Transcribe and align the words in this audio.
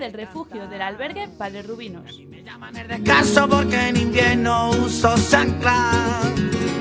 del 0.00 0.12
refugio 0.14 0.66
del 0.66 0.82
albergue 0.82 1.28
Padre 1.28 1.62
Rubinos. 1.62 2.18
Descanso 2.88 3.48
porque 3.48 3.88
en 3.88 3.96
invierno 3.98 4.70
uso 4.70 5.14
chancla. 5.30 5.92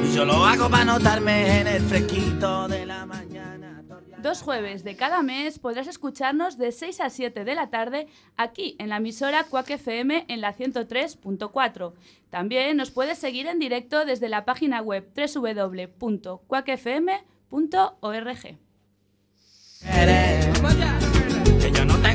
Y 0.03 0.15
yo 0.15 0.23
lo 0.25 0.45
hago 0.45 0.69
para 0.69 0.85
notarme 0.85 1.59
en 1.59 1.67
el 1.67 1.81
fresquito 1.83 2.67
de 2.69 2.85
la 2.85 3.05
mañana. 3.05 3.83
Dos 4.21 4.41
jueves 4.41 4.83
de 4.83 4.95
cada 4.95 5.21
mes 5.21 5.59
podrás 5.59 5.87
escucharnos 5.87 6.57
de 6.57 6.71
6 6.71 7.01
a 7.01 7.09
7 7.09 7.43
de 7.43 7.55
la 7.55 7.69
tarde 7.69 8.07
aquí 8.37 8.75
en 8.79 8.89
la 8.89 8.97
emisora 8.97 9.43
Cuac 9.43 9.69
FM 9.69 10.25
en 10.27 10.41
la 10.41 10.55
103.4. 10.55 11.93
También 12.29 12.77
nos 12.77 12.91
puedes 12.91 13.17
seguir 13.17 13.47
en 13.47 13.59
directo 13.59 14.05
desde 14.05 14.29
la 14.29 14.45
página 14.45 14.81
web 14.81 15.09
www.cuacfm.org. 15.15 16.39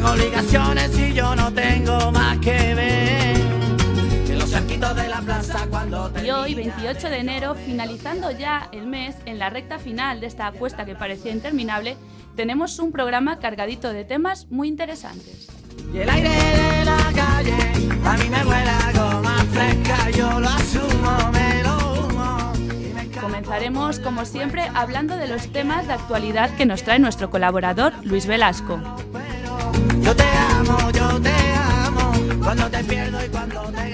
tengo 0.05 0.23
obligaciones 0.23 0.99
y 0.99 1.15
yo 1.15 1.35
no 1.35 1.53
tengo 1.53 2.13
más 2.13 2.39
que 2.39 2.75
ver. 2.75 4.27
Que 4.27 4.37
los 4.37 4.51
cerquitos 4.51 4.95
de 4.95 5.09
la 5.09 5.21
plaza 5.21 5.67
cuando 5.71 6.13
Y 6.23 6.31
hoy, 6.31 6.55
28 6.55 7.09
de 7.09 7.19
enero, 7.19 7.55
finalizando 7.55 8.31
ya 8.31 8.69
el 8.73 8.87
mes, 8.87 9.17
en 9.25 9.39
la 9.39 9.51
recta 9.51 9.79
final 9.79 10.21
de 10.21 10.27
esta 10.27 10.49
apuesta 10.49 10.85
que 10.85 10.95
parecía 10.95 11.33
interminable, 11.33 11.97
tenemos 12.37 12.79
un 12.79 12.93
programa 12.93 13.39
cargadito 13.39 13.93
de 13.93 14.05
temas 14.05 14.47
muy 14.51 14.69
interesantes. 14.69 15.49
Y 15.93 15.99
el 15.99 16.11
aire 16.11 16.29
de 16.29 16.85
la 16.85 17.13
calle 17.15 17.57
a 18.05 18.17
mí 18.17 18.29
me 18.29 18.45
huele 18.45 18.71
a 18.71 18.93
goma 18.93 19.37
fresca, 19.53 20.11
yo 20.11 20.41
lo 20.41 20.49
asumo, 20.49 21.33
me 21.33 21.63
lo 21.63 22.09
humo. 22.09 22.53
me 22.95 23.21
Comenzaremos, 23.21 24.01
como 24.01 24.25
siempre, 24.27 24.71
hablando 24.75 25.17
de 25.17 25.29
los 25.29 25.51
temas 25.51 25.87
de 25.87 25.95
actualidad 25.95 26.51
que 26.57 26.67
nos 26.67 26.83
trae 26.83 26.99
nuestro 26.99 27.31
colaborador, 27.31 27.95
Luis 28.05 28.27
Velasco. 28.27 28.81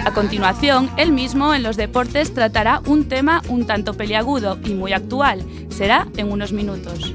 A 0.05 0.13
continuación, 0.13 0.91
él 0.97 1.13
mismo 1.13 1.55
en 1.55 1.63
los 1.63 1.77
deportes 1.77 2.35
tratará 2.35 2.83
un 2.87 3.09
tema 3.09 3.43
un 3.49 3.67
tanto 3.67 3.95
peliagudo 3.95 4.59
y 4.65 4.75
muy 4.75 4.93
actual. 4.93 5.45
Será 5.69 6.09
en 6.17 6.33
unos 6.33 6.53
minutos. 6.53 7.15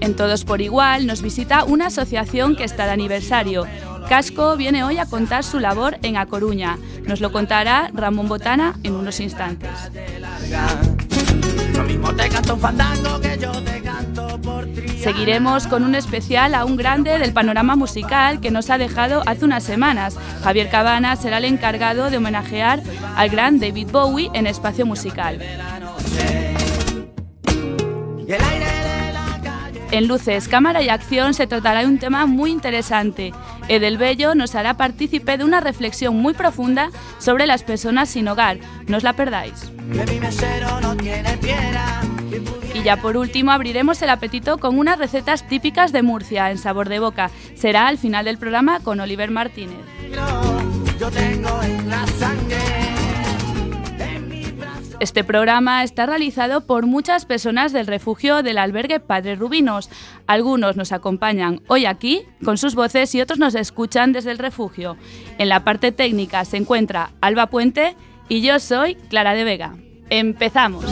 En 0.00 0.16
Todos 0.16 0.44
por 0.44 0.60
Igual 0.60 1.06
nos 1.06 1.22
visita 1.22 1.64
una 1.64 1.86
asociación 1.86 2.56
que 2.56 2.64
está 2.64 2.86
de 2.86 2.92
aniversario. 2.92 3.64
Casco 4.08 4.56
viene 4.56 4.84
hoy 4.84 4.98
a 4.98 5.06
contar 5.06 5.44
su 5.44 5.60
labor 5.60 5.98
en 6.02 6.16
A 6.16 6.26
Coruña. 6.26 6.78
Nos 7.06 7.20
lo 7.20 7.32
contará 7.32 7.90
Ramón 7.94 8.28
Botana 8.28 8.78
en 8.82 8.94
unos 8.94 9.20
instantes. 9.20 9.70
Larga. 12.28 12.40
Lo 12.40 12.54
mismo 12.54 12.54
te 12.54 12.54
canto 12.54 12.54
un 12.54 12.60
fandango 12.60 13.20
que 13.20 13.38
yo 13.38 13.52
te 13.62 13.80
canto 13.82 14.40
por 14.40 14.66
triana. 14.66 15.02
Seguiremos 15.02 15.66
con 15.66 15.84
un 15.84 15.94
especial 15.94 16.54
a 16.54 16.64
un 16.64 16.76
grande 16.76 17.18
del 17.18 17.32
panorama 17.32 17.76
musical 17.76 18.40
que 18.40 18.50
nos 18.50 18.70
ha 18.70 18.78
dejado 18.78 19.22
hace 19.26 19.44
unas 19.44 19.62
semanas. 19.64 20.16
Javier 20.42 20.70
Cabana 20.70 21.16
será 21.16 21.38
el 21.38 21.44
encargado 21.44 22.10
de 22.10 22.16
homenajear 22.16 22.82
al 23.16 23.28
gran 23.28 23.58
David 23.60 23.88
Bowie 23.90 24.30
en 24.34 24.46
espacio 24.46 24.86
musical. 24.86 25.40
En 29.90 30.08
Luces, 30.08 30.48
Cámara 30.48 30.82
y 30.82 30.88
Acción 30.88 31.34
se 31.34 31.46
tratará 31.46 31.80
de 31.80 31.86
un 31.86 31.98
tema 31.98 32.26
muy 32.26 32.50
interesante. 32.50 33.32
Edel 33.68 33.96
Bello 33.96 34.34
nos 34.34 34.56
hará 34.56 34.74
partícipe 34.74 35.38
de 35.38 35.44
una 35.44 35.60
reflexión 35.60 36.16
muy 36.16 36.34
profunda 36.34 36.90
sobre 37.18 37.46
las 37.46 37.62
personas 37.62 38.08
sin 38.08 38.26
hogar. 38.26 38.58
No 38.88 38.96
os 38.96 39.04
la 39.04 39.12
perdáis. 39.12 39.70
que 39.92 40.04
mi 40.12 40.18
mesero 40.18 40.80
no 40.80 40.96
tiene 40.96 41.36
piedra. 41.36 42.03
Y 42.74 42.82
ya 42.82 42.96
por 42.96 43.16
último 43.16 43.52
abriremos 43.52 44.00
el 44.02 44.10
apetito 44.10 44.58
con 44.58 44.78
unas 44.78 44.98
recetas 44.98 45.46
típicas 45.46 45.92
de 45.92 46.02
Murcia 46.02 46.50
en 46.50 46.58
sabor 46.58 46.88
de 46.88 46.98
boca. 46.98 47.30
Será 47.54 47.86
al 47.86 47.98
final 47.98 48.24
del 48.24 48.38
programa 48.38 48.80
con 48.80 49.00
Oliver 49.00 49.30
Martínez. 49.30 49.78
Este 55.00 55.24
programa 55.24 55.82
está 55.84 56.06
realizado 56.06 56.62
por 56.62 56.86
muchas 56.86 57.26
personas 57.26 57.72
del 57.72 57.86
refugio 57.86 58.42
del 58.42 58.58
albergue 58.58 59.00
Padre 59.00 59.34
Rubinos. 59.34 59.90
Algunos 60.26 60.76
nos 60.76 60.92
acompañan 60.92 61.60
hoy 61.66 61.84
aquí 61.84 62.22
con 62.44 62.58
sus 62.58 62.74
voces 62.74 63.14
y 63.14 63.20
otros 63.20 63.38
nos 63.38 63.54
escuchan 63.54 64.12
desde 64.12 64.30
el 64.30 64.38
refugio. 64.38 64.96
En 65.36 65.48
la 65.48 65.64
parte 65.64 65.92
técnica 65.92 66.44
se 66.44 66.56
encuentra 66.56 67.10
Alba 67.20 67.48
Puente 67.48 67.96
y 68.28 68.40
yo 68.40 68.58
soy 68.60 68.94
Clara 68.94 69.34
de 69.34 69.44
Vega. 69.44 69.76
Empezamos. 70.08 70.84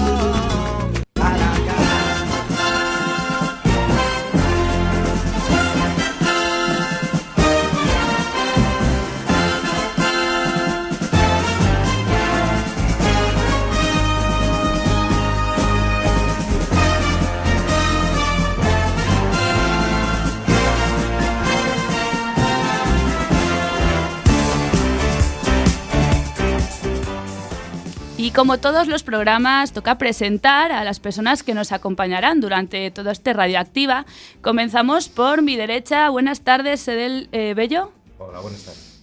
Y 28.22 28.31
como 28.31 28.59
todos 28.59 28.87
los 28.87 29.03
programas, 29.03 29.72
toca 29.72 29.99
presentar 29.99 30.71
a 30.71 30.84
las 30.84 31.00
personas 31.00 31.43
que 31.43 31.55
nos 31.55 31.72
acompañarán 31.72 32.41
durante 32.41 32.88
todo 32.93 33.10
este 33.10 33.33
Radioactiva. 33.33 34.06
Comenzamos 34.43 35.09
por 35.09 35.43
mi 35.43 35.56
derecha. 35.56 36.09
Buenas 36.09 36.43
tardes, 36.43 36.87
Edel 36.87 37.28
eh, 37.32 37.55
Bello. 37.55 37.91
Hola, 38.21 38.38
buenas 38.38 38.62
tardes. 38.62 39.03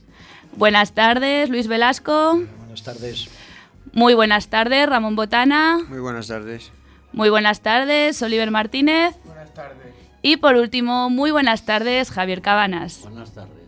Buenas 0.56 0.94
tardes, 0.94 1.50
Luis 1.50 1.68
Velasco. 1.68 2.36
Buenas 2.60 2.82
tardes. 2.82 3.28
Muy 3.92 4.14
buenas 4.14 4.48
tardes, 4.48 4.88
Ramón 4.88 5.18
Botana. 5.18 5.80
Muy 5.90 6.00
buenas 6.00 6.28
tardes. 6.28 6.72
Muy 7.12 7.30
buenas 7.30 7.60
tardes, 7.60 8.22
Oliver 8.22 8.52
Martínez. 8.52 9.18
Buenas 9.26 9.54
tardes. 9.54 9.96
Y 10.22 10.38
por 10.38 10.56
último, 10.56 11.10
muy 11.10 11.32
buenas 11.32 11.66
tardes, 11.66 12.10
Javier 12.10 12.42
Cabanas. 12.42 13.02
Buenas 13.02 13.34
tardes. 13.34 13.59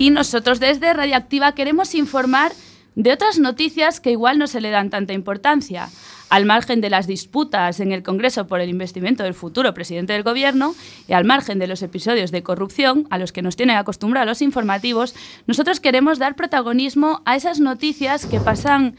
Y 0.00 0.08
nosotros 0.08 0.60
desde 0.60 0.94
Radioactiva 0.94 1.52
queremos 1.52 1.94
informar 1.94 2.52
de 2.94 3.12
otras 3.12 3.38
noticias 3.38 4.00
que 4.00 4.10
igual 4.10 4.38
no 4.38 4.46
se 4.46 4.62
le 4.62 4.70
dan 4.70 4.88
tanta 4.88 5.12
importancia. 5.12 5.90
Al 6.30 6.46
margen 6.46 6.80
de 6.80 6.88
las 6.88 7.06
disputas 7.06 7.80
en 7.80 7.92
el 7.92 8.02
Congreso 8.02 8.46
por 8.46 8.62
el 8.62 8.70
investimento 8.70 9.24
del 9.24 9.34
futuro 9.34 9.74
presidente 9.74 10.14
del 10.14 10.22
Gobierno 10.22 10.74
y 11.06 11.12
al 11.12 11.26
margen 11.26 11.58
de 11.58 11.66
los 11.66 11.82
episodios 11.82 12.30
de 12.30 12.42
corrupción 12.42 13.06
a 13.10 13.18
los 13.18 13.30
que 13.30 13.42
nos 13.42 13.56
tienen 13.56 13.76
acostumbrados 13.76 14.26
los 14.26 14.40
informativos, 14.40 15.14
nosotros 15.46 15.80
queremos 15.80 16.18
dar 16.18 16.34
protagonismo 16.34 17.20
a 17.26 17.36
esas 17.36 17.60
noticias 17.60 18.24
que 18.24 18.40
pasan 18.40 18.96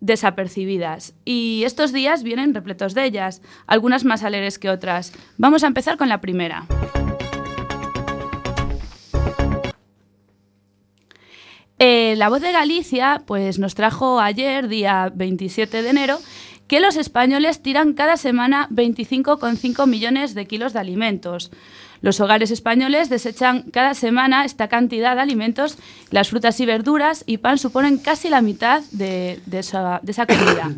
desapercibidas. 0.00 1.12
Y 1.26 1.64
estos 1.66 1.92
días 1.92 2.22
vienen 2.22 2.54
repletos 2.54 2.94
de 2.94 3.04
ellas, 3.04 3.42
algunas 3.66 4.06
más 4.06 4.22
alegres 4.22 4.58
que 4.58 4.70
otras. 4.70 5.12
Vamos 5.36 5.62
a 5.62 5.66
empezar 5.66 5.98
con 5.98 6.08
la 6.08 6.22
primera. 6.22 6.66
Eh, 11.78 12.14
la 12.16 12.28
voz 12.28 12.40
de 12.40 12.52
Galicia 12.52 13.22
pues, 13.24 13.58
nos 13.58 13.74
trajo 13.74 14.20
ayer, 14.20 14.68
día 14.68 15.12
27 15.14 15.82
de 15.82 15.90
enero, 15.90 16.18
que 16.66 16.80
los 16.80 16.96
españoles 16.96 17.62
tiran 17.62 17.94
cada 17.94 18.16
semana 18.16 18.68
25,5 18.70 19.86
millones 19.86 20.34
de 20.34 20.46
kilos 20.46 20.72
de 20.72 20.80
alimentos. 20.80 21.50
Los 22.00 22.20
hogares 22.20 22.50
españoles 22.50 23.08
desechan 23.08 23.62
cada 23.70 23.94
semana 23.94 24.44
esta 24.44 24.68
cantidad 24.68 25.14
de 25.14 25.22
alimentos. 25.22 25.78
Las 26.10 26.28
frutas 26.28 26.60
y 26.60 26.66
verduras 26.66 27.24
y 27.26 27.38
pan 27.38 27.58
suponen 27.58 27.98
casi 27.98 28.28
la 28.28 28.42
mitad 28.42 28.82
de, 28.92 29.40
esa, 29.50 30.00
de 30.02 30.12
esa 30.12 30.26
comida. 30.26 30.70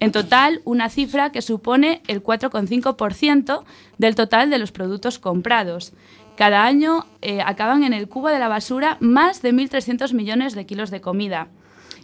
En 0.00 0.12
total, 0.12 0.60
una 0.64 0.90
cifra 0.90 1.32
que 1.32 1.42
supone 1.42 2.02
el 2.06 2.22
4,5% 2.22 3.64
del 3.98 4.14
total 4.14 4.50
de 4.50 4.58
los 4.58 4.72
productos 4.72 5.18
comprados. 5.18 5.92
Cada 6.36 6.64
año 6.64 7.06
eh, 7.22 7.40
acaban 7.44 7.84
en 7.84 7.92
el 7.92 8.08
cubo 8.08 8.28
de 8.28 8.38
la 8.38 8.48
basura 8.48 8.96
más 9.00 9.40
de 9.42 9.52
1.300 9.52 10.12
millones 10.14 10.54
de 10.54 10.66
kilos 10.66 10.90
de 10.90 11.00
comida. 11.00 11.48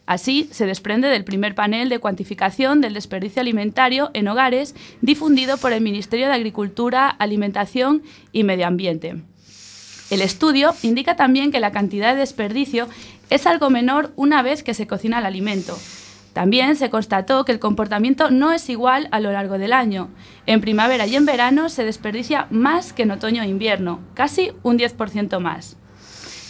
Así 0.07 0.49
se 0.53 0.67
desprende 0.67 1.09
del 1.09 1.25
primer 1.25 1.55
panel 1.55 1.89
de 1.89 1.99
cuantificación 1.99 2.81
del 2.81 2.95
desperdicio 2.95 3.43
alimentario 3.43 4.11
en 4.15 4.29
hogares 4.29 4.75
difundido 5.01 5.57
por 5.57 5.73
el 5.73 5.83
Ministerio 5.83 6.27
de 6.27 6.35
Agricultura, 6.35 7.09
Alimentación 7.09 8.03
y 8.33 8.45
Medio 8.45 8.67
Ambiente. 8.67 9.23
El 10.11 10.23
estudio 10.23 10.75
indica 10.83 11.15
también 11.15 11.53
que 11.53 11.61
la 11.61 11.71
cantidad 11.71 12.13
de 12.13 12.21
desperdicio 12.21 12.89
es 13.31 13.47
algo 13.47 13.71
menor 13.71 14.13
una 14.17 14.43
vez 14.43 14.63
que 14.65 14.75
se 14.75 14.89
cocina 14.89 15.21
el 15.21 15.27
alimento. 15.27 15.79
También 16.33 16.77
se 16.77 16.91
constató 16.91 17.45
que 17.45 17.53
el 17.53 17.59
comportamiento 17.59 18.31
no 18.31 18.53
es 18.53 18.69
igual 18.69 19.09
a 19.11 19.21
lo 19.21 19.33
largo 19.33 19.59
del 19.59 19.73
año. 19.73 20.09
En 20.47 20.61
primavera 20.61 21.07
y 21.07 21.17
en 21.17 21.27
verano 21.27 21.69
se 21.69 21.85
desperdicia 21.85 22.47
más 22.51 22.93
que 22.93 23.03
en 23.03 23.11
otoño 23.11 23.43
e 23.43 23.49
invierno, 23.49 24.01
casi 24.15 24.53
un 24.63 24.79
10% 24.79 25.41
más. 25.41 25.77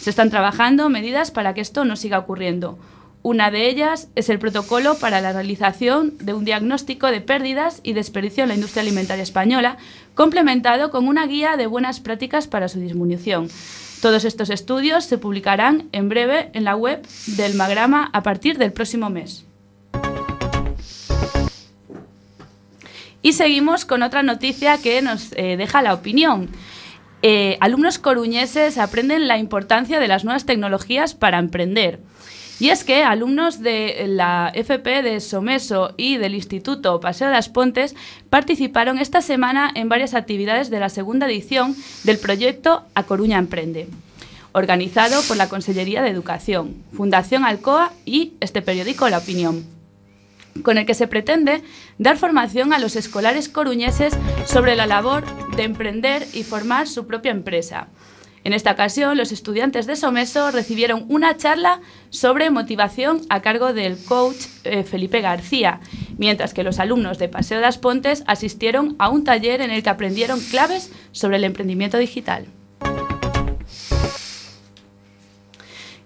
Se 0.01 0.09
están 0.09 0.29
trabajando 0.29 0.89
medidas 0.89 1.31
para 1.31 1.53
que 1.53 1.61
esto 1.61 1.85
no 1.85 1.95
siga 1.95 2.19
ocurriendo. 2.19 2.77
Una 3.23 3.51
de 3.51 3.69
ellas 3.69 4.09
es 4.15 4.29
el 4.29 4.39
protocolo 4.39 4.95
para 4.95 5.21
la 5.21 5.31
realización 5.31 6.17
de 6.17 6.33
un 6.33 6.43
diagnóstico 6.43 7.07
de 7.07 7.21
pérdidas 7.21 7.79
y 7.83 7.93
desperdicio 7.93 8.43
en 8.43 8.49
la 8.49 8.55
industria 8.55 8.81
alimentaria 8.81 9.21
española, 9.21 9.77
complementado 10.15 10.89
con 10.89 11.07
una 11.07 11.27
guía 11.27 11.55
de 11.55 11.67
buenas 11.67 11.99
prácticas 11.99 12.47
para 12.47 12.67
su 12.67 12.79
disminución. 12.79 13.47
Todos 14.01 14.25
estos 14.25 14.49
estudios 14.49 15.05
se 15.05 15.19
publicarán 15.19 15.87
en 15.91 16.09
breve 16.09 16.49
en 16.53 16.63
la 16.63 16.75
web 16.75 17.05
del 17.27 17.53
Magrama 17.53 18.09
a 18.11 18.23
partir 18.23 18.57
del 18.57 18.73
próximo 18.73 19.11
mes. 19.11 19.45
Y 23.21 23.33
seguimos 23.33 23.85
con 23.85 24.03
otra 24.03 24.23
noticia 24.23 24.77
que 24.79 25.01
nos 25.01 25.31
eh, 25.33 25.55
deja 25.57 25.81
la 25.81 25.93
opinión. 25.93 26.49
Eh, 27.23 27.57
alumnos 27.59 27.99
coruñeses 27.99 28.79
aprenden 28.79 29.27
la 29.27 29.37
importancia 29.37 29.99
de 29.99 30.07
las 30.07 30.23
nuevas 30.23 30.45
tecnologías 30.45 31.13
para 31.13 31.37
emprender. 31.37 31.99
Y 32.59 32.69
es 32.69 32.83
que 32.83 33.03
alumnos 33.03 33.59
de 33.59 34.05
la 34.07 34.51
FP 34.53 35.01
de 35.01 35.19
Someso 35.19 35.93
y 35.97 36.17
del 36.17 36.35
Instituto 36.35 36.99
Paseo 36.99 37.27
de 37.27 37.33
las 37.33 37.49
Pontes 37.49 37.95
participaron 38.29 38.99
esta 38.99 39.21
semana 39.21 39.71
en 39.73 39.89
varias 39.89 40.13
actividades 40.13 40.69
de 40.69 40.79
la 40.79 40.89
segunda 40.89 41.25
edición 41.25 41.75
del 42.03 42.19
proyecto 42.19 42.83
A 42.93 43.03
Coruña 43.03 43.39
Emprende, 43.39 43.87
organizado 44.51 45.21
por 45.27 45.37
la 45.37 45.49
Consellería 45.49 46.03
de 46.03 46.09
Educación, 46.09 46.83
Fundación 46.93 47.45
Alcoa 47.45 47.93
y 48.05 48.33
este 48.41 48.61
periódico 48.61 49.09
La 49.09 49.19
Opinión 49.19 49.80
con 50.63 50.77
el 50.77 50.85
que 50.85 50.93
se 50.93 51.07
pretende 51.07 51.63
dar 51.97 52.17
formación 52.17 52.73
a 52.73 52.79
los 52.79 52.95
escolares 52.95 53.49
coruñeses 53.49 54.13
sobre 54.45 54.75
la 54.75 54.87
labor 54.87 55.23
de 55.55 55.63
emprender 55.63 56.27
y 56.33 56.43
formar 56.43 56.87
su 56.87 57.07
propia 57.07 57.31
empresa. 57.31 57.87
En 58.43 58.53
esta 58.53 58.71
ocasión, 58.71 59.17
los 59.17 59.31
estudiantes 59.31 59.85
de 59.85 59.95
Someso 59.95 60.49
recibieron 60.49 61.05
una 61.09 61.37
charla 61.37 61.79
sobre 62.09 62.49
motivación 62.49 63.21
a 63.29 63.41
cargo 63.41 63.71
del 63.73 64.03
coach 64.03 64.47
eh, 64.63 64.83
Felipe 64.83 65.21
García, 65.21 65.79
mientras 66.17 66.53
que 66.53 66.63
los 66.63 66.79
alumnos 66.79 67.19
de 67.19 67.29
Paseo 67.29 67.57
de 67.57 67.63
las 67.63 67.77
Pontes 67.77 68.23
asistieron 68.25 68.95
a 68.97 69.09
un 69.09 69.23
taller 69.23 69.61
en 69.61 69.69
el 69.69 69.83
que 69.83 69.91
aprendieron 69.91 70.39
claves 70.39 70.91
sobre 71.11 71.37
el 71.37 71.43
emprendimiento 71.43 71.99
digital. 71.99 72.47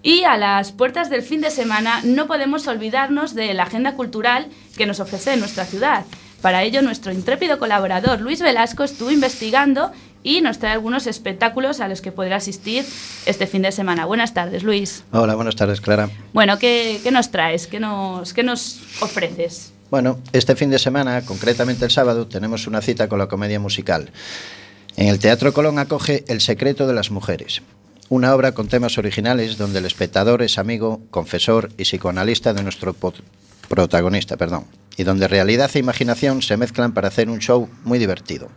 Y 0.06 0.22
a 0.22 0.36
las 0.36 0.70
puertas 0.70 1.10
del 1.10 1.22
fin 1.22 1.40
de 1.40 1.50
semana 1.50 2.00
no 2.04 2.28
podemos 2.28 2.68
olvidarnos 2.68 3.34
de 3.34 3.52
la 3.54 3.64
agenda 3.64 3.96
cultural 3.96 4.46
que 4.76 4.86
nos 4.86 5.00
ofrece 5.00 5.36
nuestra 5.36 5.64
ciudad. 5.64 6.04
Para 6.40 6.62
ello, 6.62 6.80
nuestro 6.80 7.10
intrépido 7.10 7.58
colaborador 7.58 8.20
Luis 8.20 8.40
Velasco 8.40 8.84
estuvo 8.84 9.10
investigando 9.10 9.90
y 10.22 10.42
nos 10.42 10.60
trae 10.60 10.74
algunos 10.74 11.08
espectáculos 11.08 11.80
a 11.80 11.88
los 11.88 12.02
que 12.02 12.12
podrá 12.12 12.36
asistir 12.36 12.84
este 13.26 13.48
fin 13.48 13.62
de 13.62 13.72
semana. 13.72 14.06
Buenas 14.06 14.32
tardes, 14.32 14.62
Luis. 14.62 15.02
Hola, 15.10 15.34
buenas 15.34 15.56
tardes, 15.56 15.80
Clara. 15.80 16.08
Bueno, 16.32 16.56
¿qué, 16.60 17.00
qué 17.02 17.10
nos 17.10 17.32
traes? 17.32 17.66
¿Qué 17.66 17.80
nos, 17.80 18.32
¿Qué 18.32 18.44
nos 18.44 18.78
ofreces? 19.00 19.72
Bueno, 19.90 20.20
este 20.32 20.54
fin 20.54 20.70
de 20.70 20.78
semana, 20.78 21.22
concretamente 21.22 21.84
el 21.84 21.90
sábado, 21.90 22.28
tenemos 22.28 22.68
una 22.68 22.80
cita 22.80 23.08
con 23.08 23.18
la 23.18 23.26
comedia 23.26 23.58
musical. 23.58 24.12
En 24.96 25.08
el 25.08 25.18
Teatro 25.18 25.52
Colón 25.52 25.80
acoge 25.80 26.24
El 26.28 26.40
secreto 26.40 26.86
de 26.86 26.94
las 26.94 27.10
mujeres, 27.10 27.60
una 28.08 28.34
obra 28.34 28.52
con 28.52 28.68
temas 28.68 28.98
originales 28.98 29.58
donde 29.58 29.80
el 29.80 29.86
espectador 29.86 30.42
es 30.42 30.58
amigo, 30.58 31.00
confesor 31.10 31.70
y 31.76 31.82
psicoanalista 31.82 32.54
de 32.54 32.62
nuestro 32.62 32.94
protagonista, 33.68 34.36
perdón, 34.36 34.64
y 34.96 35.04
donde 35.04 35.28
realidad 35.28 35.70
e 35.74 35.78
imaginación 35.78 36.42
se 36.42 36.56
mezclan 36.56 36.94
para 36.94 37.08
hacer 37.08 37.28
un 37.28 37.40
show 37.40 37.68
muy 37.84 37.98
divertido. 37.98 38.48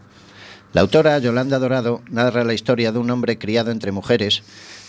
La 0.71 0.81
autora 0.81 1.17
Yolanda 1.17 1.57
Dorado 1.57 2.01
narra 2.09 2.43
la 2.43 2.53
historia 2.53 2.91
de 2.91 2.99
un 2.99 3.09
hombre 3.09 3.39
criado 3.39 3.71
entre 3.71 3.91
mujeres 3.91 4.43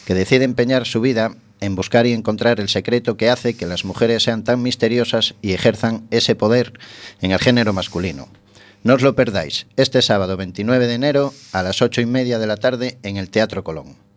que 0.04 0.14
decide 0.14 0.44
empeñar 0.44 0.86
su 0.86 1.00
vida 1.00 1.34
en 1.60 1.74
buscar 1.74 2.06
y 2.06 2.12
encontrar 2.12 2.60
el 2.60 2.68
secreto 2.68 3.16
que 3.16 3.30
hace 3.30 3.54
que 3.54 3.66
las 3.66 3.84
mujeres 3.84 4.22
sean 4.22 4.44
tan 4.44 4.62
misteriosas 4.62 5.34
y 5.42 5.52
ejerzan 5.52 6.06
ese 6.10 6.34
poder 6.34 6.72
en 7.20 7.32
el 7.32 7.38
género 7.38 7.72
masculino. 7.72 8.28
No 8.82 8.94
os 8.94 9.02
lo 9.02 9.14
perdáis, 9.14 9.66
este 9.76 10.00
sábado 10.00 10.36
29 10.36 10.86
de 10.86 10.94
enero 10.94 11.34
a 11.52 11.62
las 11.62 11.82
8 11.82 12.00
y 12.00 12.06
media 12.06 12.38
de 12.38 12.46
la 12.46 12.56
tarde 12.56 12.98
en 13.02 13.18
el 13.18 13.28
Teatro 13.28 13.62
Colón. 13.62 14.09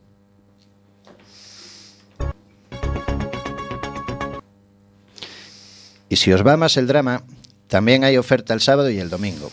Y 6.13 6.15
si 6.15 6.31
os 6.31 6.45
va 6.45 6.57
más 6.57 6.77
el 6.77 6.85
drama, 6.85 7.23
también 7.67 8.03
hay 8.03 8.17
oferta 8.17 8.53
el 8.53 8.61
sábado 8.61 8.91
y 8.91 8.99
el 8.99 9.09
domingo. 9.09 9.51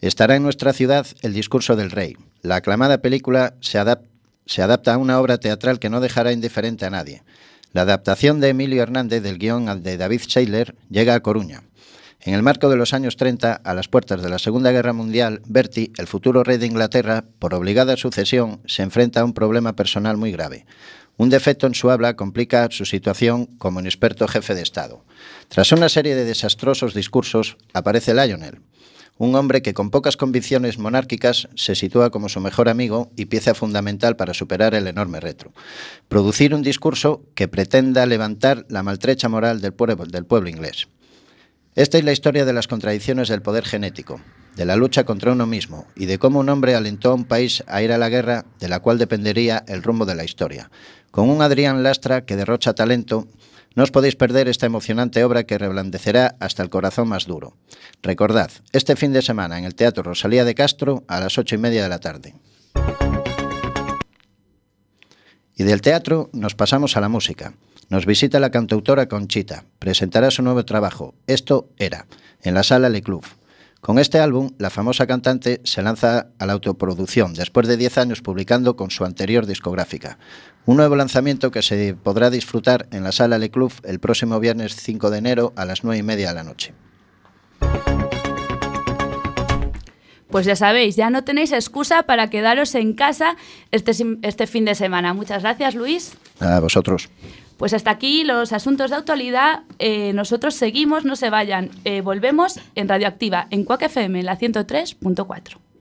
Estará 0.00 0.36
en 0.36 0.44
nuestra 0.44 0.72
ciudad 0.72 1.08
El 1.22 1.32
discurso 1.32 1.74
del 1.74 1.90
rey. 1.90 2.16
La 2.40 2.54
aclamada 2.54 2.98
película 2.98 3.54
se, 3.60 3.78
adapta 3.78 4.94
a 4.94 4.96
una 4.96 5.18
obra 5.18 5.38
teatral 5.38 5.80
que 5.80 5.90
no 5.90 6.00
dejará 6.00 6.30
indiferente 6.30 6.86
a 6.86 6.90
nadie. 6.90 7.24
La 7.72 7.80
adaptación 7.80 8.38
de 8.38 8.50
Emilio 8.50 8.80
Hernández 8.80 9.24
del 9.24 9.38
guion 9.38 9.82
de 9.82 9.96
David 9.96 10.20
Sheiler 10.20 10.76
llega 10.88 11.16
a 11.16 11.20
Coruña. 11.20 11.64
En 12.20 12.34
el 12.34 12.44
marco 12.44 12.68
de 12.68 12.76
los 12.76 12.94
años 12.94 13.16
30, 13.16 13.52
a 13.52 13.74
las 13.74 13.88
puertas 13.88 14.22
de 14.22 14.28
la 14.28 14.38
Segunda 14.38 14.70
Guerra 14.70 14.92
Mundial, 14.92 15.42
Bertie, 15.48 15.90
el 15.98 16.06
futuro 16.06 16.44
rey 16.44 16.58
de 16.58 16.66
Inglaterra, 16.66 17.24
por 17.40 17.54
obligada 17.54 17.96
sucesión, 17.96 18.60
se 18.66 18.84
enfrenta 18.84 19.20
a 19.20 19.24
un 19.24 19.32
problema 19.32 19.72
personal 19.74 20.16
muy 20.16 20.30
grave. 20.30 20.64
Un 21.22 21.30
defecto 21.30 21.68
en 21.68 21.74
su 21.74 21.88
habla 21.88 22.16
complica 22.16 22.66
su 22.72 22.84
situación 22.84 23.46
como 23.46 23.78
inexperto 23.78 24.26
jefe 24.26 24.56
de 24.56 24.62
Estado. 24.62 25.04
Tras 25.46 25.70
una 25.70 25.88
serie 25.88 26.16
de 26.16 26.24
desastrosos 26.24 26.94
discursos, 26.94 27.58
aparece 27.72 28.12
Lionel, 28.12 28.58
un 29.18 29.36
hombre 29.36 29.62
que 29.62 29.72
con 29.72 29.92
pocas 29.92 30.16
convicciones 30.16 30.78
monárquicas 30.78 31.48
se 31.54 31.76
sitúa 31.76 32.10
como 32.10 32.28
su 32.28 32.40
mejor 32.40 32.68
amigo 32.68 33.08
y 33.14 33.26
pieza 33.26 33.54
fundamental 33.54 34.16
para 34.16 34.34
superar 34.34 34.74
el 34.74 34.88
enorme 34.88 35.20
retro. 35.20 35.52
Producir 36.08 36.56
un 36.56 36.62
discurso 36.62 37.22
que 37.36 37.46
pretenda 37.46 38.04
levantar 38.04 38.66
la 38.68 38.82
maltrecha 38.82 39.28
moral 39.28 39.60
del 39.60 39.74
pueblo, 39.74 40.04
del 40.06 40.26
pueblo 40.26 40.48
inglés. 40.48 40.88
Esta 41.76 41.98
es 41.98 42.04
la 42.04 42.10
historia 42.10 42.44
de 42.44 42.52
las 42.52 42.66
contradicciones 42.66 43.28
del 43.28 43.42
poder 43.42 43.64
genético, 43.64 44.20
de 44.56 44.64
la 44.64 44.76
lucha 44.76 45.04
contra 45.04 45.32
uno 45.32 45.46
mismo 45.46 45.86
y 45.96 46.06
de 46.06 46.18
cómo 46.18 46.40
un 46.40 46.48
hombre 46.48 46.74
alentó 46.74 47.10
a 47.10 47.14
un 47.14 47.24
país 47.24 47.64
a 47.66 47.82
ir 47.82 47.92
a 47.92 47.98
la 47.98 48.08
guerra 48.08 48.44
de 48.60 48.68
la 48.68 48.80
cual 48.80 48.98
dependería 48.98 49.64
el 49.68 49.82
rumbo 49.82 50.06
de 50.06 50.14
la 50.14 50.24
historia. 50.24 50.70
Con 51.10 51.28
un 51.28 51.42
Adrián 51.42 51.82
Lastra 51.82 52.24
que 52.24 52.36
derrocha 52.36 52.74
talento, 52.74 53.28
no 53.74 53.84
os 53.84 53.90
podéis 53.90 54.16
perder 54.16 54.48
esta 54.48 54.66
emocionante 54.66 55.24
obra 55.24 55.44
que 55.44 55.56
reblandecerá 55.56 56.36
hasta 56.40 56.62
el 56.62 56.70
corazón 56.70 57.08
más 57.08 57.26
duro. 57.26 57.56
Recordad, 58.02 58.50
este 58.72 58.96
fin 58.96 59.12
de 59.12 59.22
semana 59.22 59.58
en 59.58 59.64
el 59.64 59.74
Teatro 59.74 60.02
Rosalía 60.02 60.44
de 60.44 60.54
Castro 60.54 61.04
a 61.08 61.20
las 61.20 61.38
ocho 61.38 61.54
y 61.54 61.58
media 61.58 61.82
de 61.82 61.88
la 61.88 62.00
tarde. 62.00 62.34
Y 65.56 65.64
del 65.64 65.80
teatro 65.80 66.30
nos 66.32 66.54
pasamos 66.54 66.96
a 66.96 67.00
la 67.00 67.08
música. 67.08 67.54
Nos 67.88 68.06
visita 68.06 68.40
la 68.40 68.50
cantautora 68.50 69.06
Conchita. 69.06 69.64
Presentará 69.78 70.30
su 70.30 70.42
nuevo 70.42 70.64
trabajo, 70.64 71.14
Esto 71.26 71.68
era, 71.78 72.06
en 72.42 72.54
la 72.54 72.62
sala 72.62 72.88
Le 72.88 73.02
Club. 73.02 73.24
Con 73.82 73.98
este 73.98 74.20
álbum, 74.20 74.52
la 74.58 74.70
famosa 74.70 75.08
cantante 75.08 75.60
se 75.64 75.82
lanza 75.82 76.28
a 76.38 76.46
la 76.46 76.52
autoproducción, 76.52 77.34
después 77.34 77.66
de 77.66 77.76
10 77.76 77.98
años 77.98 78.22
publicando 78.22 78.76
con 78.76 78.92
su 78.92 79.04
anterior 79.04 79.44
discográfica. 79.44 80.18
Un 80.66 80.76
nuevo 80.76 80.94
lanzamiento 80.94 81.50
que 81.50 81.62
se 81.62 81.96
podrá 82.00 82.30
disfrutar 82.30 82.86
en 82.92 83.02
la 83.02 83.10
sala 83.10 83.38
Le 83.38 83.50
Club 83.50 83.72
el 83.82 83.98
próximo 83.98 84.38
viernes 84.38 84.76
5 84.76 85.10
de 85.10 85.18
enero 85.18 85.52
a 85.56 85.64
las 85.64 85.82
9 85.82 85.98
y 85.98 86.02
media 86.04 86.28
de 86.28 86.34
la 86.36 86.44
noche. 86.44 86.74
Pues 90.30 90.46
ya 90.46 90.54
sabéis, 90.54 90.94
ya 90.94 91.10
no 91.10 91.24
tenéis 91.24 91.50
excusa 91.50 92.04
para 92.04 92.30
quedaros 92.30 92.76
en 92.76 92.92
casa 92.92 93.34
este, 93.72 93.90
este 94.22 94.46
fin 94.46 94.64
de 94.64 94.76
semana. 94.76 95.12
Muchas 95.12 95.42
gracias, 95.42 95.74
Luis. 95.74 96.12
A 96.38 96.60
vosotros. 96.60 97.10
Pues 97.56 97.74
hasta 97.74 97.90
aquí 97.90 98.24
los 98.24 98.52
asuntos 98.52 98.90
de 98.90 98.96
actualidad. 98.96 99.62
Eh, 99.78 100.12
nosotros 100.12 100.54
seguimos, 100.54 101.04
no 101.04 101.16
se 101.16 101.30
vayan. 101.30 101.70
Eh, 101.84 102.00
volvemos 102.00 102.58
en 102.74 102.88
Radioactiva, 102.88 103.46
en 103.50 103.64
Cuac 103.64 103.82
FM, 103.82 104.22
la 104.22 104.38
103.4. 104.38 105.71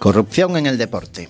Corrupción 0.00 0.56
en 0.56 0.66
el 0.66 0.78
deporte. 0.78 1.28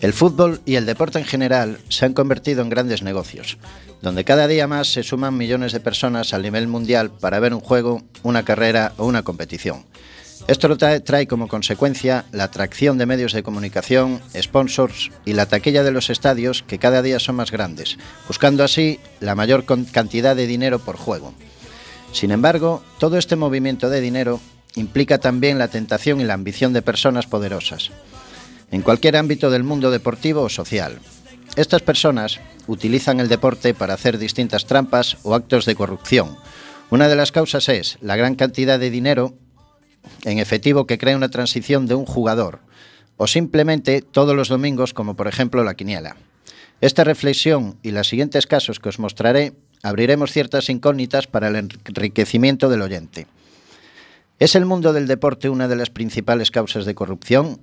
El 0.00 0.12
fútbol 0.12 0.60
y 0.66 0.74
el 0.74 0.84
deporte 0.84 1.20
en 1.20 1.24
general 1.24 1.78
se 1.88 2.04
han 2.04 2.12
convertido 2.12 2.60
en 2.60 2.70
grandes 2.70 3.04
negocios, 3.04 3.56
donde 4.02 4.24
cada 4.24 4.48
día 4.48 4.66
más 4.66 4.90
se 4.90 5.04
suman 5.04 5.36
millones 5.36 5.70
de 5.72 5.78
personas 5.78 6.34
al 6.34 6.42
nivel 6.42 6.66
mundial 6.66 7.12
para 7.12 7.38
ver 7.38 7.54
un 7.54 7.60
juego, 7.60 8.02
una 8.24 8.44
carrera 8.44 8.94
o 8.96 9.06
una 9.06 9.22
competición. 9.22 9.84
Esto 10.48 10.76
trae, 10.76 11.28
como 11.28 11.46
consecuencia 11.46 12.24
la 12.32 12.44
atracción 12.44 12.98
de 12.98 13.06
medios 13.06 13.32
de 13.32 13.44
comunicación, 13.44 14.20
sponsors 14.36 15.12
y 15.24 15.34
la 15.34 15.46
taquilla 15.46 15.84
de 15.84 15.92
los 15.92 16.10
estadios 16.10 16.64
que 16.64 16.80
cada 16.80 17.00
día 17.00 17.20
son 17.20 17.36
más 17.36 17.52
grandes, 17.52 17.96
buscando 18.26 18.64
así 18.64 18.98
la 19.20 19.36
mayor 19.36 19.64
cantidad 19.92 20.34
de 20.34 20.48
dinero 20.48 20.80
por 20.80 20.96
juego. 20.96 21.32
Sin 22.10 22.32
embargo, 22.32 22.82
todo 22.98 23.18
este 23.18 23.36
movimiento 23.36 23.88
de 23.88 24.00
dinero 24.00 24.40
implica 24.76 25.18
también 25.18 25.58
la 25.58 25.68
tentación 25.68 26.20
y 26.20 26.24
la 26.24 26.34
ambición 26.34 26.72
de 26.72 26.82
personas 26.82 27.26
poderosas, 27.26 27.90
en 28.70 28.82
cualquier 28.82 29.16
ámbito 29.16 29.50
del 29.50 29.64
mundo 29.64 29.90
deportivo 29.90 30.42
o 30.42 30.48
social. 30.48 30.98
Estas 31.56 31.82
personas 31.82 32.40
utilizan 32.66 33.18
el 33.20 33.28
deporte 33.28 33.74
para 33.74 33.94
hacer 33.94 34.18
distintas 34.18 34.66
trampas 34.66 35.16
o 35.24 35.34
actos 35.34 35.66
de 35.66 35.74
corrupción. 35.74 36.36
Una 36.90 37.08
de 37.08 37.16
las 37.16 37.32
causas 37.32 37.68
es 37.68 37.98
la 38.00 38.16
gran 38.16 38.36
cantidad 38.36 38.78
de 38.78 38.90
dinero 38.90 39.34
en 40.24 40.38
efectivo 40.38 40.86
que 40.86 40.98
crea 40.98 41.16
una 41.16 41.28
transición 41.28 41.86
de 41.86 41.94
un 41.94 42.06
jugador, 42.06 42.60
o 43.16 43.26
simplemente 43.26 44.02
todos 44.02 44.34
los 44.34 44.48
domingos, 44.48 44.94
como 44.94 45.14
por 45.14 45.28
ejemplo 45.28 45.64
la 45.64 45.74
quiniela. 45.74 46.16
Esta 46.80 47.04
reflexión 47.04 47.76
y 47.82 47.90
los 47.90 48.08
siguientes 48.08 48.46
casos 48.46 48.80
que 48.80 48.88
os 48.88 48.98
mostraré 48.98 49.52
abriremos 49.82 50.32
ciertas 50.32 50.70
incógnitas 50.70 51.26
para 51.26 51.48
el 51.48 51.56
enriquecimiento 51.56 52.68
del 52.68 52.82
oyente. 52.82 53.26
¿Es 54.40 54.54
el 54.54 54.64
mundo 54.64 54.94
del 54.94 55.06
deporte 55.06 55.50
una 55.50 55.68
de 55.68 55.76
las 55.76 55.90
principales 55.90 56.50
causas 56.50 56.86
de 56.86 56.94
corrupción? 56.94 57.60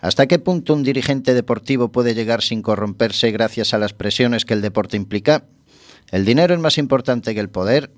¿Hasta 0.00 0.26
qué 0.26 0.40
punto 0.40 0.74
un 0.74 0.82
dirigente 0.82 1.34
deportivo 1.34 1.92
puede 1.92 2.16
llegar 2.16 2.42
sin 2.42 2.62
corromperse 2.62 3.30
gracias 3.30 3.74
a 3.74 3.78
las 3.78 3.92
presiones 3.92 4.44
que 4.44 4.54
el 4.54 4.60
deporte 4.60 4.96
implica? 4.96 5.44
¿El 6.10 6.24
dinero 6.24 6.52
es 6.52 6.58
más 6.58 6.78
importante 6.78 7.32
que 7.32 7.38
el 7.38 7.48
poder? 7.48 7.92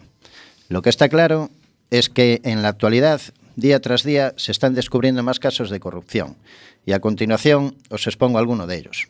Lo 0.68 0.82
que 0.82 0.90
está 0.90 1.08
claro 1.08 1.48
es 1.88 2.10
que 2.10 2.42
en 2.44 2.60
la 2.60 2.68
actualidad, 2.68 3.22
día 3.56 3.80
tras 3.80 4.02
día, 4.02 4.34
se 4.36 4.52
están 4.52 4.74
descubriendo 4.74 5.22
más 5.22 5.40
casos 5.40 5.70
de 5.70 5.80
corrupción. 5.80 6.36
Y 6.84 6.92
a 6.92 7.00
continuación 7.00 7.78
os 7.88 8.06
expongo 8.06 8.36
alguno 8.36 8.66
de 8.66 8.76
ellos. 8.76 9.08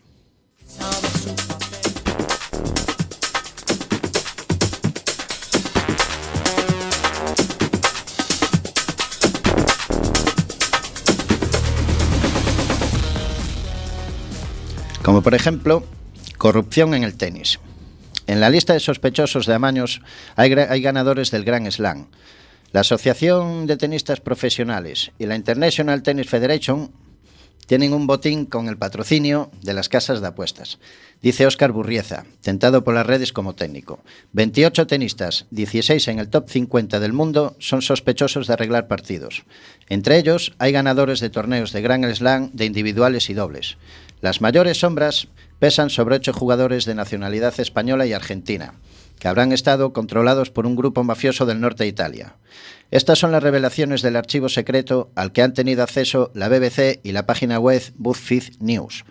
Como 15.03 15.21
por 15.21 15.35
ejemplo 15.35 15.83
corrupción 16.37 16.93
en 16.93 17.03
el 17.03 17.15
tenis. 17.15 17.59
En 18.25 18.39
la 18.39 18.49
lista 18.49 18.73
de 18.73 18.79
sospechosos 18.79 19.45
de 19.45 19.53
amaños 19.53 20.01
hay, 20.35 20.49
ganadores 20.81 21.29
del 21.29 21.43
Grand 21.43 21.69
Slam. 21.69 22.07
La 22.71 22.81
Asociación 22.81 23.67
de 23.67 23.77
Tenistas 23.77 24.21
Profesionales 24.21 25.11
y 25.19 25.25
la 25.25 25.35
International 25.35 26.01
Tennis 26.01 26.29
Federation 26.29 26.91
tienen 27.67 27.93
un 27.93 28.07
botín 28.07 28.45
con 28.45 28.67
el 28.67 28.77
patrocinio 28.77 29.51
de 29.61 29.73
las 29.73 29.89
casas 29.89 30.21
de 30.21 30.27
apuestas. 30.27 30.79
Dice 31.21 31.45
Óscar 31.45 31.71
Burrieza, 31.71 32.25
tentado 32.41 32.83
por 32.83 32.93
las 32.93 33.05
redes 33.05 33.31
como 33.31 33.55
técnico. 33.55 34.03
28 34.33 34.87
tenistas, 34.87 35.45
16 35.51 36.07
en 36.09 36.19
el 36.19 36.29
top 36.29 36.49
50 36.49 36.99
del 36.99 37.13
mundo, 37.13 37.55
son 37.59 37.81
sospechosos 37.81 38.47
de 38.47 38.53
arreglar 38.53 38.87
partidos. 38.87 39.43
Entre 39.87 40.17
ellos 40.17 40.53
hay 40.59 40.73
ganadores 40.73 41.19
de 41.19 41.29
torneos 41.29 41.71
de 41.71 41.81
Grand 41.81 42.13
Slam 42.13 42.51
de 42.53 42.65
individuales 42.65 43.29
y 43.29 43.33
dobles. 43.33 43.77
Las 44.23 44.39
mayores 44.39 44.79
sombras 44.79 45.27
pesan 45.59 45.89
sobre 45.89 46.15
ocho 46.15 46.31
jugadores 46.31 46.85
de 46.85 46.95
nacionalidad 46.95 47.59
española 47.59 48.05
y 48.05 48.13
argentina, 48.13 48.75
que 49.19 49.27
habrán 49.27 49.51
estado 49.51 49.91
controlados 49.91 50.49
por 50.49 50.65
un 50.65 50.77
grupo 50.77 51.03
mafioso 51.03 51.45
del 51.45 51.59
norte 51.59 51.83
de 51.83 51.89
Italia. 51.89 52.37
Estas 52.89 53.19
son 53.19 53.33
las 53.33 53.43
revelaciones 53.43 54.01
del 54.01 54.15
archivo 54.15 54.47
secreto 54.47 55.11
al 55.15 55.33
que 55.33 55.41
han 55.41 55.53
tenido 55.53 55.83
acceso 55.83 56.31
la 56.35 56.47
BBC 56.47 57.01
y 57.03 57.11
la 57.11 57.25
página 57.25 57.59
web 57.59 57.83
BuzzFeed 57.97 58.61
News. 58.61 59.03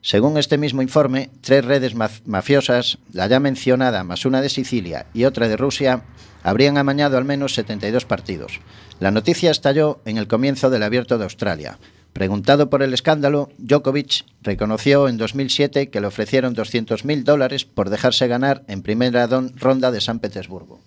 Según 0.00 0.38
este 0.38 0.56
mismo 0.56 0.80
informe, 0.80 1.28
tres 1.42 1.62
redes 1.62 1.94
mafiosas, 2.24 2.96
la 3.12 3.26
ya 3.26 3.40
mencionada 3.40 4.04
más 4.04 4.24
una 4.24 4.40
de 4.40 4.48
Sicilia 4.48 5.04
y 5.12 5.24
otra 5.24 5.48
de 5.48 5.58
Rusia, 5.58 6.04
habrían 6.42 6.78
amañado 6.78 7.18
al 7.18 7.26
menos 7.26 7.52
72 7.52 8.06
partidos. 8.06 8.60
La 9.00 9.10
noticia 9.10 9.50
estalló 9.50 10.00
en 10.06 10.16
el 10.16 10.28
comienzo 10.28 10.70
del 10.70 10.82
Abierto 10.82 11.18
de 11.18 11.24
Australia, 11.24 11.78
Preguntado 12.16 12.70
por 12.70 12.82
el 12.82 12.94
escándalo, 12.94 13.50
Djokovic 13.58 14.24
reconoció 14.40 15.06
en 15.06 15.18
2007 15.18 15.90
que 15.90 16.00
le 16.00 16.06
ofrecieron 16.06 16.56
200.000 16.56 17.24
dólares 17.24 17.66
por 17.66 17.90
dejarse 17.90 18.26
ganar 18.26 18.64
en 18.68 18.80
primera 18.80 19.26
ronda 19.26 19.90
de 19.90 20.00
San 20.00 20.18
Petersburgo. 20.20 20.80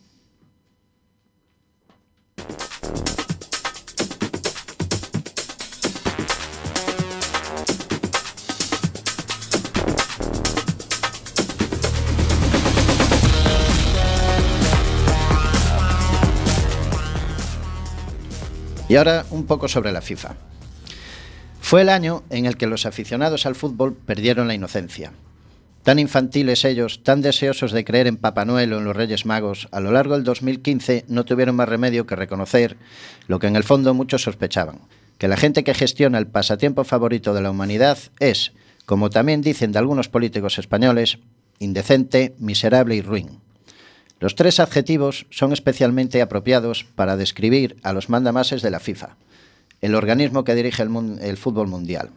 Y 18.87 18.95
ahora 18.95 19.27
un 19.29 19.45
poco 19.45 19.67
sobre 19.67 19.91
la 19.91 20.01
FIFA. 20.01 20.48
Fue 21.69 21.83
el 21.83 21.89
año 21.89 22.23
en 22.31 22.47
el 22.47 22.57
que 22.57 22.65
los 22.65 22.87
aficionados 22.87 23.45
al 23.45 23.53
fútbol 23.53 23.93
perdieron 23.93 24.47
la 24.47 24.55
inocencia. 24.55 25.11
Tan 25.83 25.99
infantiles 25.99 26.65
ellos, 26.65 27.03
tan 27.03 27.21
deseosos 27.21 27.71
de 27.71 27.85
creer 27.85 28.07
en 28.07 28.17
Papá 28.17 28.43
Noel 28.43 28.73
o 28.73 28.79
en 28.79 28.85
los 28.85 28.95
Reyes 28.95 29.27
Magos, 29.27 29.67
a 29.71 29.79
lo 29.79 29.91
largo 29.91 30.15
del 30.15 30.23
2015 30.23 31.05
no 31.09 31.25
tuvieron 31.25 31.55
más 31.55 31.69
remedio 31.69 32.07
que 32.07 32.15
reconocer 32.15 32.75
lo 33.27 33.37
que 33.37 33.45
en 33.45 33.55
el 33.55 33.63
fondo 33.63 33.93
muchos 33.93 34.23
sospechaban, 34.23 34.79
que 35.19 35.27
la 35.27 35.37
gente 35.37 35.63
que 35.63 35.75
gestiona 35.75 36.17
el 36.17 36.25
pasatiempo 36.25 36.83
favorito 36.85 37.35
de 37.35 37.41
la 37.41 37.51
humanidad 37.51 37.99
es, 38.17 38.51
como 38.87 39.11
también 39.11 39.43
dicen 39.43 39.71
de 39.71 39.77
algunos 39.77 40.09
políticos 40.09 40.57
españoles, 40.57 41.19
indecente, 41.59 42.33
miserable 42.39 42.95
y 42.95 43.03
ruin. 43.03 43.41
Los 44.19 44.33
tres 44.33 44.59
adjetivos 44.59 45.27
son 45.29 45.53
especialmente 45.53 46.23
apropiados 46.23 46.83
para 46.95 47.15
describir 47.15 47.77
a 47.83 47.93
los 47.93 48.09
mandamases 48.09 48.63
de 48.63 48.71
la 48.71 48.79
FIFA 48.79 49.17
el 49.81 49.95
organismo 49.95 50.43
que 50.43 50.55
dirige 50.55 50.83
el, 50.83 51.37
fútbol 51.37 51.67
mundial. 51.67 52.09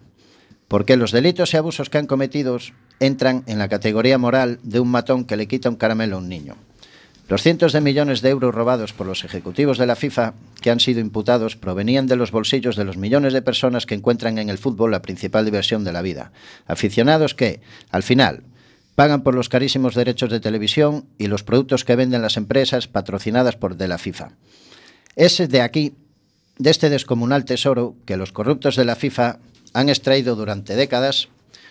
Porque 0.68 0.96
los 0.96 1.12
delitos 1.12 1.52
y 1.52 1.56
abusos 1.56 1.90
que 1.90 1.98
han 1.98 2.06
cometido 2.06 2.58
entran 3.00 3.44
en 3.46 3.58
la 3.58 3.68
categoría 3.68 4.18
moral 4.18 4.58
de 4.62 4.80
un 4.80 4.88
matón 4.88 5.24
que 5.24 5.36
le 5.36 5.48
quita 5.48 5.68
un 5.68 5.76
caramelo 5.76 6.16
a 6.16 6.18
un 6.20 6.28
niño. 6.28 6.56
Los 7.28 7.42
cientos 7.42 7.72
de 7.72 7.80
millones 7.80 8.20
de 8.20 8.30
euros 8.30 8.54
robados 8.54 8.92
por 8.92 9.06
los 9.06 9.24
ejecutivos 9.24 9.78
de 9.78 9.86
la 9.86 9.96
FIFA 9.96 10.34
que 10.60 10.70
han 10.70 10.80
sido 10.80 11.00
imputados 11.00 11.56
provenían 11.56 12.06
de 12.06 12.16
los 12.16 12.30
bolsillos 12.30 12.76
de 12.76 12.84
los 12.84 12.96
millones 12.96 13.32
de 13.32 13.42
personas 13.42 13.86
que 13.86 13.94
encuentran 13.94 14.38
en 14.38 14.50
el 14.50 14.58
fútbol 14.58 14.90
la 14.90 15.02
principal 15.02 15.44
diversión 15.44 15.84
de 15.84 15.92
la 15.92 16.02
vida. 16.02 16.32
Aficionados 16.66 17.34
que, 17.34 17.60
al 17.90 18.02
final, 18.02 18.42
pagan 18.94 19.22
por 19.22 19.34
los 19.34 19.48
carísimos 19.48 19.94
derechos 19.94 20.30
de 20.30 20.40
televisión 20.40 21.06
y 21.16 21.28
los 21.28 21.42
productos 21.42 21.84
que 21.84 21.96
venden 21.96 22.22
las 22.22 22.36
empresas 22.36 22.88
patrocinadas 22.88 23.56
por 23.56 23.80
la 23.80 23.98
FIFA. 23.98 24.32
Es 25.16 25.38
de 25.48 25.60
aquí 25.60 25.94
de 26.58 26.70
este 26.70 26.90
descomunal 26.90 27.44
tesoro 27.44 27.96
que 28.04 28.16
los 28.16 28.32
corruptos 28.32 28.76
de 28.76 28.84
la 28.84 28.96
FIFA 28.96 29.38
han 29.72 29.88
extraído 29.88 30.36
durante 30.36 30.76
décadas 30.76 31.28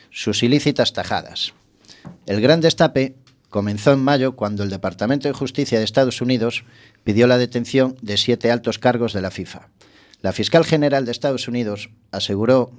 sus 0.09 0.43
ilícitas 0.43 0.93
tajadas. 0.93 1.53
El 2.25 2.41
gran 2.41 2.61
destape 2.61 3.15
comenzó 3.49 3.93
en 3.93 3.99
mayo 3.99 4.35
cuando 4.35 4.63
el 4.63 4.69
Departamento 4.69 5.27
de 5.27 5.33
Justicia 5.33 5.77
de 5.77 5.85
Estados 5.85 6.21
Unidos 6.21 6.63
pidió 7.03 7.27
la 7.27 7.37
detención 7.37 7.95
de 8.01 8.17
siete 8.17 8.51
altos 8.51 8.79
cargos 8.79 9.13
de 9.13 9.21
la 9.21 9.31
FIFA. 9.31 9.69
La 10.21 10.33
fiscal 10.33 10.65
general 10.65 11.05
de 11.05 11.11
Estados 11.11 11.47
Unidos 11.47 11.89
aseguró 12.11 12.71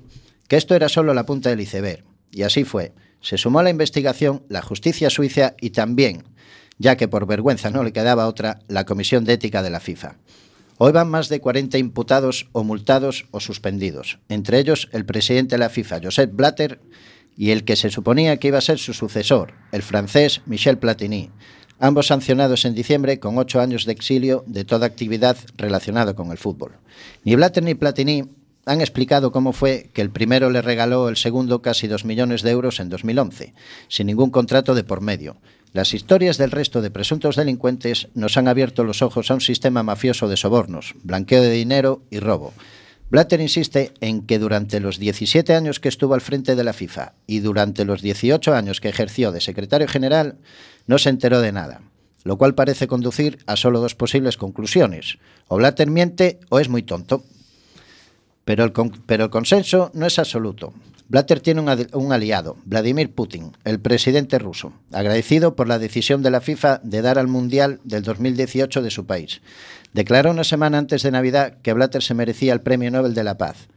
que 0.49 0.57
esto 0.57 0.75
era 0.75 0.89
solo 0.89 1.15
la 1.15 1.27
punta 1.27 1.51
del 1.51 1.61
iceberg, 1.61 2.05
y 2.31 2.43
así 2.43 2.65
fue. 2.65 2.93
Se 3.21 3.39
sumó 3.39 3.61
a 3.61 3.63
la 3.63 3.71
investigación 3.71 4.45
la 4.49 4.63
justicia 4.63 5.11
suiza 5.11 5.55
y 5.61 5.71
también, 5.71 6.25
ya 6.79 6.97
que 6.97 7.09
por 7.09 7.27
vergüenza 7.27 7.71
no 7.71 7.85
le 7.85 7.93
quedaba 7.93 8.27
otra, 8.27 8.61
la 8.69 8.85
Comisión 8.85 9.25
de 9.25 9.35
Ética 9.35 9.63
de 9.63 9.71
la 9.71 9.81
FIFA. 9.81 10.17
Hoy 10.85 10.91
van 10.91 11.09
más 11.09 11.29
de 11.29 11.41
40 11.41 11.79
imputados 11.79 12.49
o 12.51 12.65
multados 12.65 13.27
o 13.31 13.39
suspendidos, 13.39 14.19
entre 14.29 14.59
ellos 14.59 14.89
el 14.91 15.07
presidente 15.07 15.55
de 15.55 15.61
la 15.61 15.69
FIFA, 15.69 16.01
Josep 16.03 16.35
Blatter, 16.35 16.81
y 17.37 17.51
el 17.51 17.63
que 17.63 17.77
se 17.77 17.89
suponía 17.89 18.37
que 18.39 18.49
iba 18.49 18.59
a 18.59 18.63
ser 18.63 18.81
su 18.81 18.93
sucesor, 18.93 19.55
el 19.71 19.85
francés 19.85 20.41
Michel 20.45 20.79
Platini, 20.79 21.31
ambos 21.79 22.09
sancionados 22.09 22.65
en 22.65 22.75
diciembre 22.75 23.21
con 23.21 23.39
ocho 23.39 23.61
años 23.61 23.85
de 23.85 23.93
exilio 23.93 24.43
de 24.49 24.65
toda 24.65 24.89
actividad 24.89 25.37
relacionada 25.57 26.15
con 26.15 26.33
el 26.33 26.39
fútbol. 26.39 26.73
Ni 27.23 27.37
Blatter 27.37 27.63
ni 27.63 27.77
Platini 27.77 28.25
han 28.65 28.81
explicado 28.81 29.33
cómo 29.33 29.53
fue 29.53 29.91
que 29.93 30.03
el 30.03 30.11
primero 30.11 30.51
le 30.51 30.63
regaló 30.63 31.09
el 31.09 31.17
segundo 31.17 31.63
casi 31.63 31.89
dos 31.89 32.05
millones 32.05 32.43
de 32.43 32.51
euros 32.51 32.81
en 32.81 32.89
2011, 32.89 33.55
sin 33.89 34.07
ningún 34.07 34.31
contrato 34.31 34.75
de 34.75 34.85
por 34.85 35.01
medio, 35.01 35.37
las 35.73 35.95
historias 35.95 36.37
del 36.37 36.51
resto 36.51 36.83
de 36.83 36.91
presuntos 36.91 37.35
delincuentes 37.35 38.09
nos 38.13 38.37
han 38.37 38.47
abierto 38.47 38.85
los 38.85 39.01
ojos 39.01 39.31
a 39.31 39.35
un 39.35 39.41
sistema 39.41 39.83
mafioso 39.83 40.29
de 40.29 40.37
sobornos, 40.37 40.95
blanqueo 41.03 41.41
de 41.41 41.51
dinero 41.51 42.03
y 42.11 42.19
robo. 42.19 42.53
Blatter 43.09 43.41
insiste 43.41 43.93
en 44.03 44.27
que 44.27 44.39
durante 44.39 44.81
los 44.81 44.99
17 44.99 45.55
años 45.55 45.81
que 45.81 45.89
estuvo 45.89 46.13
al 46.13 46.21
frente 46.21 46.57
de 46.57 46.65
la 46.65 46.75
FIFA 46.75 47.15
y 47.27 47.41
durante 47.41 47.87
los 47.87 48.03
18 48.03 48.55
años 48.55 48.83
que 48.83 48.91
ejerció 48.91 49.33
de 49.33 49.41
secretario 49.41 49.89
general 49.89 50.37
no 50.87 50.99
se 50.99 51.09
enteró 51.09 51.41
de 51.41 51.53
nada, 51.53 51.81
lo 52.25 52.37
cual 52.37 52.55
parece 52.55 52.87
conducir 52.87 53.39
a 53.47 53.57
solo 53.57 53.81
dos 53.81 53.95
posibles 53.95 54.37
conclusiones. 54.37 55.17
O 55.49 55.57
Blatter 55.57 55.91
miente 55.91 56.39
o 56.51 56.61
es 56.61 56.69
muy 56.69 56.83
tonto. 56.83 57.25
Pero 58.45 58.65
el, 58.65 58.73
consenso 59.31 59.91
no 59.95 60.07
es 60.07 60.19
absoluto. 60.19 60.73
Blatter 61.09 61.41
tiene 61.41 61.61
un, 61.61 62.13
aliado, 62.13 62.57
Vladimir 62.65 63.13
Putin, 63.15 63.53
el 63.65 63.81
presidente 63.81 64.39
ruso, 64.39 64.73
agradecido 64.93 65.55
por 65.55 65.69
la 65.69 65.79
decisión 65.79 66.23
de 66.23 66.31
la 66.31 66.41
FIFA 66.41 66.81
de 66.83 67.03
dar 67.03 67.19
al 67.19 67.29
Mundial 67.29 67.81
del 67.85 68.03
2018 68.03 68.83
de 68.83 68.91
su 68.91 69.05
país. 69.05 69.43
Declaró 69.93 70.31
una 70.31 70.45
semana 70.45 70.79
antes 70.79 71.03
de 71.03 71.11
Navidad 71.11 71.59
que 71.63 71.75
Blatter 71.75 72.03
se 72.03 72.15
merecía 72.15 72.55
el 72.55 72.63
Premio 72.63 72.91
Nobel 72.91 73.15
de 73.15 73.25
la 73.25 73.37
Paz. 73.37 73.69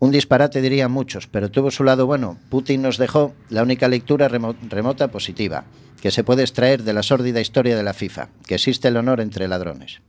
Un 0.00 0.10
disparate 0.10 0.60
dirían 0.60 0.90
muchos, 0.90 1.28
pero 1.28 1.52
tuvo 1.52 1.70
su 1.70 1.84
lado 1.84 2.06
bueno. 2.06 2.36
Putin 2.48 2.82
nos 2.82 2.98
dejó 2.98 3.32
la 3.48 3.62
única 3.62 3.86
lectura 3.86 4.26
remota 4.26 5.08
positiva 5.08 5.64
que 6.02 6.10
se 6.10 6.24
puede 6.24 6.42
extraer 6.42 6.82
de 6.82 6.92
la 6.92 7.04
sórdida 7.04 7.40
historia 7.40 7.76
de 7.76 7.84
la 7.84 7.94
FIFA, 7.94 8.28
que 8.44 8.56
existe 8.56 8.88
el 8.88 8.96
honor 8.96 9.20
entre 9.20 9.46
ladrones. 9.46 10.00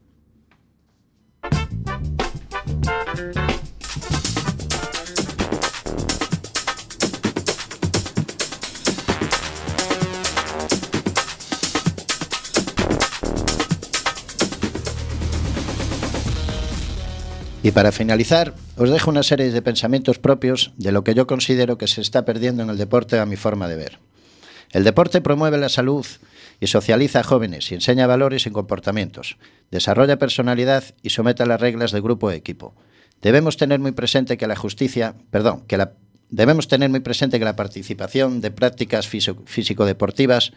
Para 17.74 17.92
finalizar, 17.92 18.54
os 18.78 18.90
dejo 18.90 19.10
una 19.10 19.24
serie 19.24 19.52
de 19.52 19.62
pensamientos 19.62 20.20
propios 20.20 20.74
de 20.78 20.92
lo 20.92 21.04
que 21.04 21.16
yo 21.16 21.26
considero 21.26 21.78
que 21.78 21.88
se 21.88 22.02
está 22.02 22.24
perdiendo 22.24 22.62
en 22.62 22.70
el 22.70 22.78
deporte 22.78 23.20
a 23.20 23.26
mi 23.26 23.36
forma 23.36 23.68
de 23.68 23.76
ver. 23.76 24.00
El 24.72 24.84
deporte 24.84 25.22
promueve 25.22 25.58
la 25.58 25.70
salud 25.70 26.06
y 26.60 26.68
socializa 26.68 27.22
a 27.22 27.24
jóvenes 27.24 27.72
y 27.72 27.76
enseña 27.76 28.06
valores 28.06 28.46
y 28.46 28.52
comportamientos, 28.52 29.38
desarrolla 29.72 30.20
personalidad 30.20 30.84
y 31.02 31.10
somete 31.10 31.44
a 31.44 31.46
las 31.48 31.60
reglas 31.60 31.92
de 31.92 32.02
grupo 32.02 32.30
e 32.30 32.36
equipo. 32.36 32.76
Debemos 33.22 33.58
tener 33.58 33.80
muy 33.80 33.92
presente 33.92 34.38
que 34.38 34.48
la 34.48 34.56
justicia, 34.56 35.16
perdón, 35.32 35.64
que 35.68 35.84
debemos 36.30 36.68
tener 36.68 36.90
muy 36.90 37.00
presente 37.00 37.40
que 37.40 37.46
la 37.46 37.56
participación 37.56 38.42
de 38.42 38.52
prácticas 38.52 39.08
físico-deportivas 39.08 40.54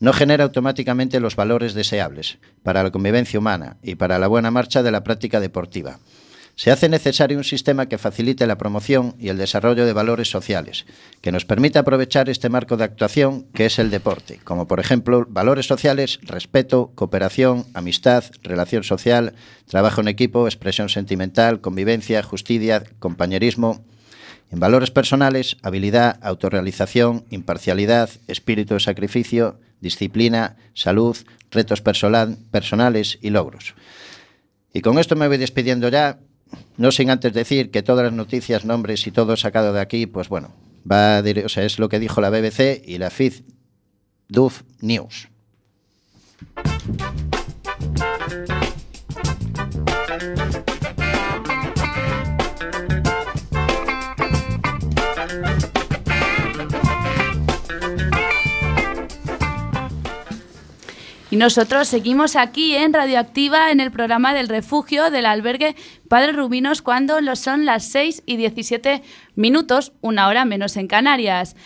no 0.00 0.12
genera 0.12 0.44
automáticamente 0.44 1.20
los 1.20 1.36
valores 1.36 1.74
deseables 1.74 2.38
para 2.62 2.82
la 2.82 2.90
convivencia 2.90 3.38
humana 3.38 3.76
y 3.82 3.96
para 3.96 4.18
la 4.18 4.28
buena 4.28 4.50
marcha 4.50 4.82
de 4.82 4.90
la 4.90 5.04
práctica 5.04 5.40
deportiva. 5.40 6.00
Se 6.56 6.70
hace 6.70 6.88
necesario 6.88 7.36
un 7.36 7.42
sistema 7.42 7.86
que 7.86 7.98
facilite 7.98 8.46
la 8.46 8.58
promoción 8.58 9.16
y 9.18 9.28
el 9.28 9.38
desarrollo 9.38 9.86
de 9.86 9.92
valores 9.92 10.30
sociales, 10.30 10.86
que 11.20 11.32
nos 11.32 11.44
permita 11.44 11.80
aprovechar 11.80 12.28
este 12.28 12.48
marco 12.48 12.76
de 12.76 12.84
actuación 12.84 13.46
que 13.54 13.66
es 13.66 13.80
el 13.80 13.90
deporte, 13.90 14.38
como 14.44 14.68
por 14.68 14.78
ejemplo 14.78 15.26
valores 15.28 15.66
sociales, 15.66 16.20
respeto, 16.22 16.92
cooperación, 16.94 17.66
amistad, 17.74 18.24
relación 18.44 18.84
social, 18.84 19.34
trabajo 19.66 20.00
en 20.00 20.06
equipo, 20.06 20.46
expresión 20.46 20.88
sentimental, 20.88 21.60
convivencia, 21.60 22.22
justicia, 22.22 22.84
compañerismo. 23.00 23.84
En 24.52 24.60
valores 24.60 24.92
personales, 24.92 25.56
habilidad, 25.62 26.20
autorrealización, 26.22 27.24
imparcialidad, 27.30 28.10
espíritu 28.28 28.74
de 28.74 28.80
sacrificio, 28.80 29.58
disciplina, 29.80 30.56
salud, 30.74 31.16
retos 31.50 31.80
personales 31.82 33.18
y 33.20 33.30
logros. 33.30 33.74
Y 34.72 34.82
con 34.82 34.98
esto 35.00 35.16
me 35.16 35.26
voy 35.26 35.38
despidiendo 35.38 35.88
ya. 35.88 36.20
No 36.76 36.90
sin 36.90 37.10
antes 37.10 37.32
decir 37.32 37.70
que 37.70 37.82
todas 37.82 38.04
las 38.04 38.12
noticias, 38.12 38.64
nombres 38.64 39.06
y 39.06 39.10
todo 39.10 39.36
sacado 39.36 39.72
de 39.72 39.80
aquí, 39.80 40.06
pues 40.06 40.28
bueno, 40.28 40.52
va 40.90 41.22
o 41.44 41.48
sea, 41.48 41.64
es 41.64 41.78
lo 41.78 41.88
que 41.88 41.98
dijo 41.98 42.20
la 42.20 42.30
BBC 42.30 42.82
y 42.84 42.98
la 42.98 43.10
FID 43.10 43.42
Duf 44.28 44.62
News. 44.80 45.28
Y 61.34 61.36
nosotros 61.36 61.88
seguimos 61.88 62.36
aquí 62.36 62.76
en 62.76 62.92
Radioactiva 62.92 63.72
en 63.72 63.80
el 63.80 63.90
programa 63.90 64.32
del 64.32 64.46
refugio 64.46 65.10
del 65.10 65.26
albergue 65.26 65.74
Padre 66.08 66.30
Rubinos 66.30 66.80
cuando 66.80 67.20
lo 67.20 67.34
son 67.34 67.64
las 67.64 67.86
6 67.86 68.22
y 68.24 68.36
17 68.36 69.02
minutos, 69.34 69.90
una 70.00 70.28
hora 70.28 70.44
menos 70.44 70.76
en 70.76 70.86
Canarias. 70.86 71.56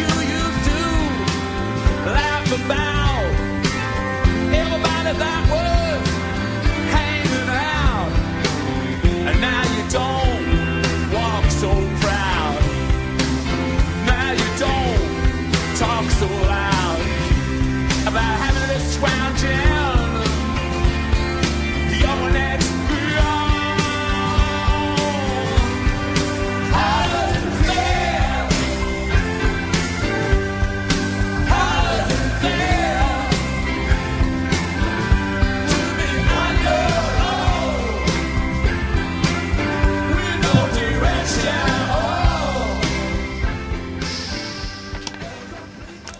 You 0.00 0.10
used 0.38 0.64
to 0.70 0.80
laugh 2.16 2.48
about 2.52 3.24
everybody 4.54 5.18
that 5.18 5.48
was 5.50 5.67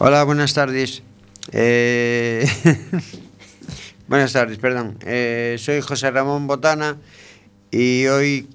Hola, 0.01 0.23
buenas 0.23 0.55
tardes. 0.55 1.03
Eh... 1.51 2.47
buenas 4.07 4.33
tardes, 4.33 4.57
perdón. 4.59 4.97
Eh, 5.05 5.57
soy 5.59 5.81
José 5.81 6.13
Ramón 6.13 6.47
Botana 6.47 6.99
y 7.73 8.07
hoy 8.07 8.49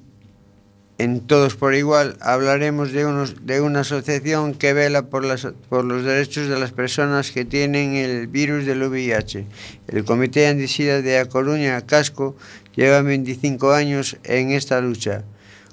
en 1.00 1.20
Todos 1.20 1.56
por 1.56 1.76
Igual 1.76 2.16
hablaremos 2.22 2.94
de, 2.94 3.06
unos, 3.06 3.46
de 3.46 3.60
una 3.60 3.82
asociación 3.82 4.54
que 4.54 4.72
vela 4.72 5.08
por, 5.08 5.26
las, 5.26 5.46
por 5.68 5.84
los 5.84 6.06
derechos 6.06 6.48
de 6.48 6.58
las 6.58 6.72
personas 6.72 7.32
que 7.32 7.44
tienen 7.44 7.96
el 7.96 8.28
virus 8.28 8.66
del 8.66 8.82
VIH. 8.82 9.46
El 9.90 10.06
Comité 10.06 10.48
Andisida 10.48 11.02
de 11.02 11.20
A 11.20 11.26
Coruña, 11.26 11.86
Casco, 11.86 12.38
lleva 12.74 13.02
25 13.02 13.74
años 13.74 14.16
en 14.24 14.52
esta 14.52 14.80
lucha. 14.80 15.26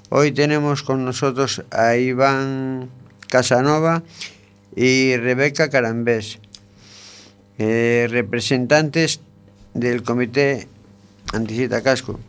Hoy 0.09 0.33
tenemos 0.33 0.83
con 0.83 1.05
nosotros 1.05 1.63
a 1.71 1.95
Iván 1.95 2.89
Casanova 3.29 4.03
y 4.75 5.15
Rebeca 5.17 5.69
Carambés, 5.69 6.39
eh, 7.57 8.07
representantes 8.09 9.21
del 9.73 10.03
Comité 10.03 10.67
Anticita 11.33 11.81
Casco, 11.81 12.19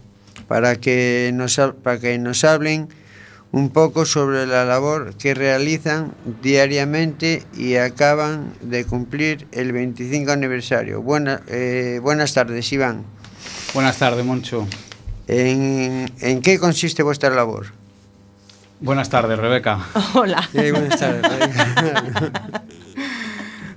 para 0.49 0.77
que, 0.77 1.31
nos, 1.35 1.61
para 1.83 1.99
que 1.99 2.19
nos 2.19 2.45
hablen 2.45 2.89
un 3.53 3.69
poco 3.69 4.07
sobre 4.07 4.47
la 4.47 4.65
labor 4.65 5.15
que 5.17 5.35
realizan 5.35 6.15
diariamente 6.43 7.43
y 7.57 7.77
acaban 7.77 8.55
de 8.63 8.85
cumplir 8.85 9.47
el 9.53 9.73
25 9.73 10.33
aniversario. 10.33 11.03
Buena, 11.03 11.43
eh, 11.49 12.01
buenas 12.03 12.33
tardes, 12.33 12.73
Iván. 12.73 13.05
Buenas 13.75 13.99
tardes, 13.99 14.25
Moncho. 14.25 14.67
¿En, 15.29 16.11
¿En 16.21 16.41
qué 16.41 16.59
consiste 16.59 17.03
vuestra 17.03 17.31
labor? 17.31 17.82
Buenas 18.83 19.09
tardes, 19.09 19.39
Rebeca. 19.39 19.79
Hola. 20.15 20.49
Buenas 20.53 20.99
tardes. 20.99 21.23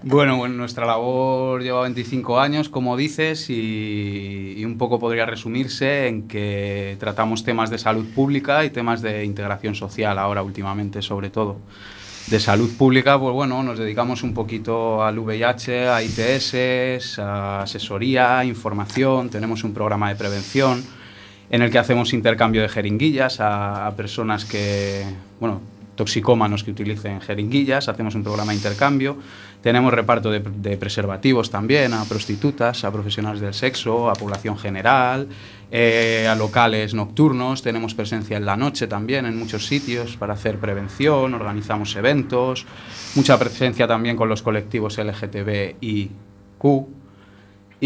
Bueno, 0.07 0.37
bueno, 0.37 0.53
nuestra 0.53 0.85
labor 0.85 1.63
lleva 1.63 1.81
25 1.81 2.39
años, 2.39 2.69
como 2.69 2.95
dices, 2.95 3.49
y, 3.49 4.53
y 4.55 4.63
un 4.63 4.77
poco 4.77 4.99
podría 4.99 5.25
resumirse 5.25 6.05
en 6.05 6.27
que 6.27 6.95
tratamos 6.99 7.43
temas 7.43 7.71
de 7.71 7.79
salud 7.79 8.05
pública 8.13 8.63
y 8.65 8.69
temas 8.69 9.01
de 9.01 9.25
integración 9.25 9.73
social 9.73 10.19
ahora 10.19 10.43
últimamente, 10.43 11.01
sobre 11.01 11.31
todo. 11.31 11.57
De 12.27 12.39
salud 12.39 12.69
pública, 12.77 13.19
pues 13.19 13.33
bueno, 13.33 13.63
nos 13.63 13.79
dedicamos 13.79 14.21
un 14.21 14.35
poquito 14.35 15.03
al 15.03 15.17
VIH, 15.17 15.87
a 15.89 16.03
ITS, 16.03 17.17
a 17.17 17.63
asesoría, 17.63 18.45
información, 18.45 19.31
tenemos 19.31 19.63
un 19.63 19.73
programa 19.73 20.09
de 20.09 20.17
prevención 20.17 20.83
en 21.49 21.61
el 21.61 21.71
que 21.71 21.79
hacemos 21.79 22.13
intercambio 22.13 22.61
de 22.61 22.69
jeringuillas 22.69 23.37
a, 23.39 23.91
personas 23.95 24.45
que, 24.45 25.03
bueno, 25.39 25.61
toxicómanos 25.95 26.63
que 26.63 26.71
utilicen 26.71 27.21
jeringuillas, 27.21 27.87
hacemos 27.87 28.15
un 28.15 28.23
programa 28.23 28.51
de 28.51 28.57
intercambio, 28.57 29.17
tenemos 29.61 29.93
reparto 29.93 30.29
de, 30.29 30.77
preservativos 30.77 31.49
también 31.49 31.93
a 31.93 32.03
prostitutas, 32.05 32.83
a 32.83 32.91
profesionales 32.91 33.41
del 33.41 33.53
sexo, 33.53 34.09
a 34.09 34.13
población 34.13 34.57
general, 34.57 35.27
eh, 35.71 36.27
a 36.29 36.35
locales 36.35 36.93
nocturnos, 36.93 37.63
tenemos 37.63 37.95
presencia 37.95 38.37
en 38.37 38.45
la 38.45 38.57
noche 38.57 38.87
también 38.87 39.25
en 39.25 39.39
muchos 39.39 39.65
sitios 39.65 40.17
para 40.17 40.33
hacer 40.33 40.59
prevención, 40.59 41.33
organizamos 41.33 41.95
eventos, 41.95 42.65
mucha 43.15 43.39
presencia 43.39 43.87
también 43.87 44.15
con 44.15 44.29
los 44.29 44.41
colectivos 44.41 44.97
LGTB 44.97 45.75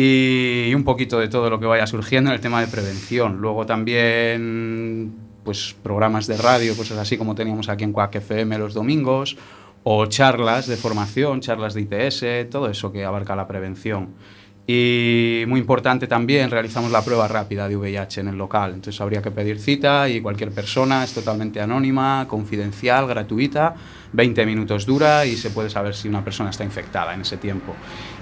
y 0.01 0.73
un 0.73 0.85
poquito 0.85 1.19
de 1.19 1.27
todo 1.27 1.49
lo 1.49 1.59
que 1.59 1.65
vaya 1.65 1.85
surgiendo 1.85 2.29
en 2.29 2.35
el 2.35 2.39
tema 2.39 2.61
de 2.61 2.67
prevención. 2.67 3.41
Luego 3.41 3.65
también 3.65 5.13
pues 5.43 5.75
programas 5.83 6.25
de 6.25 6.37
radio, 6.37 6.77
cosas 6.77 6.99
así 6.99 7.17
como 7.17 7.35
teníamos 7.35 7.67
aquí 7.67 7.83
en 7.83 7.91
Quack 7.91 8.15
FM 8.15 8.57
los 8.59 8.73
domingos, 8.73 9.35
o 9.83 10.05
charlas 10.05 10.67
de 10.67 10.77
formación, 10.77 11.41
charlas 11.41 11.73
de 11.73 11.81
ITS, 11.81 12.49
todo 12.49 12.69
eso 12.69 12.93
que 12.93 13.03
abarca 13.03 13.35
la 13.35 13.45
prevención. 13.45 14.09
Y 14.71 15.45
muy 15.47 15.59
importante 15.59 16.05
también, 16.05 16.51
realizamos 16.51 16.91
la 16.91 17.01
prueba 17.03 17.27
rápida 17.27 17.67
de 17.67 17.75
VIH 17.75 18.21
en 18.21 18.27
el 18.27 18.37
local. 18.37 18.73
Entonces 18.75 19.01
habría 19.01 19.19
que 19.19 19.31
pedir 19.31 19.59
cita 19.59 20.07
y 20.07 20.21
cualquier 20.21 20.51
persona 20.51 21.03
es 21.03 21.11
totalmente 21.11 21.59
anónima, 21.59 22.27
confidencial, 22.29 23.07
gratuita. 23.07 23.73
20 24.13 24.45
minutos 24.45 24.85
dura 24.85 25.25
y 25.25 25.37
se 25.37 25.49
puede 25.49 25.71
saber 25.71 25.95
si 25.95 26.07
una 26.07 26.23
persona 26.23 26.51
está 26.51 26.63
infectada 26.63 27.15
en 27.15 27.21
ese 27.21 27.37
tiempo. 27.37 27.73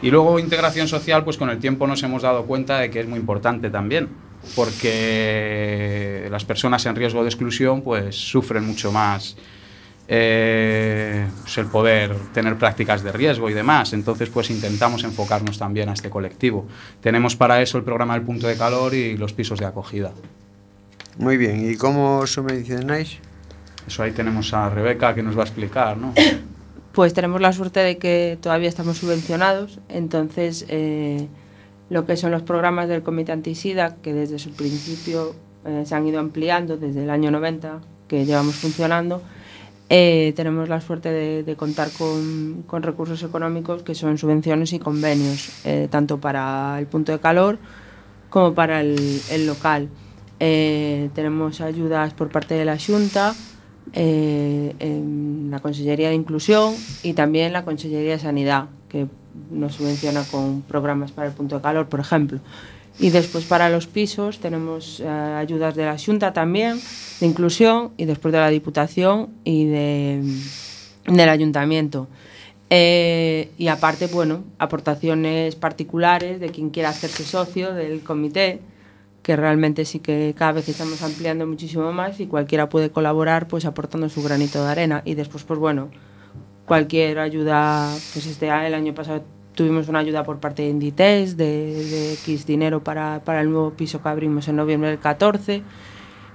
Y 0.02 0.10
luego 0.10 0.40
integración 0.40 0.88
social, 0.88 1.26
pues 1.26 1.36
con 1.36 1.50
el 1.50 1.60
tiempo 1.60 1.86
nos 1.86 2.02
hemos 2.04 2.22
dado 2.22 2.46
cuenta 2.46 2.80
de 2.80 2.90
que 2.92 3.02
es 3.02 3.08
muy 3.10 3.20
importante 3.20 3.70
también, 3.70 4.08
porque 4.56 6.30
las 6.32 6.46
personas 6.46 6.86
en 6.86 6.96
riesgo 6.96 7.24
de 7.24 7.28
exclusión 7.28 7.82
pues 7.82 8.16
sufren 8.16 8.66
mucho 8.66 8.94
más 8.94 9.36
eh, 10.08 11.28
pues 11.42 11.58
el 11.58 11.66
poder 11.66 12.16
tener 12.34 12.58
prácticas 12.58 13.04
de 13.04 13.12
riesgo 13.12 13.50
y 13.50 13.54
demás. 13.54 13.94
Entonces, 13.94 14.30
pues 14.30 14.50
intentamos 14.50 15.04
enfocarnos 15.04 15.58
también 15.58 15.90
a 15.90 15.94
este 15.94 16.10
colectivo. 16.10 16.68
Tenemos 17.02 17.36
para 17.36 17.62
eso 17.62 17.78
el 17.78 17.84
programa 17.84 18.14
del 18.14 18.24
punto 18.24 18.48
de 18.48 18.56
calor 18.56 18.94
y 18.94 19.18
los 19.18 19.34
pisos 19.34 19.60
de 19.60 19.66
acogida. 19.66 20.12
Muy 21.18 21.38
bien, 21.38 21.70
¿y 21.70 21.76
cómo 21.76 22.26
subvencionáis? 22.28 23.18
Eso 23.88 24.04
ahí 24.04 24.12
tenemos 24.12 24.54
a 24.54 24.70
Rebeca 24.70 25.16
que 25.16 25.24
nos 25.24 25.36
va 25.36 25.42
a 25.42 25.46
explicar, 25.46 25.98
¿no? 25.98 26.14
Pues 26.94 27.14
tenemos 27.14 27.40
la 27.42 27.54
suerte 27.54 27.80
de 27.82 28.00
que 28.00 28.40
todavía 28.42 28.68
estamos 28.68 28.98
subvencionados, 28.98 29.80
entonces 29.88 30.66
eh, 30.68 31.28
lo 31.92 32.08
que 32.08 32.18
son 32.18 32.32
los 32.32 32.42
programas 32.42 32.90
del 32.90 33.04
Comité 33.04 33.34
Antisida, 33.34 33.98
que 34.02 34.14
desde 34.14 34.40
su 34.40 34.50
principio 34.54 35.36
eh, 35.64 35.84
se 35.86 35.94
han 35.94 36.08
ido 36.08 36.20
ampliando 36.20 36.76
desde 36.76 37.04
el 37.04 37.12
año 37.12 37.30
90, 37.30 37.82
que 38.08 38.26
llevamos 38.26 38.56
funcionando, 38.56 39.22
eh, 39.90 40.34
tenemos 40.36 40.68
la 40.68 40.82
suerte 40.82 41.10
de, 41.44 41.56
contar 41.56 41.90
con, 41.98 42.66
recursos 42.84 43.24
económicos 43.24 43.84
que 43.84 43.96
son 43.96 44.18
subvenciones 44.18 44.74
y 44.74 44.80
convenios, 44.80 45.66
eh, 45.66 45.88
tanto 45.90 46.20
para 46.20 46.78
el 46.80 46.88
punto 46.88 47.14
de 47.14 47.20
calor 47.20 47.58
como 48.30 48.54
para 48.54 48.82
el, 48.82 49.48
local. 49.48 49.88
Eh, 50.40 51.10
tenemos 51.16 51.62
ayudas 51.62 52.14
por 52.14 52.30
parte 52.30 52.56
de 52.56 52.66
la 52.66 52.78
Junta, 52.78 53.34
la 53.94 55.60
Consellería 55.62 56.10
de 56.10 56.16
Inclusión 56.16 56.76
y 57.04 57.14
también 57.14 57.54
la 57.54 57.64
Consellería 57.64 58.12
de 58.12 58.20
Sanidad, 58.20 58.68
que 58.90 59.08
nos 59.52 59.76
subvenciona 59.76 60.24
con 60.30 60.64
programas 60.64 61.14
para 61.14 61.30
el 61.30 61.34
punto 61.34 61.56
de 61.56 61.62
calor, 61.62 61.88
por 61.88 62.02
ejemplo. 62.02 62.40
Y 63.00 63.12
después 63.12 63.46
para 63.46 63.70
los 63.70 63.86
pisos 63.86 64.40
tenemos 64.40 65.00
eh, 65.00 65.08
ayudas 65.08 65.76
de 65.76 65.86
la 65.86 65.98
Junta 65.98 66.34
también, 66.34 66.80
de 67.20 67.28
inclusión, 67.28 67.92
y 67.98 68.06
después 68.06 68.32
de 68.32 68.40
la 68.40 68.50
Diputación 68.50 69.30
y 69.44 69.66
de, 69.66 70.22
del 71.06 71.30
Ayuntamiento. 71.30 72.08
Eh, 72.70 73.52
y 73.58 73.68
aparte, 73.68 74.08
bueno, 74.08 74.44
aportaciones 74.58 75.56
particulares 75.56 76.40
de 76.40 76.50
quien 76.50 76.70
quiera 76.72 76.90
hacerse 76.90 77.24
socio 77.24 77.74
del 77.74 78.02
comité, 78.02 78.62
que 79.22 79.36
realmente 79.36 79.86
sí 79.86 80.00
que 80.00 80.34
cada 80.38 80.54
vez 80.54 80.68
estamos 80.68 81.02
ampliando 81.02 81.46
muchísimo 81.46 81.92
más 81.94 82.20
y 82.20 82.28
cualquiera 82.28 82.70
puede 82.70 82.92
colaborar 82.92 83.48
pues 83.48 83.66
aportando 83.66 84.10
su 84.10 84.24
granito 84.24 84.64
de 84.64 84.72
arena. 84.72 85.02
Y 85.06 85.16
después, 85.16 85.44
pues 85.44 85.60
bueno, 85.60 85.90
cualquier 86.66 87.20
ayuda, 87.20 87.90
pues 88.14 88.26
este 88.26 88.48
el 88.48 88.74
año 88.74 88.94
pasado 88.94 89.24
tuvimos 89.58 89.90
una 89.90 90.00
ayuda 90.00 90.24
por 90.24 90.40
parte 90.40 90.62
de 90.62 90.70
Inditex 90.70 91.36
de, 91.36 91.46
de 91.46 92.14
X 92.14 92.46
dinero 92.46 92.84
para, 92.84 93.22
para 93.26 93.42
el 93.42 93.50
nuevo 93.50 93.72
piso 93.72 94.02
que 94.02 94.08
abrimos 94.08 94.48
en 94.48 94.56
noviembre 94.56 94.92
del 94.92 95.00
14 95.00 95.64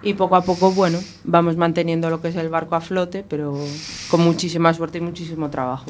y 0.02 0.14
poco 0.14 0.34
a 0.34 0.42
poco, 0.42 0.72
bueno, 0.72 0.98
vamos 1.22 1.56
manteniendo 1.56 2.10
lo 2.10 2.20
que 2.20 2.28
es 2.28 2.36
el 2.36 2.48
barco 2.48 2.74
a 2.74 2.80
flote, 2.80 3.24
pero 3.26 3.56
con 4.10 4.20
muchísima 4.22 4.74
suerte 4.74 4.98
y 4.98 5.00
muchísimo 5.00 5.48
trabajo. 5.48 5.86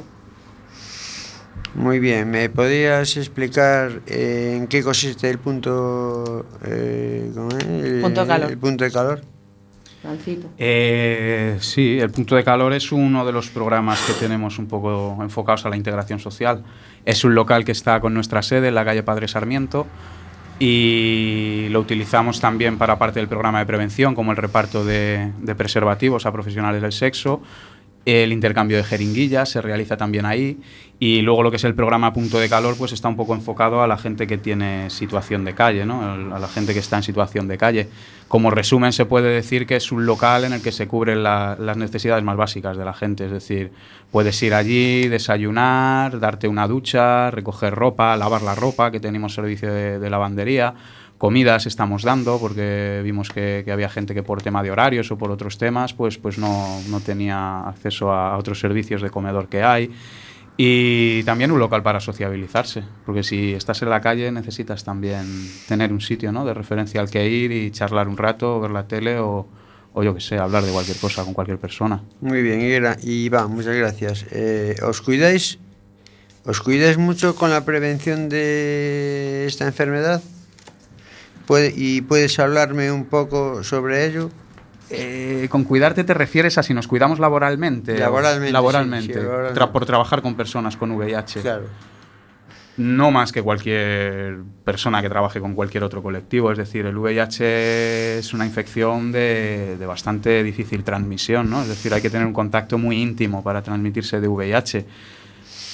Muy 1.74 1.98
bien, 1.98 2.30
¿me 2.30 2.50
podrías 2.50 3.16
explicar 3.16 4.02
eh, 4.06 4.58
en 4.58 4.66
qué 4.66 4.82
consiste 4.82 5.30
el 5.30 5.38
punto, 5.38 6.44
eh, 6.66 7.32
¿cómo 7.34 7.48
es? 7.48 7.64
El, 7.64 8.00
Punto 8.02 8.20
de 8.20 8.26
calor. 8.26 8.50
el 8.50 8.58
punto 8.58 8.84
de 8.84 8.90
calor? 8.90 9.22
Eh, 10.58 11.56
sí, 11.60 11.98
el 12.00 12.10
punto 12.10 12.34
de 12.34 12.44
calor 12.44 12.72
es 12.72 12.90
uno 12.92 13.24
de 13.24 13.32
los 13.32 13.50
programas 13.50 14.00
que 14.02 14.12
tenemos 14.14 14.58
un 14.58 14.66
poco 14.66 15.18
enfocados 15.20 15.64
a 15.66 15.68
la 15.68 15.76
integración 15.76 16.18
social. 16.18 16.64
Es 17.04 17.24
un 17.24 17.34
local 17.34 17.64
que 17.64 17.72
está 17.72 18.00
con 18.00 18.14
nuestra 18.14 18.42
sede 18.42 18.68
en 18.68 18.74
la 18.74 18.84
calle 18.84 19.02
Padre 19.02 19.28
Sarmiento 19.28 19.86
y 20.58 21.66
lo 21.70 21.80
utilizamos 21.80 22.40
también 22.40 22.78
para 22.78 22.98
parte 22.98 23.20
del 23.20 23.28
programa 23.28 23.58
de 23.60 23.66
prevención, 23.66 24.14
como 24.14 24.30
el 24.30 24.36
reparto 24.36 24.84
de, 24.84 25.32
de 25.40 25.54
preservativos 25.54 26.26
a 26.26 26.32
profesionales 26.32 26.82
del 26.82 26.92
sexo. 26.92 27.40
El 28.04 28.32
intercambio 28.32 28.76
de 28.78 28.82
jeringuillas 28.84 29.48
se 29.48 29.62
realiza 29.62 29.96
también 29.96 30.26
ahí 30.26 30.58
y 30.98 31.22
luego 31.22 31.42
lo 31.44 31.50
que 31.50 31.56
es 31.56 31.64
el 31.64 31.74
programa 31.74 32.12
Punto 32.12 32.38
de 32.40 32.48
Calor 32.48 32.74
pues 32.76 32.92
está 32.92 33.08
un 33.08 33.14
poco 33.16 33.34
enfocado 33.34 33.80
a 33.82 33.86
la 33.86 33.96
gente 33.96 34.26
que 34.26 34.38
tiene 34.38 34.90
situación 34.90 35.44
de 35.44 35.54
calle, 35.54 35.86
¿no? 35.86 36.02
A 36.34 36.38
la 36.40 36.48
gente 36.48 36.72
que 36.74 36.80
está 36.80 36.96
en 36.96 37.04
situación 37.04 37.46
de 37.46 37.58
calle. 37.58 37.88
Como 38.26 38.50
resumen 38.50 38.92
se 38.92 39.04
puede 39.04 39.28
decir 39.32 39.66
que 39.66 39.76
es 39.76 39.92
un 39.92 40.04
local 40.04 40.44
en 40.44 40.52
el 40.52 40.62
que 40.62 40.72
se 40.72 40.88
cubren 40.88 41.22
la- 41.22 41.56
las 41.60 41.76
necesidades 41.76 42.24
más 42.24 42.36
básicas 42.36 42.76
de 42.76 42.84
la 42.84 42.92
gente, 42.92 43.26
es 43.26 43.30
decir, 43.32 43.70
puedes 44.10 44.42
ir 44.42 44.54
allí, 44.54 45.06
desayunar, 45.08 46.18
darte 46.18 46.48
una 46.48 46.66
ducha, 46.66 47.30
recoger 47.30 47.72
ropa, 47.74 48.16
lavar 48.16 48.42
la 48.42 48.54
ropa, 48.56 48.90
que 48.90 48.98
tenemos 49.00 49.34
servicio 49.34 49.72
de 49.72 50.10
lavandería, 50.10 50.74
comidas 51.22 51.66
estamos 51.66 52.02
dando 52.02 52.40
porque 52.40 53.00
vimos 53.04 53.30
que, 53.30 53.64
había 53.72 53.88
gente 53.88 54.12
que 54.12 54.24
por 54.24 54.42
tema 54.42 54.60
de 54.60 54.72
horarios 54.72 55.08
o 55.12 55.16
por 55.16 55.30
otros 55.30 55.56
temas 55.56 55.94
pues, 55.94 56.18
pues 56.18 56.36
no, 56.36 56.80
no 56.90 56.98
tenía 56.98 57.60
acceso 57.60 58.10
a, 58.10 58.36
otros 58.36 58.58
servicios 58.58 59.02
de 59.02 59.10
comedor 59.10 59.48
que 59.48 59.62
hay. 59.62 59.88
Y 60.56 61.22
también 61.22 61.52
un 61.52 61.60
local 61.60 61.84
para 61.84 62.00
sociabilizarse, 62.00 62.82
porque 63.06 63.22
si 63.22 63.52
estás 63.52 63.82
en 63.82 63.90
la 63.90 64.00
calle 64.00 64.32
necesitas 64.32 64.82
también 64.82 65.24
tener 65.68 65.92
un 65.92 66.00
sitio 66.00 66.32
¿no? 66.32 66.44
de 66.44 66.54
referencia 66.54 67.00
al 67.00 67.08
que 67.08 67.28
ir 67.28 67.52
y 67.52 67.70
charlar 67.70 68.08
un 68.08 68.16
rato, 68.16 68.58
ver 68.58 68.72
la 68.72 68.88
tele 68.88 69.20
o, 69.20 69.46
o 69.92 70.02
yo 70.02 70.16
que 70.16 70.20
sé, 70.20 70.38
hablar 70.38 70.64
de 70.64 70.72
cualquier 70.72 70.96
cosa 70.96 71.22
con 71.22 71.34
cualquier 71.34 71.58
persona. 71.58 72.02
Muy 72.20 72.42
bien, 72.42 72.82
va, 73.32 73.46
muchas 73.46 73.76
gracias. 73.76 74.26
Eh, 74.32 74.74
¿Os 74.82 75.00
cuidáis? 75.00 75.60
¿Os 76.44 76.60
cuidáis 76.60 76.98
mucho 76.98 77.36
con 77.36 77.50
la 77.50 77.64
prevención 77.64 78.28
de 78.28 79.44
esta 79.46 79.66
enfermedad? 79.66 80.20
¿Puede- 81.52 81.74
¿Y 81.76 82.00
puedes 82.00 82.38
hablarme 82.38 82.90
un 82.90 83.04
poco 83.04 83.62
sobre 83.62 84.06
ello? 84.06 84.30
Eh, 84.88 85.48
con 85.50 85.64
cuidarte 85.64 86.02
te 86.02 86.14
refieres 86.14 86.56
a 86.56 86.62
si 86.62 86.72
nos 86.72 86.88
cuidamos 86.88 87.18
laboralmente. 87.18 87.98
Laboralmente, 87.98 88.46
sí, 88.48 88.52
Laboralmente, 88.54 89.12
sí, 89.12 89.20
laboralmente. 89.20 89.60
Tra- 89.60 89.70
por 89.70 89.84
trabajar 89.84 90.22
con 90.22 90.34
personas 90.34 90.78
con 90.78 90.92
VIH. 90.92 91.40
Claro. 91.42 91.64
No 92.78 93.10
más 93.10 93.32
que 93.32 93.42
cualquier 93.42 94.38
persona 94.64 95.02
que 95.02 95.10
trabaje 95.10 95.40
con 95.40 95.54
cualquier 95.54 95.84
otro 95.84 96.02
colectivo. 96.02 96.50
Es 96.52 96.56
decir, 96.56 96.86
el 96.86 96.96
VIH 96.96 98.18
es 98.20 98.32
una 98.32 98.46
infección 98.46 99.12
de, 99.12 99.76
de 99.78 99.84
bastante 99.86 100.42
difícil 100.42 100.82
transmisión, 100.84 101.50
¿no? 101.50 101.60
Es 101.60 101.68
decir, 101.68 101.92
hay 101.92 102.00
que 102.00 102.08
tener 102.08 102.26
un 102.26 102.32
contacto 102.32 102.78
muy 102.78 102.96
íntimo 103.02 103.44
para 103.44 103.60
transmitirse 103.62 104.22
de 104.22 104.28
VIH. 104.28 104.86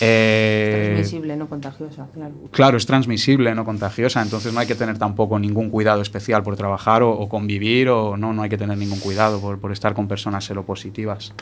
Eh, 0.01 0.93
Transmisible, 0.95 1.37
no 1.37 1.49
contagiosa, 1.49 2.07
claro. 2.13 2.35
Claro, 2.53 2.77
es 2.77 2.87
transmisible, 2.87 3.55
no 3.55 3.65
contagiosa, 3.65 4.23
entonces 4.23 4.53
no 4.53 4.61
hay 4.61 4.67
que 4.67 4.75
tener 4.75 4.99
tampoco 4.99 5.39
ningún 5.39 5.71
cuidado 5.71 6.03
especial 6.03 6.43
por 6.43 6.57
trabajar 6.57 7.03
o, 7.03 7.11
o 7.11 7.29
convivir, 7.29 7.89
o 7.89 8.17
no, 8.17 8.33
no 8.33 8.43
hay 8.43 8.49
que 8.49 8.59
tener 8.59 8.79
ningún 8.79 9.01
cuidado 9.01 9.41
por, 9.41 9.59
por 9.59 9.73
estar 9.73 9.95
con 9.95 10.07
personas 10.07 10.45
seropositivas. 10.45 11.33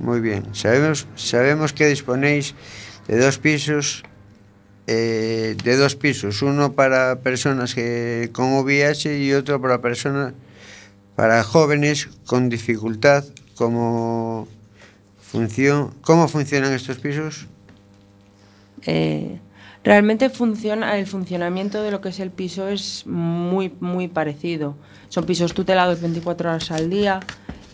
Muy 0.00 0.20
bien. 0.20 0.44
Sabemos, 0.52 1.06
sabemos 1.14 1.72
que 1.72 1.86
disponéis 1.86 2.54
de 3.08 3.18
dos 3.18 3.38
pisos, 3.38 4.02
eh, 4.86 5.56
de 5.62 5.76
dos 5.76 5.96
pisos, 5.96 6.42
uno 6.42 6.72
para 6.72 7.20
personas 7.20 7.74
que, 7.74 8.30
con 8.32 8.52
VIH 8.52 9.22
y 9.22 9.32
otro 9.32 9.60
para 9.60 9.80
personas, 9.80 10.34
para 11.14 11.42
jóvenes 11.44 12.08
con 12.26 12.48
dificultad. 12.48 13.24
Como 13.54 14.48
función, 15.20 15.92
¿Cómo 16.02 16.26
funcionan 16.26 16.72
estos 16.72 16.98
pisos? 16.98 17.46
Eh, 18.86 19.38
realmente 19.84 20.30
funciona 20.30 20.98
el 20.98 21.06
funcionamiento 21.06 21.82
de 21.82 21.90
lo 21.90 22.00
que 22.00 22.10
es 22.10 22.20
el 22.20 22.30
piso 22.30 22.68
es 22.68 23.06
muy 23.06 23.72
muy 23.80 24.08
parecido. 24.08 24.76
Son 25.08 25.24
pisos 25.24 25.54
tutelados 25.54 26.00
24 26.00 26.50
horas 26.50 26.70
al 26.70 26.90
día, 26.90 27.20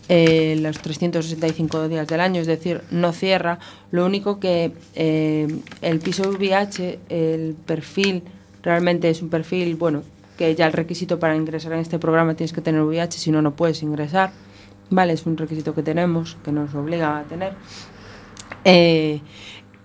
eh, 0.09 0.57
los 0.61 0.79
365 0.79 1.89
días 1.89 2.07
del 2.09 2.21
año, 2.21 2.41
es 2.41 2.47
decir, 2.47 2.83
no 2.91 3.13
cierra. 3.13 3.59
Lo 3.91 4.07
único 4.07 4.41
que 4.41 4.73
eh, 4.95 5.61
el 5.83 5.99
piso 6.01 6.31
VIH, 6.31 6.99
el 7.11 7.55
perfil 7.67 8.23
realmente 8.63 9.11
es 9.11 9.21
un 9.23 9.29
perfil, 9.29 9.77
bueno, 9.77 10.03
que 10.39 10.55
ya 10.55 10.67
el 10.67 10.73
requisito 10.73 11.19
para 11.19 11.37
ingresar 11.37 11.73
en 11.73 11.81
este 11.81 11.99
programa 11.99 12.35
tienes 12.35 12.53
que 12.53 12.61
tener 12.61 12.83
VIH, 12.83 13.19
si 13.19 13.31
no, 13.31 13.43
no 13.43 13.55
puedes 13.55 13.83
ingresar. 13.83 14.31
Vale, 14.91 15.13
es 15.13 15.27
un 15.27 15.37
requisito 15.37 15.75
que 15.75 15.83
tenemos, 15.83 16.39
que 16.43 16.53
nos 16.53 16.75
obliga 16.75 17.19
a 17.19 17.25
tener. 17.25 17.53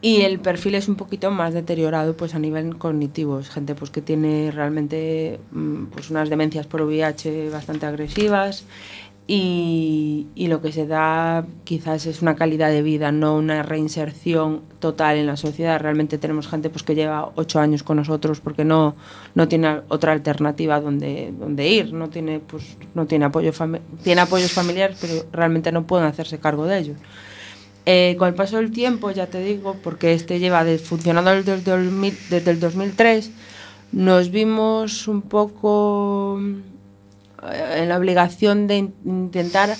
Y 0.03 0.23
el 0.23 0.41
perfil 0.41 0.75
es 0.75 0.89
un 0.89 0.95
poquito 0.95 1.31
más 1.31 1.53
deteriorado 1.53 2.17
pues 2.17 2.35
a 2.35 2.39
nivel 2.39 2.77
cognitivo. 2.77 3.39
Es 3.39 3.49
gente 3.49 3.73
pues 3.73 3.89
que 3.89 4.01
tiene 4.01 4.51
realmente 4.51 5.39
mm, 5.51 5.85
pues 5.85 6.09
unas 6.11 6.29
demencias 6.29 6.67
por 6.67 6.81
VIH 6.81 7.49
bastante 7.49 7.85
agresivas 7.85 8.65
y, 9.27 10.27
y 10.35 10.47
lo 10.47 10.61
que 10.61 10.73
se 10.73 10.87
da 10.87 11.45
quizás 11.63 12.05
es 12.05 12.21
una 12.21 12.35
calidad 12.35 12.69
de 12.69 12.81
vida, 12.81 13.13
no 13.13 13.37
una 13.37 13.63
reinserción 13.63 14.63
total 14.79 15.15
en 15.15 15.25
la 15.25 15.37
sociedad. 15.37 15.79
Realmente 15.79 16.17
tenemos 16.17 16.49
gente 16.49 16.69
pues 16.69 16.83
que 16.83 16.95
lleva 16.95 17.31
ocho 17.35 17.61
años 17.61 17.81
con 17.83 17.95
nosotros 17.95 18.41
porque 18.41 18.65
no, 18.65 18.97
no 19.35 19.47
tiene 19.47 19.83
otra 19.87 20.11
alternativa 20.11 20.81
donde, 20.81 21.33
donde 21.39 21.69
ir, 21.69 21.93
no 21.93 22.09
tiene, 22.09 22.41
pues, 22.41 22.75
no 22.93 23.05
tiene, 23.05 23.23
apoyo 23.23 23.53
tiene 24.03 24.19
apoyos 24.19 24.51
familiares, 24.51 24.97
pero 24.99 25.13
realmente 25.31 25.71
no 25.71 25.87
pueden 25.87 26.07
hacerse 26.07 26.39
cargo 26.39 26.65
de 26.65 26.79
ellos. 26.79 26.97
Eh, 27.85 28.15
con 28.17 28.29
el 28.29 28.33
paso 28.33 28.57
del 28.57 28.71
tiempo, 28.71 29.11
ya 29.11 29.27
te 29.27 29.41
digo, 29.43 29.75
porque 29.83 30.13
este 30.13 30.39
lleva 30.39 30.63
funcionando 30.81 31.31
desde 31.31 31.53
el, 31.53 31.63
2000 31.65 32.17
desde 32.29 32.51
el 32.51 32.59
2003, 32.61 33.29
nos 33.91 34.31
vimos 34.31 35.07
un 35.09 35.21
poco 35.21 36.39
eh, 36.41 37.75
en 37.81 37.89
la 37.89 37.97
obligación 37.97 38.67
de 38.67 38.77
in- 38.77 38.93
intentar 39.05 39.75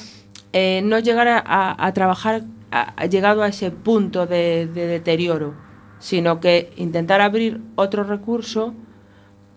eh, 0.51 0.81
no 0.83 0.99
llegar 0.99 1.43
a, 1.45 1.91
trabajar 1.93 2.43
a- 2.71 2.93
a- 2.97 3.05
llegado 3.05 3.41
a 3.41 3.47
ese 3.47 3.71
punto 3.71 4.25
de, 4.27 4.67
de 4.67 4.85
deterioro, 4.87 5.53
sino 5.99 6.41
que 6.41 6.71
intentar 6.75 7.21
abrir 7.21 7.61
otro 7.75 8.03
recurso 8.03 8.73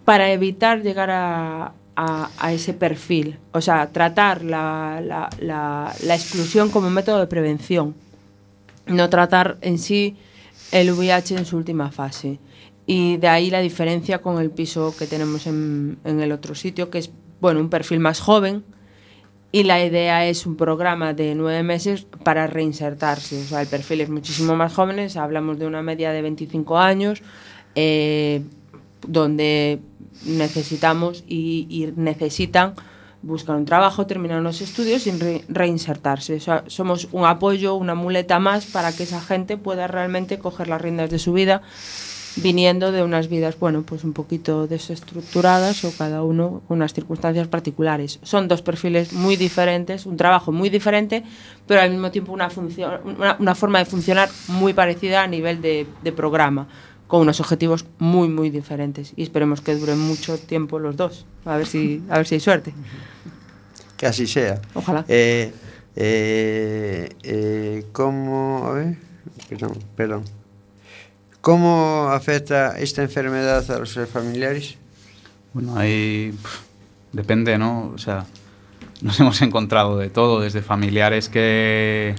para 0.05 0.31
evitar 0.31 0.83
llegar 0.83 1.11
a 1.11 1.73
ese 2.53 2.75
perfil. 2.75 3.39
O 3.53 3.61
sea, 3.61 3.89
tratar 3.89 4.45
la, 4.45 5.01
la- 5.05 5.31
la- 5.41 5.93
la 6.05 6.15
exclusión 6.15 6.71
como 6.71 6.91
método 6.91 7.19
de 7.19 7.27
prevención, 7.27 7.95
no 8.87 9.09
tratar 9.11 9.59
en 9.61 9.79
sí 9.79 10.17
el 10.73 10.93
VIH 10.93 11.37
en 11.37 11.45
su 11.45 11.57
última 11.57 11.91
fase. 11.91 12.39
Y 12.87 13.17
de 13.17 13.29
ahí 13.29 13.51
la 13.51 13.61
diferencia 13.61 14.19
con 14.19 14.41
el 14.41 14.51
piso 14.51 14.95
que 14.97 15.07
tenemos 15.07 15.47
en, 15.47 15.99
en 16.05 16.21
el 16.21 16.33
otro 16.33 16.55
sitio, 16.55 16.89
que 16.89 16.99
es 16.99 17.11
bueno, 17.41 17.61
un 17.61 17.69
perfil 17.69 18.01
más 18.01 18.21
joven. 18.21 18.65
Y 19.53 19.63
la 19.63 19.85
idea 19.85 20.27
es 20.27 20.45
un 20.45 20.57
programa 20.57 21.15
de 21.15 21.35
nueve 21.35 21.63
meses 21.63 22.07
para 22.25 22.47
reinsertarse. 22.47 23.41
O 23.41 23.45
sea, 23.45 23.63
el 23.63 23.69
perfil 23.69 24.03
es 24.03 24.09
muchísimo 24.09 24.55
más 24.57 24.75
joven, 24.75 25.09
hablamos 25.17 25.59
de 25.59 25.67
una 25.67 25.83
media 25.83 26.13
de 26.13 26.23
25 26.23 26.79
años, 26.79 27.23
eh, 27.75 28.43
donde 29.07 29.81
necesitamos 30.25 31.25
y, 31.27 31.67
y 31.71 31.93
necesitan 31.97 32.75
buscar 33.23 33.57
un 33.57 33.65
trabajo, 33.65 34.07
terminar 34.07 34.43
los 34.43 34.61
estudios 34.61 35.07
y 35.07 35.11
re- 35.13 35.45
reinsertarse. 35.49 36.37
O 36.37 36.41
sea, 36.41 36.65
somos 36.67 37.09
un 37.13 37.25
apoyo, 37.25 37.75
una 37.75 37.95
muleta 37.95 38.39
más 38.39 38.67
para 38.67 38.93
que 38.93 39.03
esa 39.03 39.21
gente 39.21 39.57
pueda 39.57 39.87
realmente 39.87 40.39
coger 40.39 40.69
las 40.69 40.81
riendas 40.81 41.11
de 41.11 41.19
su 41.19 41.33
vida 41.33 41.63
viniendo 42.39 42.93
de 42.93 43.03
unas 43.03 43.29
vidas, 43.29 43.59
bueno, 43.59 43.83
pues 43.83 44.05
un 44.05 44.13
poquito 44.13 44.67
desestructuradas 44.67 45.83
o 45.87 45.93
cada 45.97 46.23
uno 46.23 46.61
con 46.69 46.77
unas 46.77 46.93
circunstancias 46.93 47.49
particulares. 47.49 48.19
Son 48.23 48.47
dos 48.47 48.61
perfiles 48.61 49.15
muy 49.15 49.37
diferentes, 49.37 50.05
un 50.05 50.19
trabajo 50.19 50.53
muy 50.53 50.69
diferente, 50.69 51.23
pero 51.67 51.81
al 51.81 51.89
mismo 51.91 52.11
tiempo 52.11 52.33
una, 52.33 52.51
una, 53.05 53.37
una 53.39 53.55
forma 53.55 53.79
de 53.79 53.87
funcionar 53.87 54.29
muy 54.49 54.75
parecida 54.75 55.23
a 55.23 55.27
nivel 55.27 55.63
de 55.63 56.13
programa, 56.15 56.69
con 57.07 57.21
unos 57.21 57.41
objetivos 57.41 57.87
muy, 57.99 58.29
muy 58.29 58.51
diferentes. 58.51 59.13
Y 59.17 59.23
esperemos 59.23 59.61
que 59.61 59.75
duren 59.75 59.99
mucho 59.99 60.39
tiempo 60.39 60.79
los 60.79 60.97
dos, 60.97 61.27
a 61.45 61.57
ver 61.57 61.67
si, 61.67 62.03
a 62.09 62.19
ver 62.19 62.27
si 62.27 62.37
hay 62.37 62.41
suerte. 62.41 62.75
Que 63.97 64.07
así 64.07 64.27
sea. 64.27 64.61
Ojalá. 64.75 65.05
Eh, 65.09 65.53
eh, 65.95 67.09
eh, 67.23 67.85
¿Cómo, 67.93 68.67
a 68.67 68.73
ver, 68.75 68.99
perdón, 69.49 69.79
perdón. 69.97 70.25
¿Cómo 71.41 72.09
afecta 72.11 72.79
esta 72.79 73.03
enfermedad 73.03 73.71
a 73.71 73.79
los 73.79 73.99
familiares? 74.13 74.77
Bueno, 75.55 75.77
ahí 75.79 76.35
depende, 77.13 77.57
¿no? 77.57 77.93
O 77.95 77.99
sea, 77.99 78.27
nos 79.01 79.19
hemos 79.21 79.41
encontrado 79.43 79.97
de 79.97 80.11
todo, 80.11 80.41
desde 80.41 80.61
familiares 80.61 81.29
que, 81.29 82.15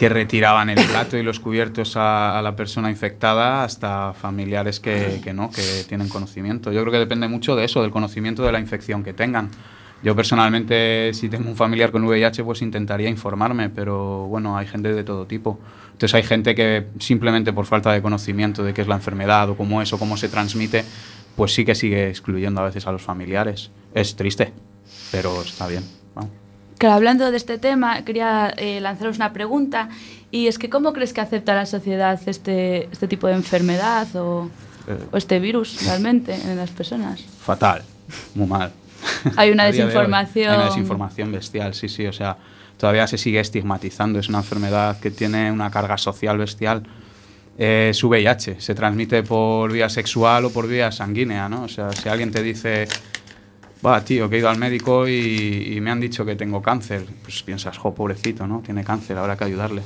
que 0.00 0.08
retiraban 0.08 0.70
el 0.70 0.82
plato 0.86 1.18
y 1.18 1.22
los 1.22 1.40
cubiertos 1.40 1.94
a, 1.94 2.38
a 2.38 2.40
la 2.40 2.56
persona 2.56 2.88
infectada 2.88 3.64
hasta 3.64 4.14
familiares 4.14 4.80
que, 4.80 5.20
que 5.22 5.34
no, 5.34 5.50
que 5.50 5.84
tienen 5.86 6.08
conocimiento. 6.08 6.72
Yo 6.72 6.80
creo 6.80 6.90
que 6.90 6.98
depende 6.98 7.28
mucho 7.28 7.54
de 7.54 7.66
eso, 7.66 7.82
del 7.82 7.90
conocimiento 7.90 8.42
de 8.42 8.50
la 8.50 8.60
infección 8.60 9.04
que 9.04 9.12
tengan. 9.12 9.50
Yo 10.02 10.16
personalmente, 10.16 11.12
si 11.12 11.28
tengo 11.28 11.50
un 11.50 11.54
familiar 11.54 11.90
con 11.90 12.02
VIH, 12.02 12.42
pues 12.44 12.62
intentaría 12.62 13.10
informarme, 13.10 13.68
pero 13.68 14.24
bueno, 14.24 14.56
hay 14.56 14.66
gente 14.66 14.90
de 14.90 15.04
todo 15.04 15.26
tipo. 15.26 15.60
Entonces 15.92 16.14
hay 16.14 16.22
gente 16.22 16.54
que 16.54 16.86
simplemente 16.98 17.52
por 17.52 17.66
falta 17.66 17.92
de 17.92 18.00
conocimiento 18.00 18.64
de 18.64 18.72
qué 18.72 18.80
es 18.80 18.88
la 18.88 18.94
enfermedad 18.94 19.50
o 19.50 19.54
cómo 19.54 19.82
es 19.82 19.92
o 19.92 19.98
cómo 19.98 20.16
se 20.16 20.30
transmite, 20.30 20.82
pues 21.36 21.52
sí 21.52 21.66
que 21.66 21.74
sigue 21.74 22.08
excluyendo 22.08 22.62
a 22.62 22.64
veces 22.64 22.86
a 22.86 22.92
los 22.92 23.02
familiares. 23.02 23.70
Es 23.92 24.16
triste, 24.16 24.50
pero 25.12 25.42
está 25.42 25.66
bien. 25.66 25.84
vamos. 26.14 26.49
Claro, 26.80 26.94
hablando 26.94 27.30
de 27.30 27.36
este 27.36 27.58
tema, 27.58 28.02
quería 28.06 28.54
eh, 28.56 28.80
lanzaros 28.80 29.16
una 29.16 29.34
pregunta. 29.34 29.90
Y 30.30 30.46
es 30.46 30.58
que, 30.58 30.70
¿cómo 30.70 30.94
crees 30.94 31.12
que 31.12 31.20
acepta 31.20 31.54
la 31.54 31.66
sociedad 31.66 32.18
este, 32.24 32.88
este 32.90 33.06
tipo 33.06 33.26
de 33.26 33.34
enfermedad 33.34 34.08
o, 34.16 34.48
Eh. 34.88 34.96
o 35.12 35.16
este 35.18 35.38
virus 35.40 35.84
realmente 35.84 36.34
en 36.34 36.56
las 36.56 36.70
personas? 36.70 37.20
Fatal, 37.44 37.82
muy 38.34 38.46
mal. 38.46 38.72
Hay 39.36 39.50
una 39.50 39.66
desinformación. 39.70 40.50
Hay 40.52 40.56
una 40.56 40.66
desinformación 40.66 41.30
bestial, 41.32 41.74
sí, 41.74 41.90
sí. 41.90 42.06
O 42.06 42.14
sea, 42.14 42.38
todavía 42.78 43.06
se 43.06 43.18
sigue 43.18 43.40
estigmatizando. 43.40 44.18
Es 44.18 44.30
una 44.30 44.38
enfermedad 44.38 44.98
que 45.00 45.10
tiene 45.10 45.52
una 45.52 45.70
carga 45.70 45.98
social 45.98 46.38
bestial. 46.38 46.84
Eh, 47.58 47.88
es 47.90 48.02
VIH, 48.02 48.58
se 48.58 48.74
transmite 48.74 49.22
por 49.22 49.70
vía 49.70 49.90
sexual 49.90 50.46
o 50.46 50.50
por 50.50 50.66
vía 50.66 50.90
sanguínea, 50.90 51.46
¿no? 51.50 51.64
O 51.64 51.68
sea, 51.68 51.92
si 51.92 52.08
alguien 52.08 52.30
te 52.30 52.42
dice, 52.42 52.88
va, 53.84 54.04
tío, 54.04 54.28
que 54.28 54.36
he 54.36 54.38
ido 54.38 54.48
al 54.48 54.58
médico 54.58 55.08
y, 55.08 55.74
y 55.74 55.80
me 55.80 55.90
han 55.90 56.00
dicho 56.00 56.24
que 56.24 56.36
tengo 56.36 56.62
cáncer, 56.62 57.04
pues 57.22 57.42
piensas, 57.42 57.76
jo, 57.78 57.94
pobrecito, 57.94 58.46
¿no? 58.46 58.60
Tiene 58.64 58.84
cáncer, 58.84 59.18
habrá 59.18 59.36
que 59.36 59.44
ayudarle. 59.44 59.82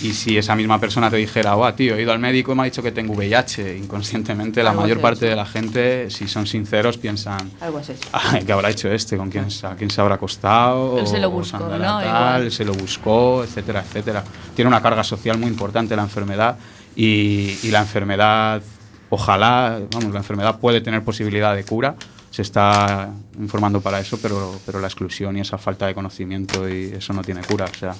Y 0.00 0.12
si 0.12 0.38
esa 0.38 0.54
misma 0.54 0.78
persona 0.78 1.10
te 1.10 1.16
dijera, 1.16 1.56
va, 1.56 1.74
tío, 1.74 1.96
he 1.96 2.02
ido 2.02 2.12
al 2.12 2.20
médico 2.20 2.52
y 2.52 2.54
me 2.54 2.62
ha 2.62 2.64
dicho 2.66 2.82
que 2.84 2.92
tengo 2.92 3.14
VIH, 3.14 3.76
inconscientemente 3.78 4.62
la 4.62 4.72
mayor 4.72 5.00
parte 5.00 5.20
sí. 5.20 5.26
de 5.26 5.34
la 5.34 5.44
gente, 5.44 6.08
si 6.10 6.28
son 6.28 6.46
sinceros, 6.46 6.98
piensan, 6.98 7.50
Algo 7.60 7.78
así. 7.78 7.94
Ay, 8.12 8.44
¿qué 8.44 8.52
habrá 8.52 8.70
hecho 8.70 8.92
este? 8.92 9.16
¿Con 9.16 9.28
quién, 9.28 9.46
a 9.64 9.74
quién 9.74 9.90
se 9.90 10.00
habrá 10.00 10.14
acostado? 10.14 11.00
Él 11.00 11.06
se 11.08 11.18
lo 11.18 11.28
¿O 11.28 11.30
buscó, 11.32 11.58
¿no? 11.58 11.68
tal? 11.78 12.06
Igual. 12.06 12.52
Se 12.52 12.64
lo 12.64 12.74
buscó, 12.74 13.42
etcétera, 13.42 13.80
etcétera. 13.80 14.22
Tiene 14.54 14.68
una 14.68 14.80
carga 14.80 15.02
social 15.02 15.36
muy 15.36 15.48
importante 15.48 15.96
la 15.96 16.02
enfermedad 16.02 16.56
y, 16.94 17.58
y 17.64 17.70
la 17.72 17.80
enfermedad, 17.80 18.62
ojalá, 19.10 19.80
vamos, 19.92 20.12
la 20.12 20.18
enfermedad 20.20 20.60
puede 20.60 20.80
tener 20.80 21.02
posibilidad 21.02 21.56
de 21.56 21.64
cura. 21.64 21.96
Se 22.30 22.42
está 22.42 23.10
informando 23.38 23.80
para 23.80 24.00
eso, 24.00 24.18
pero, 24.20 24.58
pero 24.66 24.80
la 24.80 24.86
exclusión 24.86 25.36
y 25.36 25.40
esa 25.40 25.58
falta 25.58 25.86
de 25.86 25.94
conocimiento 25.94 26.68
y 26.68 26.92
eso 26.92 27.12
no 27.12 27.22
tiene 27.22 27.40
cura. 27.42 27.64
O 27.64 27.74
sea, 27.74 27.94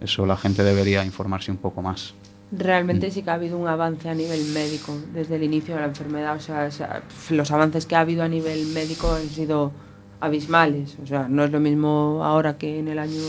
eso 0.00 0.26
la 0.26 0.36
gente 0.36 0.62
debería 0.62 1.04
informarse 1.04 1.50
un 1.50 1.56
poco 1.56 1.82
más. 1.82 2.14
Realmente 2.50 3.10
sí 3.10 3.22
que 3.22 3.30
ha 3.30 3.34
habido 3.34 3.56
un 3.56 3.66
avance 3.66 4.10
a 4.10 4.14
nivel 4.14 4.44
médico 4.52 4.94
desde 5.14 5.36
el 5.36 5.42
inicio 5.44 5.74
de 5.74 5.80
la 5.80 5.86
enfermedad. 5.86 6.36
O 6.36 6.40
sea, 6.40 6.64
o 6.64 6.70
sea, 6.70 7.02
los 7.30 7.50
avances 7.50 7.86
que 7.86 7.96
ha 7.96 8.00
habido 8.00 8.22
a 8.22 8.28
nivel 8.28 8.66
médico 8.66 9.12
han 9.14 9.28
sido 9.28 9.72
abismales. 10.20 10.96
O 11.02 11.06
sea, 11.06 11.28
no 11.28 11.44
es 11.44 11.50
lo 11.50 11.60
mismo 11.60 12.20
ahora 12.22 12.58
que 12.58 12.78
en 12.78 12.88
el 12.88 12.98
año 12.98 13.20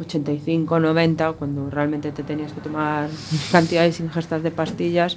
85, 0.00 0.80
90, 0.80 1.32
cuando 1.32 1.70
realmente 1.70 2.10
te 2.12 2.22
tenías 2.22 2.52
que 2.52 2.60
tomar 2.60 3.08
cantidades 3.52 4.00
ingestas 4.00 4.42
de 4.42 4.50
pastillas, 4.50 5.16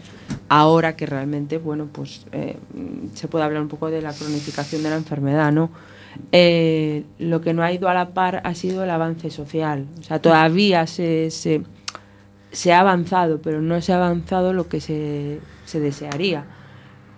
ahora 0.50 0.96
que 0.96 1.06
realmente, 1.06 1.58
bueno, 1.58 1.88
pues 1.92 2.26
eh, 2.32 2.58
se 3.14 3.28
puede 3.28 3.46
hablar 3.46 3.62
un 3.62 3.68
poco 3.68 3.90
de 3.90 4.02
la 4.02 4.14
cronificación 4.14 4.84
de 4.84 4.90
la 4.90 4.98
enfermedad, 4.98 5.52
¿no? 5.52 5.72
Eh, 6.32 7.04
lo 7.20 7.42
que 7.42 7.54
no 7.54 7.64
ha 7.64 7.72
ido 7.72 7.90
a 7.90 7.94
la 7.94 8.10
par 8.10 8.42
ha 8.44 8.54
sido 8.56 8.84
el 8.84 8.90
avance 8.90 9.30
social. 9.30 9.86
O 10.00 10.04
sea, 10.04 10.20
todavía 10.20 10.88
se, 10.88 11.30
se, 11.32 11.64
se 12.52 12.74
ha 12.74 12.80
avanzado, 12.80 13.42
pero 13.42 13.62
no 13.62 13.82
se 13.82 13.94
ha 13.94 13.98
avanzado 13.98 14.54
lo 14.54 14.68
que 14.68 14.82
se, 14.82 15.40
se 15.66 15.80
desearía. 15.80 16.46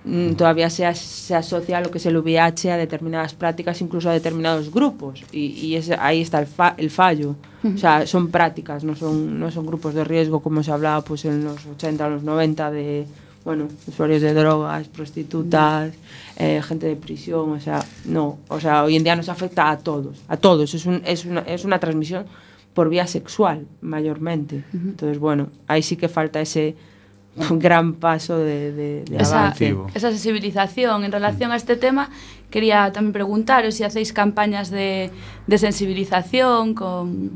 Mm, 0.05 0.33
Todavía 0.35 0.69
se, 0.69 0.85
as- 0.85 0.97
se 0.99 1.35
asocia 1.35 1.81
lo 1.81 1.91
que 1.91 1.97
es 1.97 2.05
el 2.05 2.17
VIH 2.17 2.71
a 2.71 2.77
determinadas 2.77 3.33
prácticas, 3.33 3.81
incluso 3.81 4.09
a 4.09 4.13
determinados 4.13 4.71
grupos, 4.71 5.23
y, 5.31 5.47
y 5.47 5.75
ese- 5.75 5.95
ahí 5.99 6.21
está 6.21 6.39
el, 6.39 6.47
fa- 6.47 6.75
el 6.77 6.89
fallo. 6.89 7.35
O 7.75 7.77
sea, 7.77 8.07
son 8.07 8.29
prácticas, 8.29 8.83
no 8.85 8.95
son, 8.95 9.38
no 9.39 9.51
son 9.51 9.65
grupos 9.65 9.93
de 9.93 10.05
riesgo 10.05 10.39
como 10.39 10.63
se 10.63 10.71
hablaba 10.71 11.01
pues, 11.03 11.25
en 11.25 11.43
los 11.43 11.65
80, 11.65 12.07
los 12.09 12.23
90 12.23 12.71
de 12.71 13.05
bueno, 13.43 13.67
usuarios 13.88 14.21
de 14.21 14.33
drogas, 14.33 14.88
prostitutas, 14.89 15.93
eh, 16.38 16.62
gente 16.63 16.88
de 16.88 16.95
prisión, 16.95 17.51
o 17.51 17.59
sea, 17.59 17.83
no, 18.05 18.38
o 18.49 18.59
sea, 18.59 18.83
hoy 18.83 18.95
en 18.95 19.03
día 19.03 19.15
nos 19.15 19.27
afecta 19.29 19.69
a 19.71 19.77
todos, 19.77 20.17
a 20.27 20.38
todos, 20.38 20.73
es, 20.73 20.85
un, 20.85 21.01
es, 21.05 21.25
una, 21.25 21.41
es 21.41 21.65
una 21.65 21.79
transmisión 21.79 22.25
por 22.73 22.89
vía 22.89 23.07
sexual, 23.07 23.65
mayormente. 23.81 24.63
Entonces, 24.73 25.19
bueno, 25.19 25.47
ahí 25.67 25.81
sí 25.81 25.95
que 25.97 26.07
falta 26.09 26.39
ese 26.41 26.75
gran 27.52 27.93
paso 27.93 28.38
de, 28.38 28.71
de, 28.71 29.04
de 29.06 29.17
esa, 29.17 29.41
avance. 29.45 29.65
Activo. 29.67 29.88
esa 29.93 30.10
sensibilización. 30.10 31.04
En 31.04 31.12
relación 31.12 31.52
a 31.52 31.56
este 31.56 31.75
tema, 31.75 32.10
quería 32.49 32.91
también 32.91 33.13
preguntaros 33.13 33.75
si 33.75 33.84
hacéis 33.84 34.13
campañas 34.13 34.69
de, 34.69 35.10
de 35.47 35.58
sensibilización 35.58 36.73
con, 36.73 37.32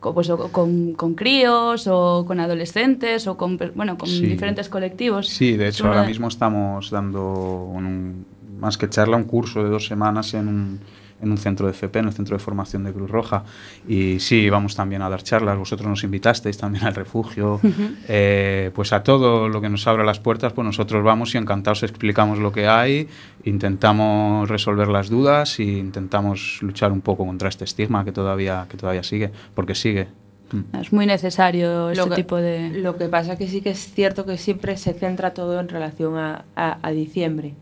con, 0.00 0.14
pues, 0.14 0.30
o 0.30 0.50
con, 0.50 0.94
con 0.94 1.14
críos 1.14 1.86
o 1.86 2.24
con 2.26 2.40
adolescentes 2.40 3.26
o 3.26 3.36
con, 3.36 3.58
bueno, 3.74 3.96
con 3.98 4.08
Sí. 4.08 4.26
diferentes 4.26 4.68
colectivos. 4.68 5.28
Sí, 5.28 5.56
de 5.56 5.68
hecho 5.68 5.86
ahora 5.86 6.02
de- 6.02 6.08
mismo 6.08 6.28
estamos 6.28 6.90
dando 6.90 7.64
un- 7.72 8.24
más 8.60 8.76
que 8.76 8.88
charla 8.88 9.16
un 9.16 9.24
curso 9.24 9.62
de 9.62 9.70
dos 9.70 9.86
semanas 9.86 10.34
en 10.34 10.48
un, 10.48 10.80
en 11.20 11.30
un 11.32 11.38
centro 11.38 11.66
de 11.66 11.72
FP, 11.72 11.98
en 11.98 12.06
el 12.06 12.12
Centro 12.12 12.36
de 12.36 12.42
Formación 12.42 12.84
de 12.84 12.92
Cruz 12.92 13.10
Roja. 13.10 13.42
Y 13.88 14.20
sí, 14.20 14.48
vamos 14.50 14.76
también 14.76 15.02
a 15.02 15.08
dar 15.08 15.22
charlas. 15.22 15.58
Vosotros 15.58 15.88
nos 15.88 16.04
invitasteis 16.04 16.56
también 16.58 16.84
al 16.84 16.94
refugio. 16.94 17.60
Eh, 18.08 18.70
pues 18.74 18.92
a 18.92 19.02
todo 19.02 19.48
lo 19.48 19.60
que 19.60 19.68
nos 19.68 19.86
abra 19.86 20.04
las 20.04 20.20
puertas, 20.20 20.52
pues 20.52 20.64
nosotros 20.64 21.02
vamos 21.02 21.34
y 21.34 21.38
encantados 21.38 21.82
explicamos 21.82 22.38
lo 22.38 22.52
que 22.52 22.68
hay, 22.68 23.08
intentamos 23.44 24.48
resolver 24.48 24.88
las 24.88 25.08
dudas 25.10 25.58
e 25.58 25.64
intentamos 25.64 26.58
luchar 26.62 26.92
un 26.92 27.00
poco 27.00 27.26
contra 27.26 27.48
este 27.48 27.64
estigma 27.64 28.04
que 28.04 28.12
todavía, 28.12 28.66
que 28.68 28.76
todavía 28.76 29.02
sigue, 29.02 29.30
porque 29.54 29.74
sigue. 29.74 30.08
Mm. 30.52 30.76
Es 30.80 30.92
muy 30.92 31.04
necesario 31.06 31.90
este 31.90 32.02
Lo 32.02 32.08
que- 32.08 32.16
tipo 32.16 32.36
de... 32.36 32.70
Lo 32.70 32.96
que 32.96 33.08
pasa 33.08 33.36
que 33.36 33.48
sí 33.48 33.60
que 33.60 33.70
es 33.70 33.92
cierto 33.92 34.24
que 34.24 34.38
siempre 34.38 34.76
se 34.76 34.94
centra 34.94 35.34
todo 35.34 35.58
en 35.60 35.68
relación 35.68 36.16
a, 36.16 36.44
a- 36.56 36.78
a 36.80 36.90
diciembre. 36.92 37.54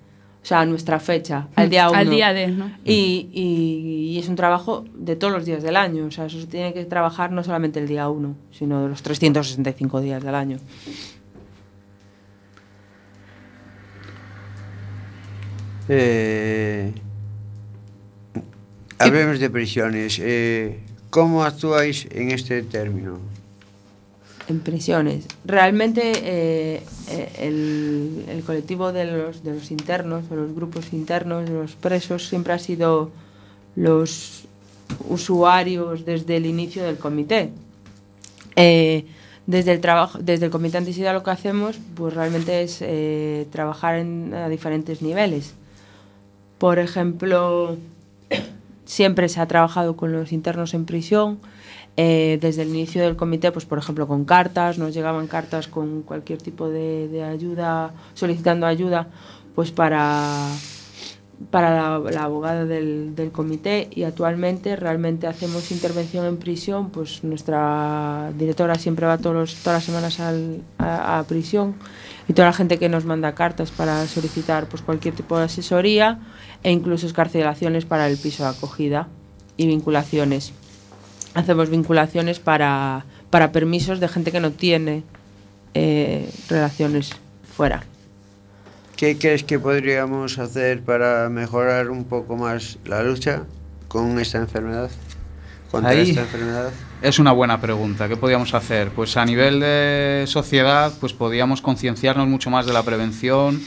O 0.47 0.49
sea, 0.49 0.61
a 0.61 0.65
nuestra 0.65 1.01
fecha, 1.01 1.49
al 1.57 1.69
día 1.69 1.91
1. 1.91 1.99
Al 1.99 2.09
día 2.09 2.33
de, 2.33 2.47
¿no? 2.47 2.71
Y, 2.85 3.29
y- 3.33 4.13
y 4.13 4.19
es 4.21 4.29
un 4.29 4.37
trabajo 4.37 4.85
de 4.95 5.17
todos 5.17 5.33
los 5.33 5.45
días 5.45 5.61
del 5.65 5.75
año. 5.75 6.05
O 6.07 6.13
sea, 6.13 6.27
eso 6.27 6.39
se 6.41 6.47
tiene 6.47 6.73
que 6.73 6.85
trabajar 6.85 7.33
no 7.33 7.43
solamente 7.43 7.81
el 7.81 7.89
día 7.89 8.09
1, 8.09 8.37
sino 8.53 8.81
de 8.85 8.89
los 8.89 9.03
365 9.03 10.01
días 10.01 10.23
del 10.23 10.37
año. 10.37 10.59
Eh, 15.89 16.93
hablemos 18.99 19.39
de 19.39 19.51
prisiones. 19.51 20.19
Eh, 20.23 20.81
¿Cómo 21.11 21.45
actuáis 21.45 22.07
en 22.11 22.31
este 22.31 22.63
término? 22.63 23.19
En 24.49 24.61
prisiones. 24.61 25.27
Realmente 25.45 26.13
eh, 26.15 26.83
eh, 27.11 28.25
el, 28.29 28.43
colectivo 28.45 28.93
de 28.93 29.05
los, 29.05 29.43
de 29.43 29.55
los 29.55 29.71
internos, 29.73 30.31
de 30.31 30.37
los 30.37 30.55
grupos 30.55 30.93
internos, 30.93 31.47
de 31.47 31.55
los 31.55 31.73
presos, 31.75 32.29
siempre 32.29 32.53
ha 32.53 32.59
sido 32.59 33.11
los 33.75 34.45
usuarios 35.09 36.05
desde 36.05 36.37
el 36.37 36.47
inicio 36.47 36.85
del 36.85 36.97
comité. 36.97 37.51
Eh, 38.55 39.07
desde 39.47 39.73
el 39.73 39.81
trabajo, 39.81 40.19
desde 40.21 40.47
el 40.47 40.53
comité 40.53 40.79
antisida 40.79 41.13
lo 41.13 41.25
que 41.25 41.31
hacemos, 41.31 41.79
pues 41.95 42.15
realmente 42.15 42.63
es 42.63 42.85
trabajar 43.51 43.97
a 43.97 44.49
diferentes 44.49 45.03
niveles. 45.03 45.55
Por 46.59 46.79
ejemplo, 46.79 47.77
siempre 48.87 49.29
se 49.29 49.41
ha 49.41 49.47
trabajado 49.47 49.97
con 49.97 50.13
los 50.13 50.33
internos 50.33 50.73
en 50.73 50.87
prisión. 50.87 51.39
Eh, 51.97 52.39
desde 52.41 52.63
el 52.63 52.69
inicio 52.69 53.03
del 53.03 53.17
comité, 53.17 53.53
pues 53.53 53.65
por 53.65 53.79
ejemplo 53.79 54.07
con 54.07 54.25
cartas, 54.25 54.79
nos 54.79 54.93
llegaban 54.95 55.27
cartas 55.27 55.67
con 55.69 56.03
cualquier 56.03 56.41
tipo 56.43 56.69
de, 56.69 57.23
ayuda, 57.25 57.95
solicitando 58.15 58.67
ayuda, 58.67 59.09
pues 59.55 59.71
para, 59.73 60.49
para 61.51 62.01
la, 62.11 62.23
abogada 62.23 62.67
del, 62.67 63.15
comité 63.33 63.89
y 63.91 64.03
actualmente 64.03 64.77
realmente 64.77 65.27
hacemos 65.27 65.71
intervención 65.71 66.27
en 66.27 66.37
prisión, 66.37 66.91
pues 66.91 67.25
nuestra 67.25 68.31
directora 68.39 68.75
siempre 68.75 69.07
va 69.07 69.17
todos 69.17 69.55
todas 69.57 69.79
las 69.79 69.85
semanas 69.85 70.21
al- 70.21 70.63
a, 70.79 71.19
a 71.19 71.25
prisión 71.25 71.77
y 72.29 72.33
toda 72.35 72.49
la 72.49 72.53
gente 72.53 72.79
que 72.79 72.89
nos 72.91 73.05
manda 73.07 73.35
cartas 73.35 73.71
para 73.71 74.07
solicitar 74.07 74.69
pues 74.69 74.83
cualquier 74.83 75.15
tipo 75.15 75.39
de 75.39 75.45
asesoría 75.45 76.19
e 76.63 76.73
incluso 76.73 77.07
escarcelaciones 77.07 77.87
para 77.87 78.07
el 78.09 78.19
piso 78.19 78.43
de 78.43 78.51
acogida 78.51 79.09
y 79.57 79.67
vinculaciones. 79.67 80.53
Hacemos 81.37 81.69
vinculaciones 81.69 82.41
para, 82.41 83.05
para 83.29 83.53
permisos 83.53 84.01
de 84.01 84.09
gente 84.09 84.33
que 84.33 84.41
no 84.41 84.53
tiene 84.53 85.03
eh, 85.75 86.31
relaciones 86.49 87.11
fuera. 87.55 87.85
¿Qué 88.97 89.19
crees 89.19 89.45
que 89.45 89.59
podríamos 89.59 90.39
hacer 90.39 90.81
para 90.81 91.29
mejorar 91.29 91.91
un 91.91 92.05
poco 92.05 92.37
más 92.37 92.79
la 92.87 93.03
lucha 93.03 93.43
con 93.87 94.19
esta 94.19 94.39
enfermedad? 94.39 94.91
Contra 95.71 95.91
Ahí. 95.91 96.09
esta 96.09 96.23
enfermedad. 96.23 96.71
Es 97.03 97.19
una 97.19 97.33
buena 97.33 97.61
pregunta. 97.61 98.09
¿Qué 98.09 98.17
podíamos 98.17 98.55
hacer? 98.55 98.89
Pues 98.93 99.19
a 99.19 99.27
nivel 99.27 99.61
de 99.61 100.25
sociedad, 100.27 100.91
pues 100.99 101.13
podíamos 101.13 101.61
concienciarnos 101.61 102.27
mucho 102.29 102.49
más 102.49 102.65
de 102.65 102.73
la 102.73 102.83
prevención. 102.83 103.61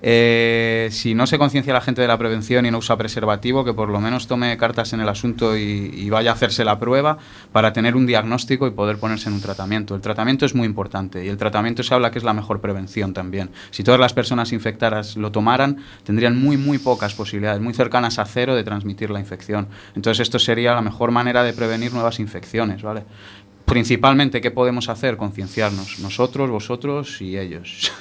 Eh, 0.00 0.88
si 0.92 1.14
no 1.14 1.26
se 1.26 1.38
conciencia 1.38 1.72
la 1.72 1.80
gente 1.80 2.00
de 2.00 2.08
la 2.08 2.18
prevención 2.18 2.64
y 2.66 2.70
no 2.70 2.78
usa 2.78 2.96
preservativo, 2.96 3.64
que 3.64 3.74
por 3.74 3.88
lo 3.88 4.00
menos 4.00 4.28
tome 4.28 4.56
cartas 4.56 4.92
en 4.92 5.00
el 5.00 5.08
asunto 5.08 5.56
y, 5.56 5.90
y 5.92 6.08
vaya 6.10 6.30
a 6.30 6.34
hacerse 6.34 6.64
la 6.64 6.78
prueba 6.78 7.18
para 7.52 7.72
tener 7.72 7.96
un 7.96 8.06
diagnóstico 8.06 8.66
y 8.66 8.70
poder 8.70 8.98
ponerse 8.98 9.28
en 9.28 9.34
un 9.34 9.40
tratamiento. 9.40 9.94
El 9.94 10.00
tratamiento 10.00 10.46
es 10.46 10.54
muy 10.54 10.66
importante 10.66 11.24
y 11.24 11.28
el 11.28 11.36
tratamiento 11.36 11.82
se 11.82 11.94
habla 11.94 12.10
que 12.10 12.18
es 12.18 12.24
la 12.24 12.32
mejor 12.32 12.60
prevención 12.60 13.12
también. 13.12 13.50
Si 13.70 13.82
todas 13.82 14.00
las 14.00 14.12
personas 14.12 14.52
infectadas 14.52 15.16
lo 15.16 15.32
tomaran, 15.32 15.78
tendrían 16.04 16.40
muy, 16.40 16.56
muy 16.56 16.78
pocas 16.78 17.14
posibilidades, 17.14 17.60
muy 17.60 17.74
cercanas 17.74 18.18
a 18.18 18.24
cero 18.24 18.54
de 18.54 18.64
transmitir 18.64 19.10
la 19.10 19.20
infección. 19.20 19.68
Entonces 19.96 20.20
esto 20.20 20.38
sería 20.38 20.74
la 20.74 20.82
mejor 20.82 21.10
manera 21.10 21.42
de 21.42 21.52
prevenir 21.52 21.92
nuevas 21.92 22.20
infecciones, 22.20 22.82
¿vale? 22.82 23.04
Principalmente, 23.64 24.40
¿qué 24.40 24.50
podemos 24.50 24.88
hacer? 24.88 25.16
Concienciarnos. 25.16 25.98
Nosotros, 25.98 26.48
vosotros 26.48 27.20
y 27.20 27.36
ellos. 27.36 27.92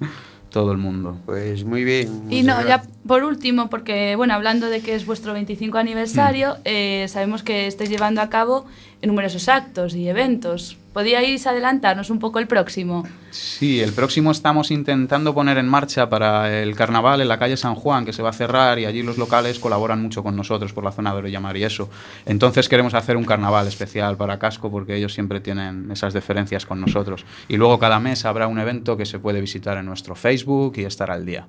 Todo 0.50 0.72
el 0.72 0.78
mundo. 0.78 1.16
Pues 1.26 1.64
muy 1.64 1.84
bien. 1.84 2.24
Y 2.28 2.42
no, 2.42 2.66
ya 2.66 2.82
por 3.06 3.22
último, 3.24 3.70
porque 3.70 4.16
bueno, 4.16 4.34
hablando 4.34 4.66
de 4.66 4.80
que 4.80 4.94
es 4.94 5.06
vuestro 5.06 5.32
25 5.32 5.78
aniversario, 5.78 6.56
eh, 6.64 7.06
sabemos 7.08 7.42
que 7.42 7.66
estáis 7.66 7.88
llevando 7.88 8.20
a 8.20 8.28
cabo 8.28 8.66
numerosos 9.02 9.48
actos 9.48 9.94
y 9.94 10.08
eventos. 10.08 10.76
¿Podríais 10.92 11.46
adelantarnos 11.46 12.10
un 12.10 12.18
poco 12.18 12.40
el 12.40 12.48
próximo? 12.48 13.04
Sí, 13.30 13.80
el 13.80 13.92
próximo 13.92 14.32
estamos 14.32 14.72
intentando 14.72 15.32
poner 15.32 15.56
en 15.58 15.68
marcha 15.68 16.08
para 16.08 16.62
el 16.62 16.74
carnaval 16.74 17.20
en 17.20 17.28
la 17.28 17.38
calle 17.38 17.56
San 17.56 17.76
Juan, 17.76 18.04
que 18.04 18.12
se 18.12 18.22
va 18.22 18.30
a 18.30 18.32
cerrar 18.32 18.78
y 18.80 18.86
allí 18.86 19.02
los 19.02 19.16
locales 19.16 19.60
colaboran 19.60 20.02
mucho 20.02 20.24
con 20.24 20.34
nosotros 20.34 20.72
por 20.72 20.82
la 20.82 20.90
zona 20.90 21.12
de 21.12 21.18
Orellamar 21.18 21.56
y 21.56 21.62
eso. 21.62 21.88
Entonces 22.26 22.68
queremos 22.68 22.94
hacer 22.94 23.16
un 23.16 23.24
carnaval 23.24 23.68
especial 23.68 24.16
para 24.16 24.40
Casco 24.40 24.70
porque 24.70 24.96
ellos 24.96 25.14
siempre 25.14 25.40
tienen 25.40 25.92
esas 25.92 26.12
deferencias 26.12 26.66
con 26.66 26.80
nosotros. 26.80 27.24
Y 27.48 27.56
luego 27.56 27.78
cada 27.78 28.00
mes 28.00 28.24
habrá 28.24 28.48
un 28.48 28.58
evento 28.58 28.96
que 28.96 29.06
se 29.06 29.20
puede 29.20 29.40
visitar 29.40 29.78
en 29.78 29.86
nuestro 29.86 30.16
Facebook 30.16 30.74
y 30.76 30.84
estar 30.84 31.10
al 31.10 31.24
día. 31.24 31.46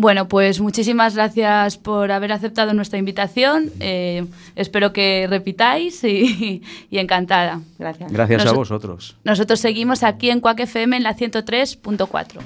Bueno, 0.00 0.28
pues 0.28 0.60
muchísimas 0.60 1.16
gracias 1.16 1.76
por 1.76 2.12
haber 2.12 2.30
aceptado 2.30 2.72
nuestra 2.72 3.00
invitación. 3.00 3.72
Eh, 3.80 4.24
espero 4.54 4.92
que 4.92 5.26
repitáis 5.28 6.04
y, 6.04 6.62
y 6.88 6.98
encantada. 6.98 7.62
Gracias. 7.80 8.12
Gracias 8.12 8.46
a 8.46 8.52
vosotros. 8.52 9.16
Nosotros 9.24 9.58
seguimos 9.58 10.04
aquí 10.04 10.30
en 10.30 10.38
Quack 10.38 10.60
FM 10.60 10.98
en 10.98 11.02
la 11.02 11.16
103.4. 11.16 12.38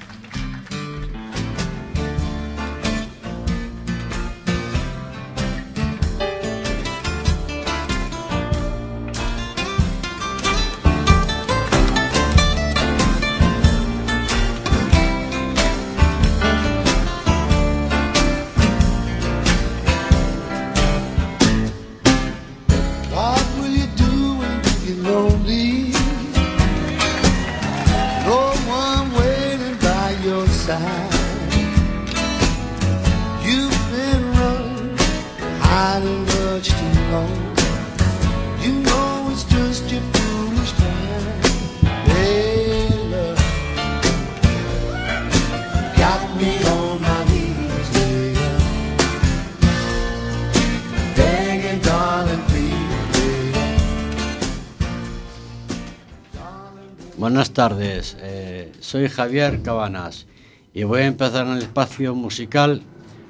Buenas 57.23 57.51
tardes, 57.51 58.17
eh, 58.19 58.69
soy 58.81 59.07
Javier 59.07 59.61
Cabanas 59.61 60.25
y 60.73 60.83
voy 60.83 61.03
a 61.03 61.05
empezar 61.05 61.47
en 61.47 61.53
el 61.53 61.59
espacio 61.59 62.13
musical 62.15 62.81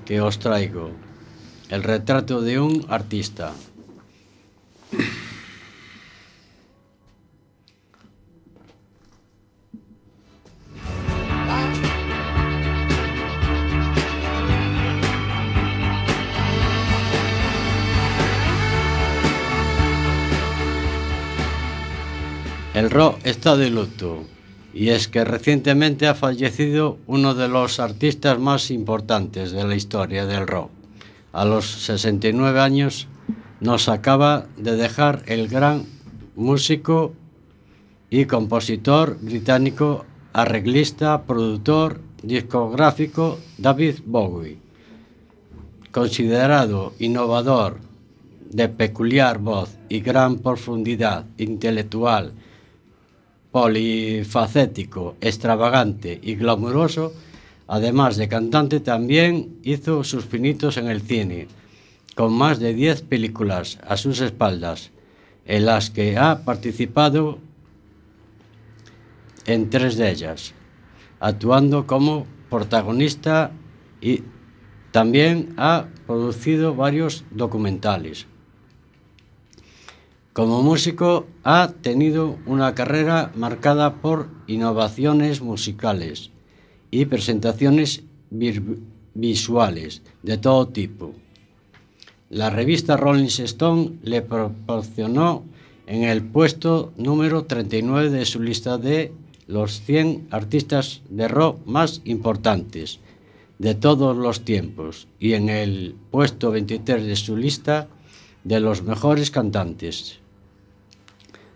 que 0.04 0.20
os 0.20 0.40
traigo, 0.40 0.90
el 1.70 1.84
retrato 1.84 2.42
de 2.42 2.60
un 2.60 2.88
artista. 2.90 3.54
El 22.84 22.92
rock 22.92 23.20
está 23.24 23.56
de 23.56 23.70
luto 23.70 24.26
y 24.74 24.90
es 24.90 25.08
que 25.08 25.24
recientemente 25.24 26.06
ha 26.06 26.16
fallecido 26.16 26.98
uno 27.08 27.34
de 27.34 27.48
los 27.48 27.80
artistas 27.80 28.38
más 28.40 28.72
importantes 28.72 29.54
de 29.54 29.64
la 29.64 29.74
historia 29.74 30.26
del 30.26 30.46
rock. 30.46 30.70
A 31.32 31.46
los 31.46 31.66
69 31.66 32.60
años 32.60 33.08
nos 33.62 33.88
acaba 33.88 34.48
de 34.58 34.76
dejar 34.76 35.24
el 35.28 35.48
gran 35.48 35.86
músico 36.36 37.14
y 38.10 38.26
compositor 38.26 39.18
británico, 39.22 40.04
arreglista, 40.34 41.24
productor, 41.24 42.02
discográfico 42.22 43.40
David 43.58 44.00
Bowie. 44.06 44.58
Considerado 45.94 46.96
innovador, 47.00 47.80
de 48.50 48.68
peculiar 48.68 49.40
voz 49.40 49.78
y 49.88 50.02
gran 50.02 50.40
profundidad 50.40 51.24
intelectual, 51.38 52.34
polifacético, 53.54 55.16
extravagante 55.22 56.20
y 56.22 56.34
glamuroso, 56.34 57.14
además 57.68 58.18
de 58.18 58.28
cantante, 58.28 58.80
también 58.80 59.60
hizo 59.62 60.04
sus 60.04 60.26
pinitos 60.26 60.78
en 60.78 60.88
el 60.88 61.02
cine, 61.02 61.48
con 62.16 62.34
más 62.34 62.60
de 62.60 62.74
10 62.74 63.04
películas 63.04 63.78
a 63.88 63.96
sus 63.96 64.22
espaldas, 64.22 64.90
en 65.46 65.68
las 65.68 65.92
que 65.92 66.18
ha 66.18 66.44
participado 66.44 67.38
en 69.46 69.70
tres 69.70 69.98
de 69.98 70.10
ellas, 70.10 70.54
actuando 71.20 71.86
como 71.86 72.26
protagonista 72.50 73.52
y 74.02 74.24
también 74.92 75.54
ha 75.58 75.90
producido 76.08 76.74
varios 76.74 77.24
documentales. 77.30 78.26
Como 80.34 80.64
músico 80.64 81.28
ha 81.44 81.74
tenido 81.84 82.40
una 82.48 82.74
carrera 82.74 83.32
marcada 83.36 84.02
por 84.02 84.30
innovaciones 84.48 85.42
musicales 85.42 86.32
y 86.90 87.06
presentaciones 87.06 88.02
visuales 89.14 90.02
de 90.24 90.40
todo 90.40 90.70
tipo. 90.70 91.14
La 92.32 92.50
revista 92.50 92.98
Rolling 92.98 93.26
Stone 93.26 94.00
le 94.02 94.24
proporcionó 94.24 95.44
en 95.86 96.02
el 96.02 96.24
puesto 96.24 96.94
número 96.98 97.46
39 97.46 98.10
de 98.10 98.26
su 98.26 98.42
lista 98.42 98.80
de 98.80 99.14
los 99.46 99.82
100 99.82 100.30
artistas 100.32 101.04
de 101.12 101.28
rock 101.28 101.64
más 101.68 102.02
importantes 102.06 103.00
de 103.60 103.76
todos 103.76 104.18
los 104.18 104.42
tiempos 104.42 105.08
y 105.20 105.34
en 105.34 105.50
el 105.50 105.96
puesto 106.10 106.50
23 106.50 107.06
de 107.06 107.16
su 107.18 107.38
lista 107.38 107.88
de 108.44 108.60
los 108.60 108.82
mejores 108.82 109.30
cantantes. 109.30 110.23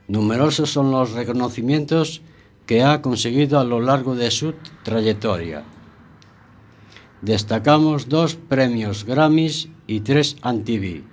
Numerosos 0.08 0.72
son 0.72 0.92
los 0.92 1.12
reconocimientos 1.12 2.22
que 2.66 2.84
ha 2.84 3.02
conseguido 3.02 3.60
a 3.60 3.64
lo 3.64 3.82
largo 3.82 4.16
de 4.16 4.32
su 4.32 4.54
trayectoria. 4.84 5.64
Destacamos 7.22 8.10
dos 8.10 8.36
premios 8.36 9.06
Grammys 9.06 9.70
y 9.88 10.02
tres 10.02 10.38
MTV. 10.44 11.04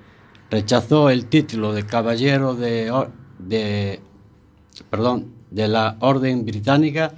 Rechazó 0.51 1.11
el 1.11 1.27
título 1.27 1.73
de 1.73 1.87
caballero 1.87 2.55
de, 2.55 2.93
de, 3.39 4.01
perdón, 4.91 5.33
de 5.51 5.69
la 5.69 5.97
Orden 6.01 6.45
Británica 6.45 7.15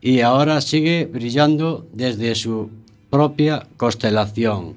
y 0.00 0.20
ahora 0.20 0.60
sigue 0.60 1.06
brillando 1.06 1.86
desde 1.92 2.34
su 2.34 2.70
propia 3.10 3.66
constelación, 3.76 4.76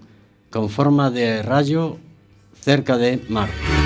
con 0.49 0.69
forma 0.69 1.11
de 1.11 1.43
rayo 1.43 1.97
cerca 2.61 2.97
de 2.97 3.23
Marte. 3.27 3.80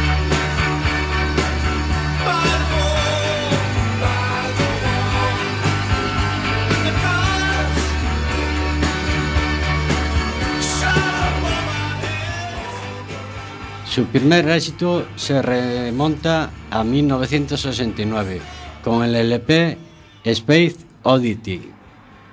Su 13.95 14.03
primer 14.07 14.49
éxito 14.49 15.05
se 15.15 15.41
remonta 15.41 16.51
a 16.69 16.83
1969 16.83 18.41
con 18.83 19.05
el 19.05 19.15
LP 19.15 19.77
Space 20.25 20.75
Oddity, 21.03 21.61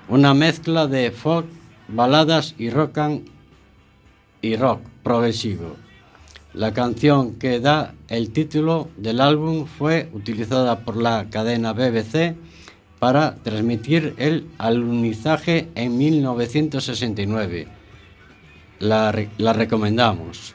una 0.09 0.35
mezcla 0.35 0.89
de 0.89 1.13
folk, 1.13 1.47
baladas 1.87 2.57
y 2.59 2.69
rock 2.71 2.99
and- 2.99 3.29
y 4.41 4.57
rock 4.57 4.81
progresivo. 5.05 5.77
La 6.53 6.75
canción 6.75 7.35
que 7.35 7.61
da 7.61 7.95
el 8.09 8.33
título 8.33 8.89
del 8.97 9.21
álbum 9.21 9.67
fue 9.67 10.11
utilizada 10.15 10.81
por 10.81 10.97
la 10.97 11.27
cadena 11.31 11.75
BBC 11.75 12.35
para 12.99 13.37
transmitir 13.37 14.15
el 14.19 14.49
alunizaje 14.59 15.69
en 15.77 15.97
1969. 15.97 17.69
La, 18.81 19.13
re- 19.13 19.31
la 19.39 19.53
recomendamos. 19.53 20.55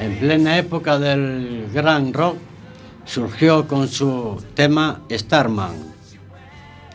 En 0.00 0.18
plena 0.18 0.58
época 0.58 0.98
del 0.98 1.68
gran 1.72 2.12
rock, 2.12 2.36
surgió 3.04 3.68
con 3.68 3.88
su 3.88 4.42
tema 4.54 5.02
Starman, 5.10 5.74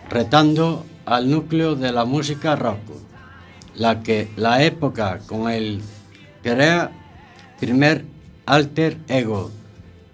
retando 0.10 0.86
al 1.06 1.30
núcleo 1.30 1.76
de 1.76 1.92
la 1.92 2.06
música 2.06 2.56
rock, 2.56 2.80
la 3.76 4.02
que 4.04 4.30
la 4.36 4.64
época 4.64 5.20
con 5.28 5.50
el 5.50 5.82
crea 6.44 6.92
primer 7.60 8.06
alter 8.46 8.98
ego 9.08 9.52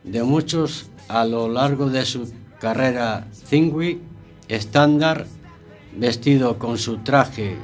de 0.03 0.23
muchos 0.23 0.87
a 1.07 1.25
lo 1.25 1.47
largo 1.47 1.89
de 1.89 2.05
su 2.05 2.31
carrera 2.59 3.27
Zingui 3.33 4.01
estándar, 4.47 5.25
vestido 5.95 6.59
con 6.59 6.77
su 6.77 6.97
traje 6.97 7.57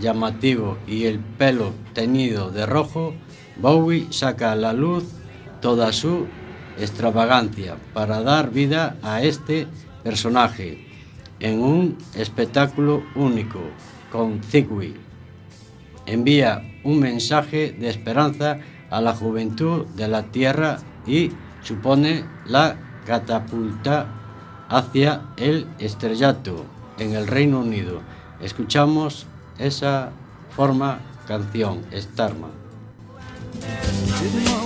llamativo 0.00 0.78
y 0.86 1.04
el 1.04 1.18
pelo 1.18 1.72
teñido 1.94 2.50
de 2.50 2.66
rojo, 2.66 3.14
Bowie 3.56 4.06
saca 4.10 4.52
a 4.52 4.56
la 4.56 4.72
luz 4.72 5.04
toda 5.60 5.92
su 5.92 6.26
extravagancia 6.78 7.76
para 7.94 8.22
dar 8.22 8.50
vida 8.50 8.96
a 9.02 9.22
este 9.22 9.66
personaje 10.02 10.86
en 11.40 11.60
un 11.60 11.98
espectáculo 12.14 13.02
único 13.14 13.60
con 14.10 14.42
Ziggy. 14.42 14.94
Envía 16.06 16.62
un 16.84 17.00
mensaje 17.00 17.72
de 17.72 17.88
esperanza 17.88 18.58
a 18.90 19.00
la 19.00 19.14
juventud 19.14 19.86
de 19.96 20.08
la 20.08 20.24
Tierra 20.24 20.78
y 21.06 21.32
supone 21.62 22.24
la 22.46 22.76
catapulta 23.06 24.06
hacia 24.68 25.22
el 25.36 25.66
estrellato 25.78 26.64
en 26.98 27.14
el 27.14 27.26
Reino 27.26 27.60
Unido. 27.60 28.02
Escuchamos 28.40 29.26
esa 29.58 30.10
forma 30.54 30.98
canción, 31.26 31.84
Starman. 31.92 32.50
Didn't 34.18 34.56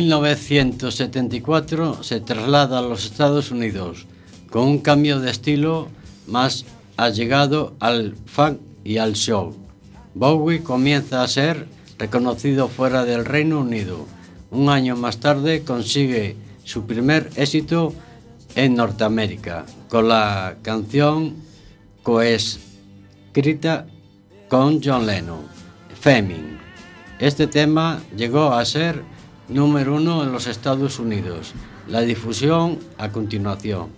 1974 0.00 2.02
se 2.02 2.20
traslada 2.20 2.78
a 2.78 2.82
los 2.82 3.04
Estados 3.04 3.50
Unidos 3.50 4.06
con 4.50 4.66
un 4.66 4.78
cambio 4.78 5.20
de 5.20 5.30
estilo 5.30 5.88
más 6.26 6.64
allegado 6.96 7.74
al 7.78 8.14
funk 8.24 8.58
y 8.84 8.96
al 8.96 9.12
show. 9.12 9.54
Bowie 10.14 10.62
comienza 10.62 11.22
a 11.22 11.28
ser 11.28 11.66
reconocido 11.98 12.68
fuera 12.68 13.04
del 13.04 13.26
Reino 13.26 13.60
Unido. 13.60 14.06
Un 14.50 14.70
año 14.70 14.96
más 14.96 15.18
tarde 15.18 15.62
consigue 15.62 16.36
su 16.64 16.86
primer 16.86 17.28
éxito 17.36 17.92
en 18.54 18.74
Norteamérica 18.74 19.66
con 19.90 20.08
la 20.08 20.56
canción 20.62 21.34
coescrita 22.02 23.86
con 24.48 24.80
John 24.82 25.06
Lennon, 25.06 25.42
Femming. 26.00 26.58
Este 27.18 27.46
tema 27.46 28.00
llegó 28.16 28.54
a 28.54 28.64
ser 28.64 29.12
número 29.52 29.94
uno 29.94 30.22
en 30.22 30.32
los 30.32 30.46
Estados 30.46 30.98
Unidos. 30.98 31.52
La 31.88 32.00
difusión 32.00 32.78
a 32.98 33.10
continuación. 33.10 33.88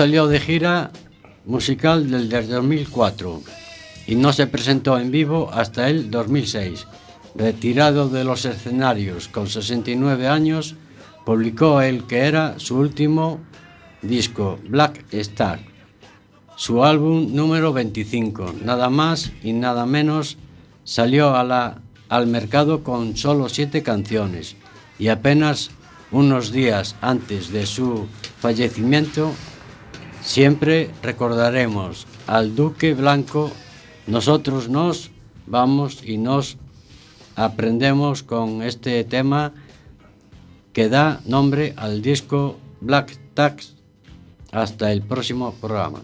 Salió 0.00 0.28
de 0.28 0.40
gira 0.40 0.90
musical 1.44 2.10
desde 2.10 2.38
el 2.38 2.48
2004 2.48 3.42
y 4.06 4.14
no 4.14 4.32
se 4.32 4.46
presentó 4.46 4.98
en 4.98 5.10
vivo 5.10 5.50
hasta 5.52 5.90
el 5.90 6.10
2006. 6.10 6.86
Retirado 7.34 8.08
de 8.08 8.24
los 8.24 8.46
escenarios 8.46 9.28
con 9.28 9.46
69 9.46 10.26
años, 10.26 10.74
publicó 11.26 11.82
el 11.82 12.04
que 12.06 12.20
era 12.20 12.54
su 12.58 12.78
último 12.78 13.40
disco, 14.00 14.58
Black 14.66 15.04
Star, 15.12 15.60
su 16.56 16.82
álbum 16.82 17.34
número 17.34 17.74
25, 17.74 18.54
nada 18.64 18.88
más 18.88 19.32
y 19.42 19.52
nada 19.52 19.84
menos, 19.84 20.38
salió 20.82 21.36
a 21.36 21.44
la- 21.44 21.82
al 22.08 22.26
mercado 22.26 22.82
con 22.82 23.18
solo 23.18 23.50
siete 23.50 23.82
canciones 23.82 24.56
y 24.98 25.08
apenas 25.08 25.68
unos 26.10 26.52
días 26.52 26.96
antes 27.02 27.52
de 27.52 27.66
su 27.66 28.06
fallecimiento 28.40 29.34
Siempre 30.22 30.90
recordaremos 31.02 32.06
al 32.26 32.54
Duque 32.54 32.94
Blanco, 32.94 33.50
nosotros 34.06 34.68
nos 34.68 35.10
vamos 35.46 36.02
y 36.04 36.18
nos 36.18 36.56
aprendemos 37.36 38.22
con 38.22 38.62
este 38.62 39.02
tema 39.04 39.52
que 40.72 40.88
da 40.88 41.20
nombre 41.24 41.74
al 41.76 42.02
disco 42.02 42.58
Black 42.80 43.18
Tax. 43.34 43.74
Hasta 44.52 44.92
el 44.92 45.02
próximo 45.02 45.54
programa. 45.60 46.02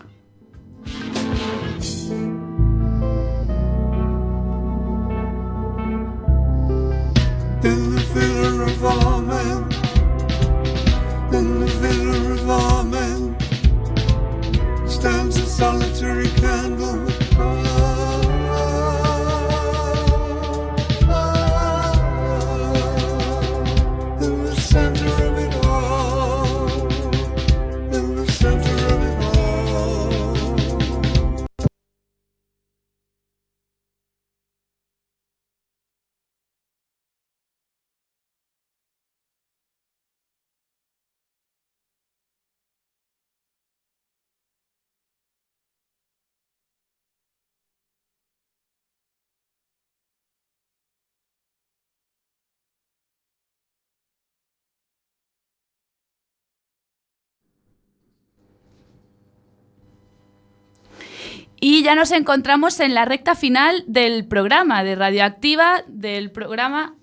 Y 61.68 61.82
ya 61.82 61.96
nos 61.96 62.12
encontramos 62.12 62.78
en 62.78 62.94
la 62.94 63.06
recta 63.06 63.34
final 63.34 63.82
del 63.88 64.24
programa 64.24 64.84
de 64.84 64.94
Radioactiva, 64.94 65.82
del 65.88 66.30
programa... 66.30 66.94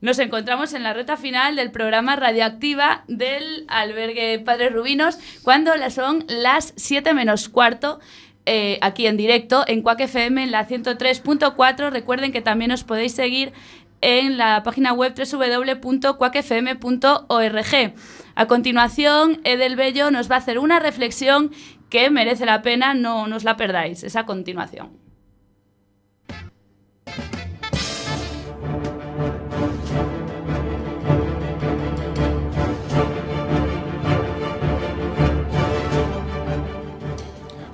Nos 0.00 0.18
encontramos 0.18 0.74
en 0.74 0.82
la 0.82 0.94
recta 0.94 1.16
final 1.16 1.54
del 1.54 1.70
programa 1.70 2.16
Radioactiva 2.16 3.04
del 3.06 3.66
albergue 3.68 4.40
Padre 4.40 4.70
Rubinos, 4.70 5.16
cuando 5.44 5.70
son 5.90 6.24
las 6.26 6.72
7 6.74 7.14
menos 7.14 7.48
cuarto, 7.48 8.00
eh, 8.46 8.80
aquí 8.82 9.06
en 9.06 9.16
directo, 9.16 9.62
en 9.68 9.82
Quack 9.82 10.00
FM, 10.00 10.42
en 10.42 10.50
la 10.50 10.66
103.4. 10.66 11.90
Recuerden 11.90 12.32
que 12.32 12.40
también 12.40 12.72
os 12.72 12.82
podéis 12.82 13.14
seguir 13.14 13.52
en 14.00 14.38
la 14.38 14.64
página 14.64 14.92
web 14.92 15.14
www.quackfm.org. 15.14 17.94
A 18.34 18.46
continuación, 18.46 19.40
Edel 19.44 19.76
Bello 19.76 20.10
nos 20.10 20.28
va 20.30 20.36
a 20.36 20.38
hacer 20.38 20.58
una 20.58 20.80
reflexión 20.80 21.50
que 21.90 22.08
merece 22.08 22.46
la 22.46 22.62
pena, 22.62 22.94
no 22.94 23.26
nos 23.26 23.44
la 23.44 23.56
perdáis. 23.56 24.04
Es 24.04 24.16
a 24.16 24.24
continuación. 24.24 24.90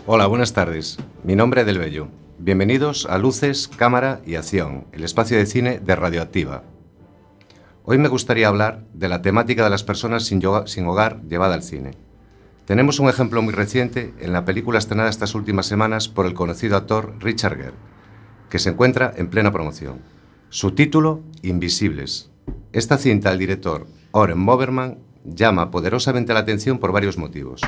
Hola, 0.08 0.26
buenas 0.28 0.52
tardes. 0.52 0.98
Mi 1.24 1.36
nombre 1.36 1.60
es 1.60 1.66
Del 1.66 1.78
Bello. 1.78 2.08
Bienvenidos 2.38 3.06
a 3.06 3.18
Luces, 3.18 3.68
Cámara 3.68 4.20
y 4.24 4.36
Acción, 4.36 4.86
el 4.92 5.04
espacio 5.04 5.36
de 5.36 5.46
cine 5.46 5.78
de 5.80 5.96
Radioactiva. 5.96 6.62
Hoy 7.82 7.98
me 7.98 8.08
gustaría 8.08 8.48
hablar 8.48 8.84
de 8.94 9.08
la 9.08 9.20
temática 9.20 9.64
de 9.64 9.70
las 9.70 9.82
personas 9.82 10.24
sin 10.24 10.44
hogar 10.44 11.22
llevada 11.22 11.54
al 11.54 11.62
cine. 11.62 12.05
Tenemos 12.66 12.98
un 12.98 13.08
ejemplo 13.08 13.40
muy 13.42 13.54
reciente 13.54 14.12
en 14.18 14.32
la 14.32 14.44
película 14.44 14.80
estrenada 14.80 15.08
estas 15.08 15.36
últimas 15.36 15.66
semanas 15.66 16.08
por 16.08 16.26
el 16.26 16.34
conocido 16.34 16.76
actor 16.76 17.14
Richard 17.20 17.56
Gere, 17.56 17.74
que 18.50 18.58
se 18.58 18.70
encuentra 18.70 19.14
en 19.16 19.28
plena 19.28 19.52
promoción. 19.52 20.00
Su 20.48 20.72
título, 20.72 21.22
Invisibles. 21.42 22.28
Esta 22.72 22.98
cinta 22.98 23.30
del 23.30 23.38
director 23.38 23.86
Oren 24.10 24.40
Moberman 24.40 24.98
llama 25.24 25.70
poderosamente 25.70 26.34
la 26.34 26.40
atención 26.40 26.80
por 26.80 26.90
varios 26.90 27.18
motivos. 27.18 27.60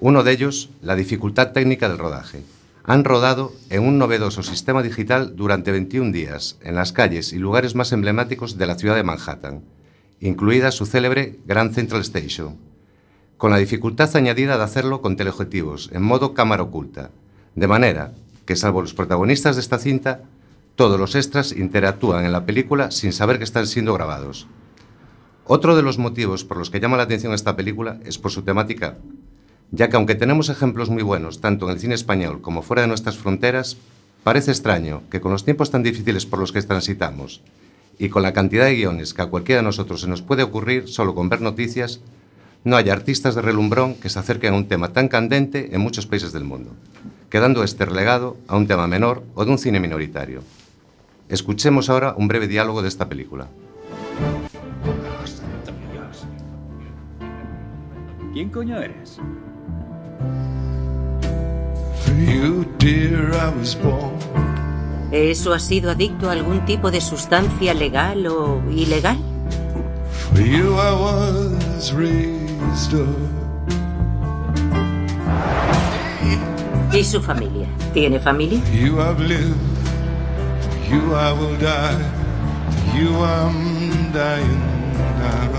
Uno 0.00 0.24
de 0.24 0.32
ellos, 0.32 0.70
la 0.82 0.96
dificultad 0.96 1.52
técnica 1.52 1.88
del 1.88 1.98
rodaje. 1.98 2.42
Han 2.82 3.04
rodado 3.04 3.52
en 3.68 3.84
un 3.84 3.98
novedoso 3.98 4.42
sistema 4.42 4.82
digital 4.82 5.36
durante 5.36 5.70
21 5.70 6.10
días 6.10 6.58
en 6.62 6.74
las 6.74 6.92
calles 6.92 7.32
y 7.32 7.38
lugares 7.38 7.76
más 7.76 7.92
emblemáticos 7.92 8.58
de 8.58 8.66
la 8.66 8.74
ciudad 8.74 8.96
de 8.96 9.04
Manhattan, 9.04 9.62
incluida 10.18 10.72
su 10.72 10.84
célebre 10.84 11.38
Grand 11.46 11.72
Central 11.72 12.00
Station, 12.00 12.69
con 13.40 13.50
la 13.50 13.56
dificultad 13.56 14.14
añadida 14.16 14.58
de 14.58 14.64
hacerlo 14.64 15.00
con 15.00 15.16
teleobjetivos 15.16 15.88
en 15.94 16.02
modo 16.02 16.34
cámara 16.34 16.62
oculta, 16.62 17.08
de 17.54 17.66
manera 17.66 18.12
que 18.44 18.54
salvo 18.54 18.82
los 18.82 18.92
protagonistas 18.92 19.56
de 19.56 19.62
esta 19.62 19.78
cinta, 19.78 20.20
todos 20.76 21.00
los 21.00 21.14
extras 21.14 21.52
interactúan 21.52 22.26
en 22.26 22.32
la 22.32 22.44
película 22.44 22.90
sin 22.90 23.14
saber 23.14 23.38
que 23.38 23.44
están 23.44 23.66
siendo 23.66 23.94
grabados. 23.94 24.46
Otro 25.46 25.74
de 25.74 25.80
los 25.80 25.96
motivos 25.96 26.44
por 26.44 26.58
los 26.58 26.68
que 26.68 26.80
llama 26.80 26.98
la 26.98 27.04
atención 27.04 27.32
esta 27.32 27.56
película 27.56 27.98
es 28.04 28.18
por 28.18 28.30
su 28.30 28.42
temática 28.42 28.98
ya 29.70 29.88
que 29.88 29.96
aunque 29.96 30.14
tenemos 30.14 30.50
ejemplos 30.50 30.90
muy 30.90 31.02
buenos 31.02 31.40
tanto 31.40 31.64
en 31.64 31.72
el 31.72 31.80
cine 31.80 31.94
español 31.94 32.42
como 32.42 32.60
fuera 32.60 32.82
de 32.82 32.88
nuestras 32.88 33.16
fronteras, 33.16 33.78
parece 34.22 34.50
extraño 34.50 35.02
que 35.10 35.22
con 35.22 35.32
los 35.32 35.46
tiempos 35.46 35.70
tan 35.70 35.82
difíciles 35.82 36.26
por 36.26 36.40
los 36.40 36.52
que 36.52 36.60
transitamos 36.60 37.40
y 37.98 38.10
con 38.10 38.22
la 38.22 38.34
cantidad 38.34 38.66
de 38.66 38.74
guiones 38.74 39.14
que 39.14 39.22
a 39.22 39.26
cualquiera 39.26 39.60
de 39.60 39.66
nosotros 39.66 40.02
se 40.02 40.08
nos 40.08 40.20
puede 40.20 40.42
ocurrir 40.42 40.88
solo 40.88 41.14
con 41.14 41.30
ver 41.30 41.40
noticias, 41.40 42.00
no 42.64 42.76
haya 42.76 42.92
artistas 42.92 43.34
de 43.34 43.42
relumbrón 43.42 43.94
que 43.94 44.08
se 44.08 44.18
acerquen 44.18 44.54
a 44.54 44.56
un 44.56 44.68
tema 44.68 44.92
tan 44.92 45.08
candente 45.08 45.74
en 45.74 45.80
muchos 45.80 46.06
países 46.06 46.32
del 46.32 46.44
mundo, 46.44 46.72
quedando 47.30 47.64
este 47.64 47.86
relegado 47.86 48.36
a 48.48 48.56
un 48.56 48.66
tema 48.66 48.86
menor 48.86 49.22
o 49.34 49.44
de 49.44 49.50
un 49.50 49.58
cine 49.58 49.80
minoritario. 49.80 50.42
Escuchemos 51.28 51.88
ahora 51.88 52.14
un 52.16 52.28
breve 52.28 52.48
diálogo 52.48 52.82
de 52.82 52.88
esta 52.88 53.08
película. 53.08 53.48
¿Quién 58.32 58.48
coño 58.50 58.78
eres? 58.80 59.18
¿Eso 65.10 65.52
ha 65.52 65.58
sido 65.58 65.90
adicto 65.90 66.28
a 66.28 66.32
algún 66.32 66.64
tipo 66.64 66.90
de 66.90 67.00
sustancia 67.00 67.74
legal 67.74 68.26
o 68.26 68.62
ilegal? 68.70 69.18
For 70.34 70.42
you, 70.42 70.74
I 70.78 70.92
was 70.92 71.92
raised 71.92 72.94
up. 72.94 73.08
¿Y 76.92 77.04
su 77.04 77.20
familia? 77.22 77.68
¿Tiene 77.94 78.18
familia? 78.18 78.60
For 78.60 78.76
you, 78.76 79.00
I've 79.00 79.20
lived. 79.20 79.54
For 80.60 80.94
you, 80.94 81.14
I 81.14 81.32
will 81.32 81.56
die. 81.58 82.04
For 82.70 82.98
you, 82.98 83.10
I'm 83.22 84.12
dying 84.12 84.58
now. 85.18 85.50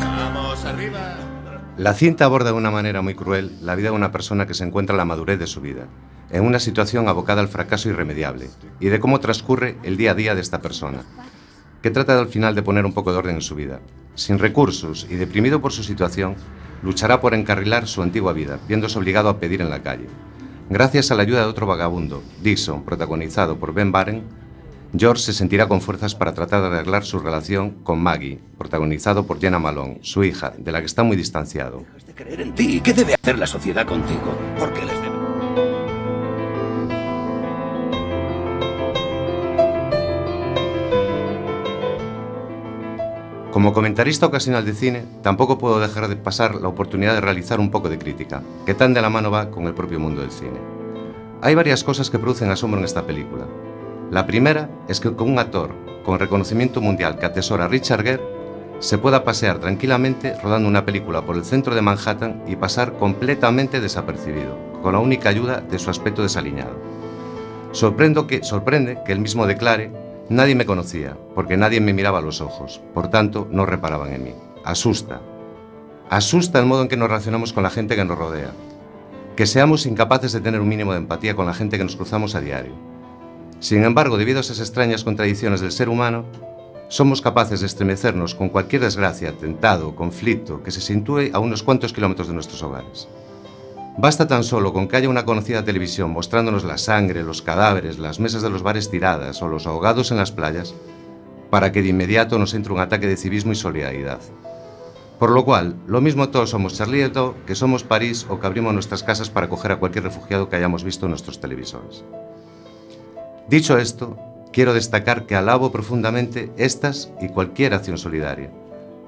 Vamos, 0.00 0.64
arriba. 0.64 1.16
La 1.78 1.94
cinta 1.94 2.24
aborda 2.24 2.50
de 2.50 2.56
una 2.56 2.70
manera 2.70 3.02
muy 3.02 3.14
cruel 3.14 3.52
la 3.62 3.74
vida 3.74 3.90
de 3.90 3.96
una 3.96 4.12
persona 4.12 4.46
que 4.46 4.54
se 4.54 4.64
encuentra 4.64 4.94
en 4.94 4.98
la 4.98 5.04
madurez 5.04 5.38
de 5.38 5.46
su 5.46 5.60
vida, 5.60 5.86
en 6.30 6.44
una 6.44 6.58
situación 6.58 7.08
abocada 7.08 7.40
al 7.40 7.48
fracaso 7.48 7.88
irremediable, 7.88 8.48
y 8.80 8.88
de 8.88 9.00
cómo 9.00 9.20
transcurre 9.20 9.76
el 9.82 9.96
día 9.96 10.12
a 10.12 10.14
día 10.14 10.34
de 10.34 10.40
esta 10.40 10.60
persona, 10.60 11.02
que 11.82 11.90
trata 11.90 12.18
al 12.18 12.28
final 12.28 12.54
de 12.54 12.62
poner 12.62 12.84
un 12.84 12.92
poco 12.92 13.12
de 13.12 13.18
orden 13.18 13.36
en 13.36 13.42
su 13.42 13.54
vida. 13.54 13.80
Sin 14.14 14.38
recursos 14.38 15.06
y 15.10 15.16
deprimido 15.16 15.60
por 15.60 15.72
su 15.72 15.82
situación, 15.82 16.36
luchará 16.82 17.20
por 17.20 17.34
encarrilar 17.34 17.86
su 17.86 18.02
antigua 18.02 18.32
vida, 18.32 18.58
viéndose 18.66 18.98
obligado 18.98 19.28
a 19.28 19.38
pedir 19.38 19.60
en 19.60 19.70
la 19.70 19.82
calle. 19.82 20.06
Gracias 20.68 21.10
a 21.10 21.14
la 21.14 21.22
ayuda 21.22 21.40
de 21.40 21.46
otro 21.46 21.66
vagabundo, 21.66 22.22
Dixon, 22.42 22.84
protagonizado 22.84 23.58
por 23.58 23.72
Ben 23.72 23.92
Barren, 23.92 24.24
George 24.96 25.22
se 25.22 25.32
sentirá 25.32 25.68
con 25.68 25.80
fuerzas 25.80 26.14
para 26.14 26.32
tratar 26.32 26.62
de 26.62 26.68
arreglar 26.68 27.04
su 27.04 27.18
relación 27.18 27.70
con 27.82 28.00
Maggie, 28.00 28.40
protagonizado 28.56 29.26
por 29.26 29.40
Jenna 29.40 29.58
Malone, 29.58 29.98
su 30.02 30.24
hija, 30.24 30.54
de 30.56 30.72
la 30.72 30.80
que 30.80 30.86
está 30.86 31.02
muy 31.02 31.16
distanciado. 31.16 31.84
Creer 32.14 32.40
en 32.40 32.54
ti. 32.54 32.80
¿Qué 32.80 32.94
debe 32.94 33.14
hacer 33.14 33.38
la 33.38 33.46
sociedad 33.46 33.86
contigo? 33.86 34.34
¿Por 34.58 34.72
qué 34.72 34.86
les 34.86 35.00
debe? 35.02 35.15
Como 43.56 43.72
comentarista 43.72 44.26
ocasional 44.26 44.66
de 44.66 44.74
cine, 44.74 45.02
tampoco 45.22 45.56
puedo 45.56 45.80
dejar 45.80 46.08
de 46.08 46.16
pasar 46.16 46.56
la 46.56 46.68
oportunidad 46.68 47.14
de 47.14 47.22
realizar 47.22 47.58
un 47.58 47.70
poco 47.70 47.88
de 47.88 47.96
crítica, 47.96 48.42
que 48.66 48.74
tan 48.74 48.92
de 48.92 49.00
la 49.00 49.08
mano 49.08 49.30
va 49.30 49.50
con 49.50 49.66
el 49.66 49.72
propio 49.72 49.98
mundo 49.98 50.20
del 50.20 50.30
cine. 50.30 50.60
Hay 51.40 51.54
varias 51.54 51.82
cosas 51.82 52.10
que 52.10 52.18
producen 52.18 52.50
asombro 52.50 52.80
en 52.80 52.84
esta 52.84 53.06
película. 53.06 53.46
La 54.10 54.26
primera 54.26 54.68
es 54.88 55.00
que 55.00 55.08
un 55.08 55.38
actor 55.38 55.70
con 56.04 56.18
reconocimiento 56.18 56.82
mundial 56.82 57.18
que 57.18 57.24
atesora 57.24 57.66
Richard 57.66 58.02
Gere, 58.02 58.22
se 58.78 58.98
pueda 58.98 59.24
pasear 59.24 59.58
tranquilamente 59.58 60.38
rodando 60.42 60.68
una 60.68 60.84
película 60.84 61.22
por 61.22 61.36
el 61.36 61.44
centro 61.46 61.74
de 61.74 61.80
Manhattan 61.80 62.42
y 62.46 62.56
pasar 62.56 62.98
completamente 62.98 63.80
desapercibido, 63.80 64.54
con 64.82 64.92
la 64.92 64.98
única 64.98 65.30
ayuda 65.30 65.62
de 65.62 65.78
su 65.78 65.88
aspecto 65.88 66.20
desaliñado. 66.20 66.76
Sorprendo 67.72 68.26
que, 68.26 68.44
sorprende 68.44 68.98
que 69.06 69.12
él 69.12 69.20
mismo 69.20 69.46
declare, 69.46 69.90
nadie 70.28 70.54
me 70.54 70.66
conocía, 70.66 71.16
porque 71.34 71.56
nadie 71.56 71.80
me 71.80 71.92
miraba 71.92 72.20
los 72.20 72.40
ojos, 72.40 72.80
por 72.94 73.08
tanto 73.08 73.48
no 73.50 73.66
reparaban 73.66 74.12
en 74.12 74.24
mí. 74.24 74.34
Asusta. 74.64 75.20
Asusta 76.10 76.58
el 76.58 76.66
modo 76.66 76.82
en 76.82 76.88
que 76.88 76.96
nos 76.96 77.08
relacionamos 77.08 77.52
con 77.52 77.62
la 77.62 77.70
gente 77.70 77.96
que 77.96 78.04
nos 78.04 78.18
rodea. 78.18 78.52
Que 79.36 79.46
seamos 79.46 79.86
incapaces 79.86 80.32
de 80.32 80.40
tener 80.40 80.60
un 80.60 80.68
mínimo 80.68 80.92
de 80.92 80.98
empatía 80.98 81.36
con 81.36 81.46
la 81.46 81.54
gente 81.54 81.78
que 81.78 81.84
nos 81.84 81.96
cruzamos 81.96 82.34
a 82.34 82.40
diario. 82.40 82.72
Sin 83.60 83.84
embargo, 83.84 84.16
debido 84.16 84.38
a 84.38 84.40
esas 84.42 84.60
extrañas 84.60 85.04
contradicciones 85.04 85.60
del 85.60 85.72
ser 85.72 85.88
humano, 85.88 86.24
somos 86.88 87.20
capaces 87.20 87.60
de 87.60 87.66
estremecernos 87.66 88.34
con 88.34 88.48
cualquier 88.48 88.82
desgracia, 88.82 89.30
atentado 89.30 89.96
conflicto 89.96 90.62
que 90.62 90.70
se 90.70 90.80
sitúe 90.80 91.30
a 91.32 91.38
unos 91.40 91.62
cuantos 91.62 91.92
kilómetros 91.92 92.28
de 92.28 92.34
nuestros 92.34 92.62
hogares. 92.62 93.08
Basta 93.98 94.28
tan 94.28 94.44
solo 94.44 94.74
con 94.74 94.88
que 94.88 94.96
haya 94.96 95.08
una 95.08 95.24
conocida 95.24 95.64
televisión 95.64 96.10
mostrándonos 96.10 96.64
la 96.64 96.76
sangre, 96.76 97.22
los 97.22 97.40
cadáveres, 97.40 97.98
las 97.98 98.20
mesas 98.20 98.42
de 98.42 98.50
los 98.50 98.62
bares 98.62 98.90
tiradas 98.90 99.40
o 99.40 99.48
los 99.48 99.66
ahogados 99.66 100.10
en 100.10 100.18
las 100.18 100.32
playas 100.32 100.74
para 101.50 101.72
que 101.72 101.80
de 101.80 101.88
inmediato 101.88 102.38
nos 102.38 102.52
entre 102.52 102.74
un 102.74 102.80
ataque 102.80 103.06
de 103.06 103.16
civismo 103.16 103.52
y 103.52 103.54
solidaridad. 103.54 104.20
Por 105.18 105.30
lo 105.30 105.46
cual, 105.46 105.76
lo 105.86 106.02
mismo 106.02 106.28
todos 106.28 106.50
somos 106.50 106.74
Charlie 106.74 107.04
Hebdo, 107.04 107.34
que 107.46 107.54
somos 107.54 107.84
París 107.84 108.26
o 108.28 108.38
que 108.38 108.46
abrimos 108.46 108.74
nuestras 108.74 109.02
casas 109.02 109.30
para 109.30 109.46
acoger 109.46 109.72
a 109.72 109.78
cualquier 109.78 110.04
refugiado 110.04 110.50
que 110.50 110.56
hayamos 110.56 110.84
visto 110.84 111.06
en 111.06 111.10
nuestros 111.10 111.40
televisores. 111.40 112.04
Dicho 113.48 113.78
esto, 113.78 114.18
quiero 114.52 114.74
destacar 114.74 115.24
que 115.24 115.36
alabo 115.36 115.72
profundamente 115.72 116.52
estas 116.58 117.10
y 117.22 117.28
cualquier 117.28 117.72
acción 117.72 117.96
solidaria. 117.96 118.50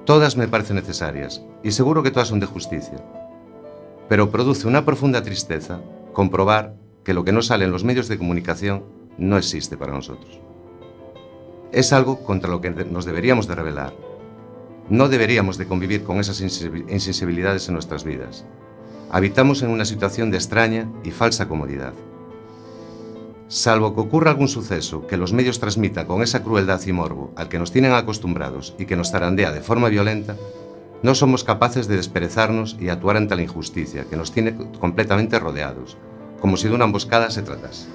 Todas 0.06 0.38
me 0.38 0.48
parecen 0.48 0.76
necesarias 0.76 1.42
y 1.62 1.72
seguro 1.72 2.02
que 2.02 2.10
todas 2.10 2.28
son 2.28 2.40
de 2.40 2.46
justicia. 2.46 2.98
Pero 4.08 4.30
produce 4.30 4.66
una 4.66 4.84
profunda 4.84 5.22
tristeza 5.22 5.80
comprobar 6.12 6.74
que 7.04 7.14
lo 7.14 7.24
que 7.24 7.32
no 7.32 7.42
sale 7.42 7.64
en 7.64 7.72
los 7.72 7.84
medios 7.84 8.08
de 8.08 8.18
comunicación 8.18 8.84
no 9.18 9.36
existe 9.36 9.76
para 9.76 9.92
nosotros. 9.92 10.40
Es 11.72 11.92
algo 11.92 12.24
contra 12.24 12.50
lo 12.50 12.60
que 12.60 12.70
nos 12.70 13.04
deberíamos 13.04 13.46
de 13.46 13.54
rebelar. 13.54 13.94
No 14.88 15.08
deberíamos 15.08 15.58
de 15.58 15.66
convivir 15.66 16.02
con 16.02 16.18
esas 16.18 16.40
insensi- 16.42 16.90
insensibilidades 16.90 17.68
en 17.68 17.74
nuestras 17.74 18.04
vidas. 18.04 18.46
Habitamos 19.10 19.62
en 19.62 19.70
una 19.70 19.84
situación 19.84 20.30
de 20.30 20.38
extraña 20.38 20.90
y 21.04 21.10
falsa 21.10 21.48
comodidad. 21.48 21.92
Salvo 23.48 23.94
que 23.94 24.00
ocurra 24.00 24.30
algún 24.30 24.48
suceso 24.48 25.06
que 25.06 25.16
los 25.16 25.32
medios 25.32 25.58
transmitan 25.60 26.06
con 26.06 26.22
esa 26.22 26.42
crueldad 26.42 26.80
y 26.86 26.92
morbo 26.92 27.32
al 27.36 27.48
que 27.48 27.58
nos 27.58 27.72
tienen 27.72 27.92
acostumbrados 27.92 28.74
y 28.78 28.84
que 28.84 28.96
nos 28.96 29.10
zarandea 29.10 29.52
de 29.52 29.62
forma 29.62 29.88
violenta, 29.88 30.36
no 31.02 31.14
somos 31.14 31.44
capaces 31.44 31.86
de 31.86 31.96
desperezarnos 31.96 32.76
y 32.80 32.88
actuar 32.88 33.16
ante 33.16 33.36
la 33.36 33.42
injusticia 33.42 34.04
que 34.04 34.16
nos 34.16 34.32
tiene 34.32 34.56
completamente 34.80 35.38
rodeados, 35.38 35.96
como 36.40 36.56
si 36.56 36.68
de 36.68 36.74
una 36.74 36.84
emboscada 36.86 37.30
se 37.30 37.42
tratase. 37.42 37.88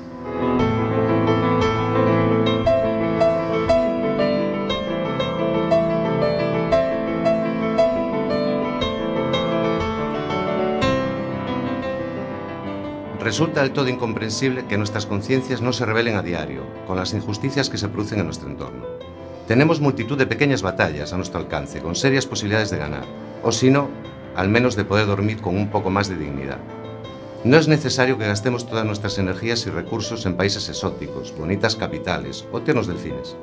Resulta 13.20 13.62
del 13.62 13.72
todo 13.72 13.88
incomprensible 13.88 14.66
que 14.66 14.78
nuestras 14.78 15.06
conciencias 15.06 15.62
no 15.62 15.72
se 15.72 15.86
rebelen 15.86 16.18
a 16.18 16.22
diario 16.22 16.66
con 16.86 16.98
las 16.98 17.14
injusticias 17.14 17.70
que 17.70 17.78
se 17.78 17.88
producen 17.88 18.20
en 18.20 18.26
nuestro 18.26 18.50
entorno. 18.50 18.86
Tenemos 19.48 19.82
multitud 19.82 20.18
de 20.18 20.26
pequeñas 20.26 20.62
batallas 20.62 21.12
a 21.12 21.18
nuestro 21.18 21.40
alcance, 21.40 21.82
con 21.82 21.96
serias 21.96 22.26
posibilidades 22.26 22.70
de 22.70 22.78
ganar, 22.78 23.04
o 23.44 23.52
si 23.52 23.70
no, 23.70 23.90
al 24.38 24.48
menos 24.48 24.78
de 24.78 24.86
poder 24.86 25.06
dormir 25.06 25.42
con 25.42 25.58
un 25.58 25.70
poco 25.70 25.90
más 25.90 26.08
de 26.08 26.16
dignidad. 26.16 26.60
No 27.44 27.58
es 27.58 27.68
necesario 27.68 28.18
que 28.18 28.26
gastemos 28.26 28.66
todas 28.66 28.86
nuestras 28.86 29.18
energías 29.18 29.66
y 29.68 29.70
recursos 29.70 30.26
en 30.26 30.38
países 30.38 30.70
exóticos, 30.70 31.36
bonitas 31.38 31.76
capitales 31.76 32.46
o 32.54 32.62
tiernos 32.62 32.88
delfines. 32.88 33.36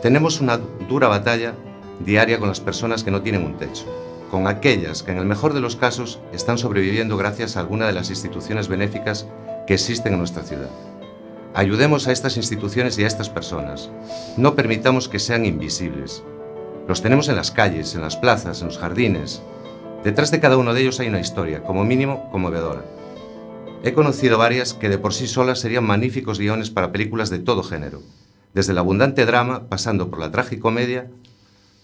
Tenemos 0.00 0.40
una 0.40 0.58
dura 0.88 1.08
batalla 1.08 1.54
diaria 1.98 2.38
con 2.38 2.48
las 2.48 2.60
personas 2.60 3.02
que 3.02 3.10
no 3.10 3.20
tienen 3.20 3.44
un 3.44 3.58
techo, 3.58 3.86
con 4.30 4.46
aquellas 4.46 5.02
que 5.02 5.10
en 5.10 5.18
el 5.18 5.26
mejor 5.26 5.54
de 5.54 5.60
los 5.60 5.74
casos 5.74 6.20
están 6.32 6.56
sobreviviendo 6.56 7.16
gracias 7.16 7.56
a 7.56 7.60
alguna 7.60 7.88
de 7.88 7.94
las 7.94 8.10
instituciones 8.10 8.68
benéficas 8.68 9.26
que 9.66 9.74
existen 9.74 10.12
en 10.12 10.20
nuestra 10.20 10.44
ciudad. 10.44 10.70
Ayudemos 11.52 12.06
a 12.06 12.12
estas 12.12 12.36
instituciones 12.36 12.96
y 12.96 13.02
a 13.02 13.08
estas 13.08 13.28
personas. 13.28 13.90
No 14.36 14.54
permitamos 14.54 15.08
que 15.08 15.18
sean 15.18 15.44
invisibles. 15.44 16.22
Los 16.86 17.02
tenemos 17.02 17.28
en 17.28 17.34
las 17.34 17.50
calles, 17.50 17.96
en 17.96 18.02
las 18.02 18.16
plazas, 18.16 18.60
en 18.60 18.68
los 18.68 18.78
jardines. 18.78 19.42
Detrás 20.04 20.30
de 20.30 20.38
cada 20.38 20.56
uno 20.56 20.74
de 20.74 20.82
ellos 20.82 21.00
hay 21.00 21.08
una 21.08 21.18
historia, 21.18 21.64
como 21.64 21.84
mínimo 21.84 22.30
conmovedora. 22.30 22.84
He 23.82 23.92
conocido 23.94 24.38
varias 24.38 24.74
que 24.74 24.88
de 24.88 24.98
por 24.98 25.12
sí 25.12 25.26
solas 25.26 25.58
serían 25.58 25.84
magníficos 25.84 26.38
guiones 26.38 26.70
para 26.70 26.92
películas 26.92 27.30
de 27.30 27.40
todo 27.40 27.64
género. 27.64 28.00
Desde 28.54 28.70
el 28.70 28.78
abundante 28.78 29.26
drama, 29.26 29.68
pasando 29.68 30.08
por 30.08 30.20
la 30.20 30.30
tragicomedia, 30.30 31.10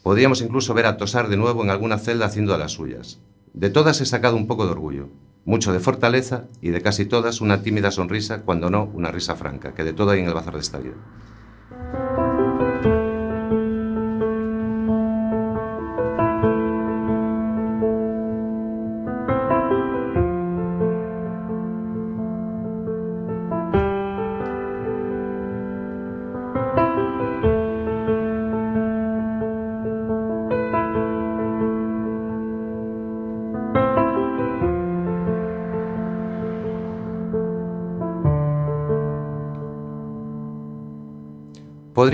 podríamos 0.05 0.43
incluso 0.43 0.75
ver 0.75 0.87
a 0.87 0.97
Tosar 0.97 1.29
de 1.29 1.37
nuevo 1.37 1.65
en 1.65 1.71
alguna 1.71 1.99
celda 1.99 2.27
haciendo 2.27 2.53
de 2.53 2.59
las 2.59 2.73
suyas. 2.73 3.19
De 3.53 3.71
todas 3.71 4.01
he 4.01 4.07
sacado 4.07 4.37
un 4.37 4.47
poco 4.47 4.65
de 4.65 4.73
orgullo, 4.73 5.09
mucho 5.47 5.73
de 5.73 5.81
fortaleza 5.81 6.45
y 6.61 6.71
de 6.71 6.83
casi 6.83 7.07
todas 7.07 7.41
una 7.41 7.63
tímida 7.63 7.91
sonrisa, 7.91 8.43
cuando 8.43 8.69
no 8.69 8.85
una 8.93 9.11
risa 9.11 9.37
franca, 9.37 9.73
que 9.73 9.85
de 9.85 9.93
todo 9.93 10.11
hay 10.11 10.21
en 10.21 10.27
el 10.27 10.35
bazar 10.35 10.55
de 10.55 10.61
esta 10.61 10.79
vida. 10.79 10.97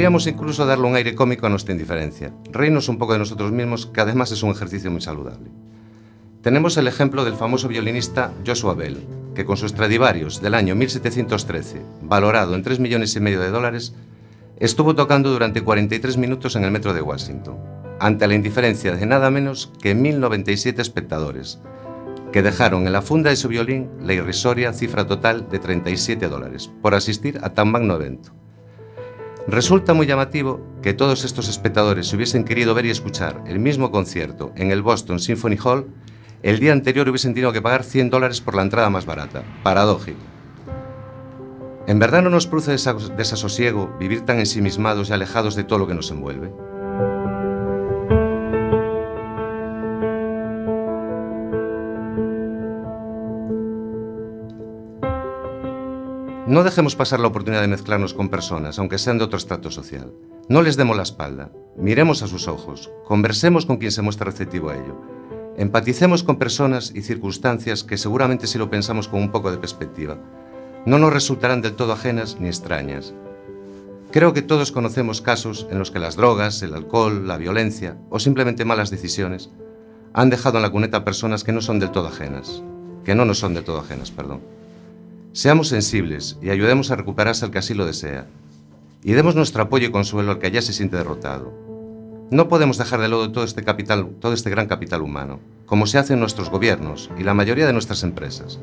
Podríamos 0.02 0.26
incluso 0.26 0.66
darle 0.66 0.88
un 0.88 0.96
aire 0.96 1.14
cómico 1.14 1.46
a 1.46 1.48
nuestra 1.48 1.70
indiferencia, 1.70 2.32
reírnos 2.50 2.88
un 2.88 2.98
poco 2.98 3.12
de 3.12 3.20
nosotros 3.20 3.52
mismos, 3.52 3.86
que 3.86 4.00
además 4.00 4.32
es 4.32 4.42
un 4.42 4.50
ejercicio 4.50 4.90
muy 4.90 5.00
saludable. 5.00 5.48
Tenemos 6.42 6.76
el 6.76 6.88
ejemplo 6.88 7.24
del 7.24 7.36
famoso 7.36 7.68
violinista 7.68 8.32
Joshua 8.44 8.74
Bell, 8.74 9.06
que 9.36 9.44
con 9.44 9.56
sus 9.56 9.70
Stradivarius 9.70 10.42
del 10.42 10.54
año 10.54 10.74
1713, 10.74 11.82
valorado 12.02 12.56
en 12.56 12.64
3 12.64 12.80
millones 12.80 13.14
y 13.14 13.20
medio 13.20 13.38
de 13.38 13.50
dólares, 13.50 13.94
estuvo 14.58 14.96
tocando 14.96 15.30
durante 15.30 15.62
43 15.62 16.16
minutos 16.16 16.56
en 16.56 16.64
el 16.64 16.72
metro 16.72 16.92
de 16.94 17.02
Washington, 17.02 17.58
ante 18.00 18.26
la 18.26 18.34
indiferencia 18.34 18.96
de 18.96 19.06
nada 19.06 19.30
menos 19.30 19.70
que 19.80 19.94
1097 19.94 20.82
espectadores, 20.82 21.60
que 22.32 22.42
dejaron 22.42 22.88
en 22.88 22.92
la 22.92 23.02
funda 23.02 23.30
de 23.30 23.36
su 23.36 23.46
violín 23.46 23.88
la 24.00 24.14
irrisoria 24.14 24.72
cifra 24.72 25.06
total 25.06 25.48
de 25.48 25.60
37 25.60 26.28
dólares 26.28 26.72
por 26.82 26.96
asistir 26.96 27.38
a 27.44 27.50
tan 27.50 27.70
magno 27.70 27.94
evento. 27.94 28.41
Resulta 29.48 29.92
muy 29.92 30.06
llamativo 30.06 30.60
que 30.82 30.94
todos 30.94 31.24
estos 31.24 31.48
espectadores 31.48 32.12
hubiesen 32.12 32.44
querido 32.44 32.74
ver 32.74 32.86
y 32.86 32.90
escuchar 32.90 33.42
el 33.46 33.58
mismo 33.58 33.90
concierto 33.90 34.52
en 34.56 34.70
el 34.70 34.82
Boston 34.82 35.18
Symphony 35.18 35.56
Hall, 35.62 35.86
el 36.42 36.58
día 36.58 36.72
anterior 36.72 37.08
hubiesen 37.08 37.34
tenido 37.34 37.52
que 37.52 37.62
pagar 37.62 37.84
100 37.84 38.10
dólares 38.10 38.40
por 38.40 38.54
la 38.54 38.62
entrada 38.62 38.90
más 38.90 39.04
barata. 39.06 39.42
Paradójico. 39.62 40.18
¿En 41.86 41.98
verdad 41.98 42.22
no 42.22 42.30
nos 42.30 42.46
produce 42.46 42.72
desa- 42.72 43.14
desasosiego 43.16 43.94
vivir 43.98 44.20
tan 44.22 44.38
ensimismados 44.38 45.10
y 45.10 45.12
alejados 45.12 45.56
de 45.56 45.64
todo 45.64 45.80
lo 45.80 45.86
que 45.88 45.94
nos 45.94 46.10
envuelve? 46.12 46.52
No 56.62 56.66
dejemos 56.66 56.94
pasar 56.94 57.18
la 57.18 57.26
oportunidad 57.26 57.62
de 57.62 57.66
mezclarnos 57.66 58.14
con 58.14 58.28
personas, 58.28 58.78
aunque 58.78 58.96
sean 58.96 59.18
de 59.18 59.24
otro 59.24 59.36
estrato 59.36 59.72
social. 59.72 60.12
No 60.48 60.62
les 60.62 60.76
demos 60.76 60.96
la 60.96 61.02
espalda, 61.02 61.50
miremos 61.76 62.22
a 62.22 62.28
sus 62.28 62.46
ojos, 62.46 62.88
conversemos 63.04 63.66
con 63.66 63.78
quien 63.78 63.90
se 63.90 64.00
muestra 64.00 64.26
receptivo 64.26 64.70
a 64.70 64.76
ello. 64.76 64.96
Empaticemos 65.56 66.22
con 66.22 66.36
personas 66.36 66.92
y 66.94 67.02
circunstancias 67.02 67.82
que 67.82 67.98
seguramente 67.98 68.46
si 68.46 68.58
lo 68.58 68.70
pensamos 68.70 69.08
con 69.08 69.20
un 69.20 69.32
poco 69.32 69.50
de 69.50 69.58
perspectiva, 69.58 70.18
no 70.86 71.00
nos 71.00 71.12
resultarán 71.12 71.62
del 71.62 71.74
todo 71.74 71.94
ajenas 71.94 72.36
ni 72.38 72.46
extrañas. 72.46 73.12
Creo 74.12 74.32
que 74.32 74.42
todos 74.42 74.70
conocemos 74.70 75.20
casos 75.20 75.66
en 75.68 75.80
los 75.80 75.90
que 75.90 75.98
las 75.98 76.14
drogas, 76.14 76.62
el 76.62 76.74
alcohol, 76.74 77.26
la 77.26 77.38
violencia 77.38 77.98
o 78.08 78.20
simplemente 78.20 78.64
malas 78.64 78.90
decisiones 78.90 79.50
han 80.12 80.30
dejado 80.30 80.58
en 80.58 80.62
la 80.62 80.70
cuneta 80.70 80.98
a 80.98 81.04
personas 81.04 81.42
que 81.42 81.50
no 81.50 81.60
son 81.60 81.80
del 81.80 81.90
todo 81.90 82.06
ajenas, 82.06 82.62
que 83.04 83.16
no 83.16 83.24
nos 83.24 83.40
son 83.40 83.52
del 83.52 83.64
todo 83.64 83.80
ajenas, 83.80 84.12
perdón. 84.12 84.61
Seamos 85.34 85.68
sensibles 85.68 86.36
y 86.42 86.50
ayudemos 86.50 86.90
a 86.90 86.96
recuperarse 86.96 87.46
al 87.46 87.50
que 87.50 87.58
así 87.58 87.72
lo 87.72 87.86
desea. 87.86 88.26
Y 89.02 89.12
demos 89.12 89.34
nuestro 89.34 89.62
apoyo 89.62 89.88
y 89.88 89.90
consuelo 89.90 90.32
al 90.32 90.38
que 90.38 90.50
ya 90.50 90.60
se 90.60 90.74
siente 90.74 90.98
derrotado. 90.98 91.50
No 92.30 92.48
podemos 92.48 92.76
dejar 92.76 93.00
de 93.00 93.08
lado 93.08 93.32
todo 93.32 93.42
este 93.42 93.64
capital, 93.64 94.10
todo 94.20 94.34
este 94.34 94.50
gran 94.50 94.66
capital 94.66 95.00
humano, 95.00 95.40
como 95.64 95.86
se 95.86 95.96
hace 95.96 96.12
en 96.12 96.20
nuestros 96.20 96.50
gobiernos 96.50 97.10
y 97.18 97.22
la 97.22 97.32
mayoría 97.32 97.66
de 97.66 97.72
nuestras 97.72 98.02
empresas. 98.02 98.60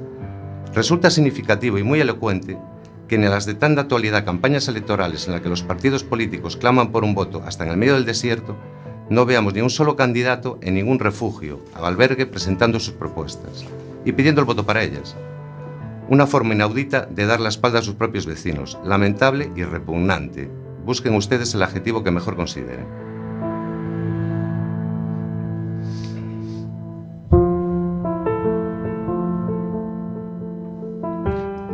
Resulta 0.75 1.09
significativo 1.09 1.79
y 1.79 1.83
muy 1.83 2.01
elocuente 2.01 2.59
que 3.07 3.15
en 3.15 3.27
las 3.27 3.47
de 3.47 3.55
tanta 3.55 3.81
actualidad 3.81 4.23
campañas 4.23 4.67
electorales 4.67 5.25
en 5.25 5.33
las 5.33 5.41
que 5.41 5.49
los 5.49 5.63
partidos 5.63 6.03
políticos 6.03 6.55
claman 6.55 6.91
por 6.91 7.03
un 7.03 7.15
voto 7.15 7.41
hasta 7.47 7.63
en 7.63 7.71
el 7.71 7.77
medio 7.77 7.95
del 7.95 8.05
desierto, 8.05 8.55
no 9.09 9.25
veamos 9.25 9.55
ni 9.55 9.61
un 9.61 9.71
solo 9.71 9.95
candidato 9.95 10.59
en 10.61 10.75
ningún 10.75 10.99
refugio 10.99 11.61
o 11.79 11.83
albergue 11.83 12.27
presentando 12.27 12.79
sus 12.79 12.93
propuestas 12.93 13.65
y 14.05 14.11
pidiendo 14.11 14.41
el 14.41 14.45
voto 14.45 14.67
para 14.67 14.83
ellas. 14.83 15.15
Una 16.09 16.25
forma 16.25 16.55
inaudita 16.55 17.05
de 17.05 17.27
dar 17.27 17.39
la 17.39 17.49
espalda 17.49 17.79
a 17.79 17.81
sus 17.83 17.93
propios 17.93 18.25
vecinos, 18.25 18.79
lamentable 18.83 19.51
y 19.55 19.63
repugnante. 19.63 20.49
Busquen 20.83 21.13
ustedes 21.13 21.53
el 21.53 21.61
adjetivo 21.61 22.03
que 22.03 22.09
mejor 22.09 22.35
consideren. 22.35 22.87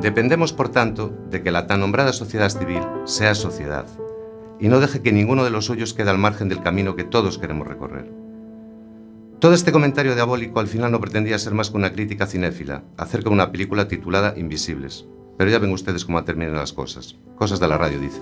Dependemos, 0.02 0.52
por 0.52 0.68
tanto, 0.68 1.18
de 1.30 1.42
que 1.42 1.52
la 1.52 1.66
tan 1.66 1.80
nombrada 1.80 2.12
sociedad 2.12 2.50
civil 2.50 2.82
sea 3.06 3.36
sociedad 3.36 3.86
y 4.60 4.68
no 4.68 4.82
deje 4.82 5.02
que 5.02 5.14
ninguno 5.14 5.46
de 5.46 5.50
los 5.50 5.66
suyos 5.66 5.94
quede 5.94 6.10
al 6.10 6.18
margen 6.18 6.50
del 6.50 6.62
camino 6.62 6.98
que 6.98 7.06
todos 7.06 7.38
queremos 7.38 7.68
recorrer. 7.68 8.25
Todo 9.40 9.54
este 9.54 9.74
comentario 9.74 10.16
diabólico 10.16 10.62
al 10.62 10.68
final 10.68 10.92
no 10.94 11.02
pretendía 11.02 11.38
ser 11.38 11.54
más 11.54 11.70
que 11.70 11.76
una 11.76 11.92
crítica 11.92 12.26
cinéfila 12.26 12.84
acerca 12.98 13.30
de 13.30 13.36
una 13.36 13.52
película 13.52 13.88
titulada 13.88 14.34
Invisibles. 14.38 15.06
Pero 15.38 15.52
ya 15.52 15.60
ven 15.60 15.74
ustedes 15.74 16.06
cómo 16.06 16.24
terminan 16.24 16.56
las 16.56 16.72
cosas. 16.72 17.18
Cosas 17.36 17.60
de 17.60 17.68
la 17.68 17.78
radio, 17.78 18.00
dice. 18.00 18.22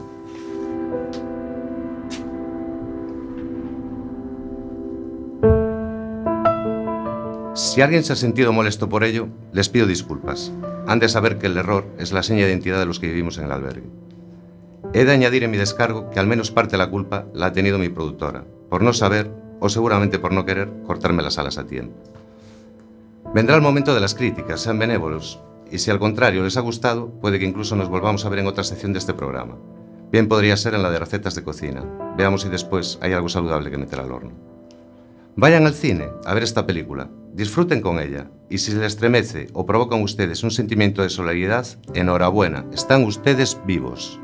Si 7.53 7.81
alguien 7.81 8.03
se 8.03 8.13
ha 8.13 8.15
sentido 8.15 8.51
molesto 8.51 8.89
por 8.89 9.03
ello, 9.03 9.27
les 9.51 9.69
pido 9.69 9.85
disculpas. 9.85 10.51
Han 10.87 10.97
de 10.97 11.09
saber 11.09 11.37
que 11.37 11.45
el 11.45 11.57
error 11.57 11.85
es 11.99 12.11
la 12.11 12.23
seña 12.23 12.45
de 12.45 12.49
identidad 12.49 12.79
de 12.79 12.87
los 12.87 12.99
que 12.99 13.07
vivimos 13.07 13.37
en 13.37 13.45
el 13.45 13.51
albergue. 13.51 13.89
He 14.93 15.05
de 15.05 15.11
añadir 15.11 15.43
en 15.43 15.51
mi 15.51 15.57
descargo 15.57 16.09
que 16.09 16.19
al 16.19 16.27
menos 16.27 16.49
parte 16.49 16.71
de 16.71 16.79
la 16.79 16.89
culpa 16.89 17.27
la 17.35 17.47
ha 17.47 17.53
tenido 17.53 17.77
mi 17.77 17.89
productora, 17.89 18.45
por 18.69 18.81
no 18.81 18.93
saber 18.93 19.42
o 19.63 19.69
seguramente 19.69 20.19
por 20.19 20.33
no 20.33 20.45
querer 20.45 20.69
cortarme 20.85 21.23
las 21.23 21.39
alas 21.39 21.57
a 21.57 21.65
tiempo. 21.65 21.95
Vendrá 23.33 23.55
el 23.55 23.61
momento 23.61 23.95
de 23.95 24.01
las 24.01 24.13
críticas, 24.13 24.59
sean 24.59 24.77
benévolos, 24.77 25.39
y 25.71 25.79
si 25.79 25.89
al 25.89 25.99
contrario 25.99 26.43
les 26.43 26.57
ha 26.57 26.61
gustado, 26.61 27.11
puede 27.21 27.39
que 27.39 27.45
incluso 27.45 27.77
nos 27.77 27.87
volvamos 27.87 28.25
a 28.25 28.29
ver 28.29 28.39
en 28.39 28.47
otra 28.47 28.65
sección 28.65 28.91
de 28.91 28.99
este 28.99 29.13
programa. 29.13 29.55
Bien 30.11 30.27
podría 30.27 30.57
ser 30.57 30.73
en 30.73 30.83
la 30.83 30.91
de 30.91 30.99
recetas 30.99 31.33
de 31.33 31.43
cocina. 31.43 31.81
Veamos 32.17 32.41
si 32.41 32.49
después 32.49 32.99
hay 33.01 33.13
algo 33.13 33.29
saludable 33.29 33.71
que 33.71 33.77
meter 33.77 34.01
al 34.01 34.11
horno. 34.11 34.33
Vayan 35.37 35.65
al 35.65 35.73
cine 35.73 36.09
a 36.25 36.33
ver 36.33 36.43
esta 36.43 36.67
película, 36.67 37.09
disfruten 37.31 37.79
con 37.79 37.99
ella, 37.99 38.29
y 38.49 38.57
si 38.57 38.73
les 38.73 38.83
estremece 38.83 39.47
o 39.53 39.65
provocan 39.65 40.01
ustedes 40.01 40.43
un 40.43 40.51
sentimiento 40.51 41.03
de 41.03 41.09
solidaridad, 41.09 41.65
enhorabuena, 41.93 42.65
están 42.73 43.05
ustedes 43.05 43.57
vivos. 43.65 44.19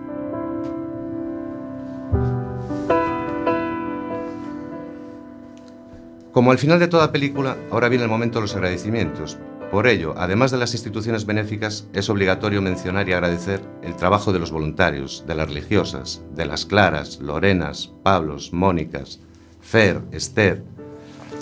Como 6.31 6.51
al 6.51 6.59
final 6.59 6.79
de 6.79 6.87
toda 6.87 7.11
película, 7.11 7.57
ahora 7.71 7.89
viene 7.89 8.03
el 8.03 8.09
momento 8.09 8.37
de 8.37 8.43
los 8.43 8.55
agradecimientos. 8.55 9.39
Por 9.71 9.87
ello, 9.87 10.13
además 10.15 10.51
de 10.51 10.57
las 10.57 10.73
instituciones 10.73 11.25
benéficas, 11.25 11.87
es 11.93 12.09
obligatorio 12.09 12.61
mencionar 12.61 13.09
y 13.09 13.13
agradecer 13.13 13.61
el 13.81 13.95
trabajo 13.95 14.31
de 14.31 14.39
los 14.39 14.51
voluntarios, 14.51 15.23
de 15.27 15.33
las 15.33 15.47
religiosas, 15.47 16.23
de 16.35 16.45
las 16.45 16.65
Claras, 16.65 17.19
Lorenas, 17.19 17.91
Pablos, 18.03 18.53
Mónicas, 18.53 19.19
Fer, 19.59 20.01
Esther, 20.11 20.63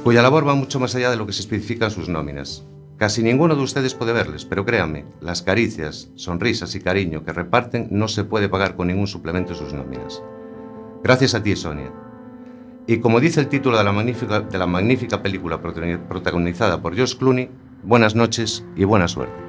cuya 0.04 0.22
labor 0.22 0.48
va 0.48 0.56
mucho 0.56 0.80
más 0.80 0.96
allá 0.96 1.10
de 1.10 1.18
lo 1.18 1.28
que 1.28 1.34
se 1.34 1.42
especifica 1.42 1.86
en 1.86 1.92
sus 1.92 2.08
nóminas. 2.08 2.64
Casi 2.98 3.22
ninguno 3.22 3.56
de 3.56 3.64
ustedes 3.64 3.94
puede 3.94 4.14
verles, 4.14 4.46
pero 4.46 4.66
créanme, 4.66 5.06
las 5.20 5.42
caricias, 5.42 6.10
sonrisas 6.16 6.76
y 6.76 6.80
cariño 6.80 7.26
que 7.26 7.34
reparten 7.34 7.90
no 7.92 8.08
se 8.08 8.24
puede 8.24 8.48
pagar 8.48 8.76
con 8.76 8.88
ningún 8.88 9.08
suplemento 9.08 9.52
en 9.52 9.60
sus 9.60 9.74
nóminas. 9.74 10.24
Gracias 11.04 11.36
a 11.36 11.44
ti, 11.44 11.56
Sonia. 11.56 12.07
Y 12.90 13.00
como 13.00 13.20
dice 13.20 13.42
el 13.42 13.50
título 13.50 13.78
de 13.78 13.84
la 13.84 13.92
magnífica, 13.92 14.40
de 14.40 14.58
la 14.58 14.66
magnífica 14.66 15.22
película 15.22 15.60
protagonizada 15.62 16.82
por 16.82 16.96
George 16.96 17.18
Clooney, 17.18 17.50
buenas 17.84 18.16
noches 18.16 18.64
y 18.78 18.86
buena 18.86 19.10
suerte. 19.10 19.47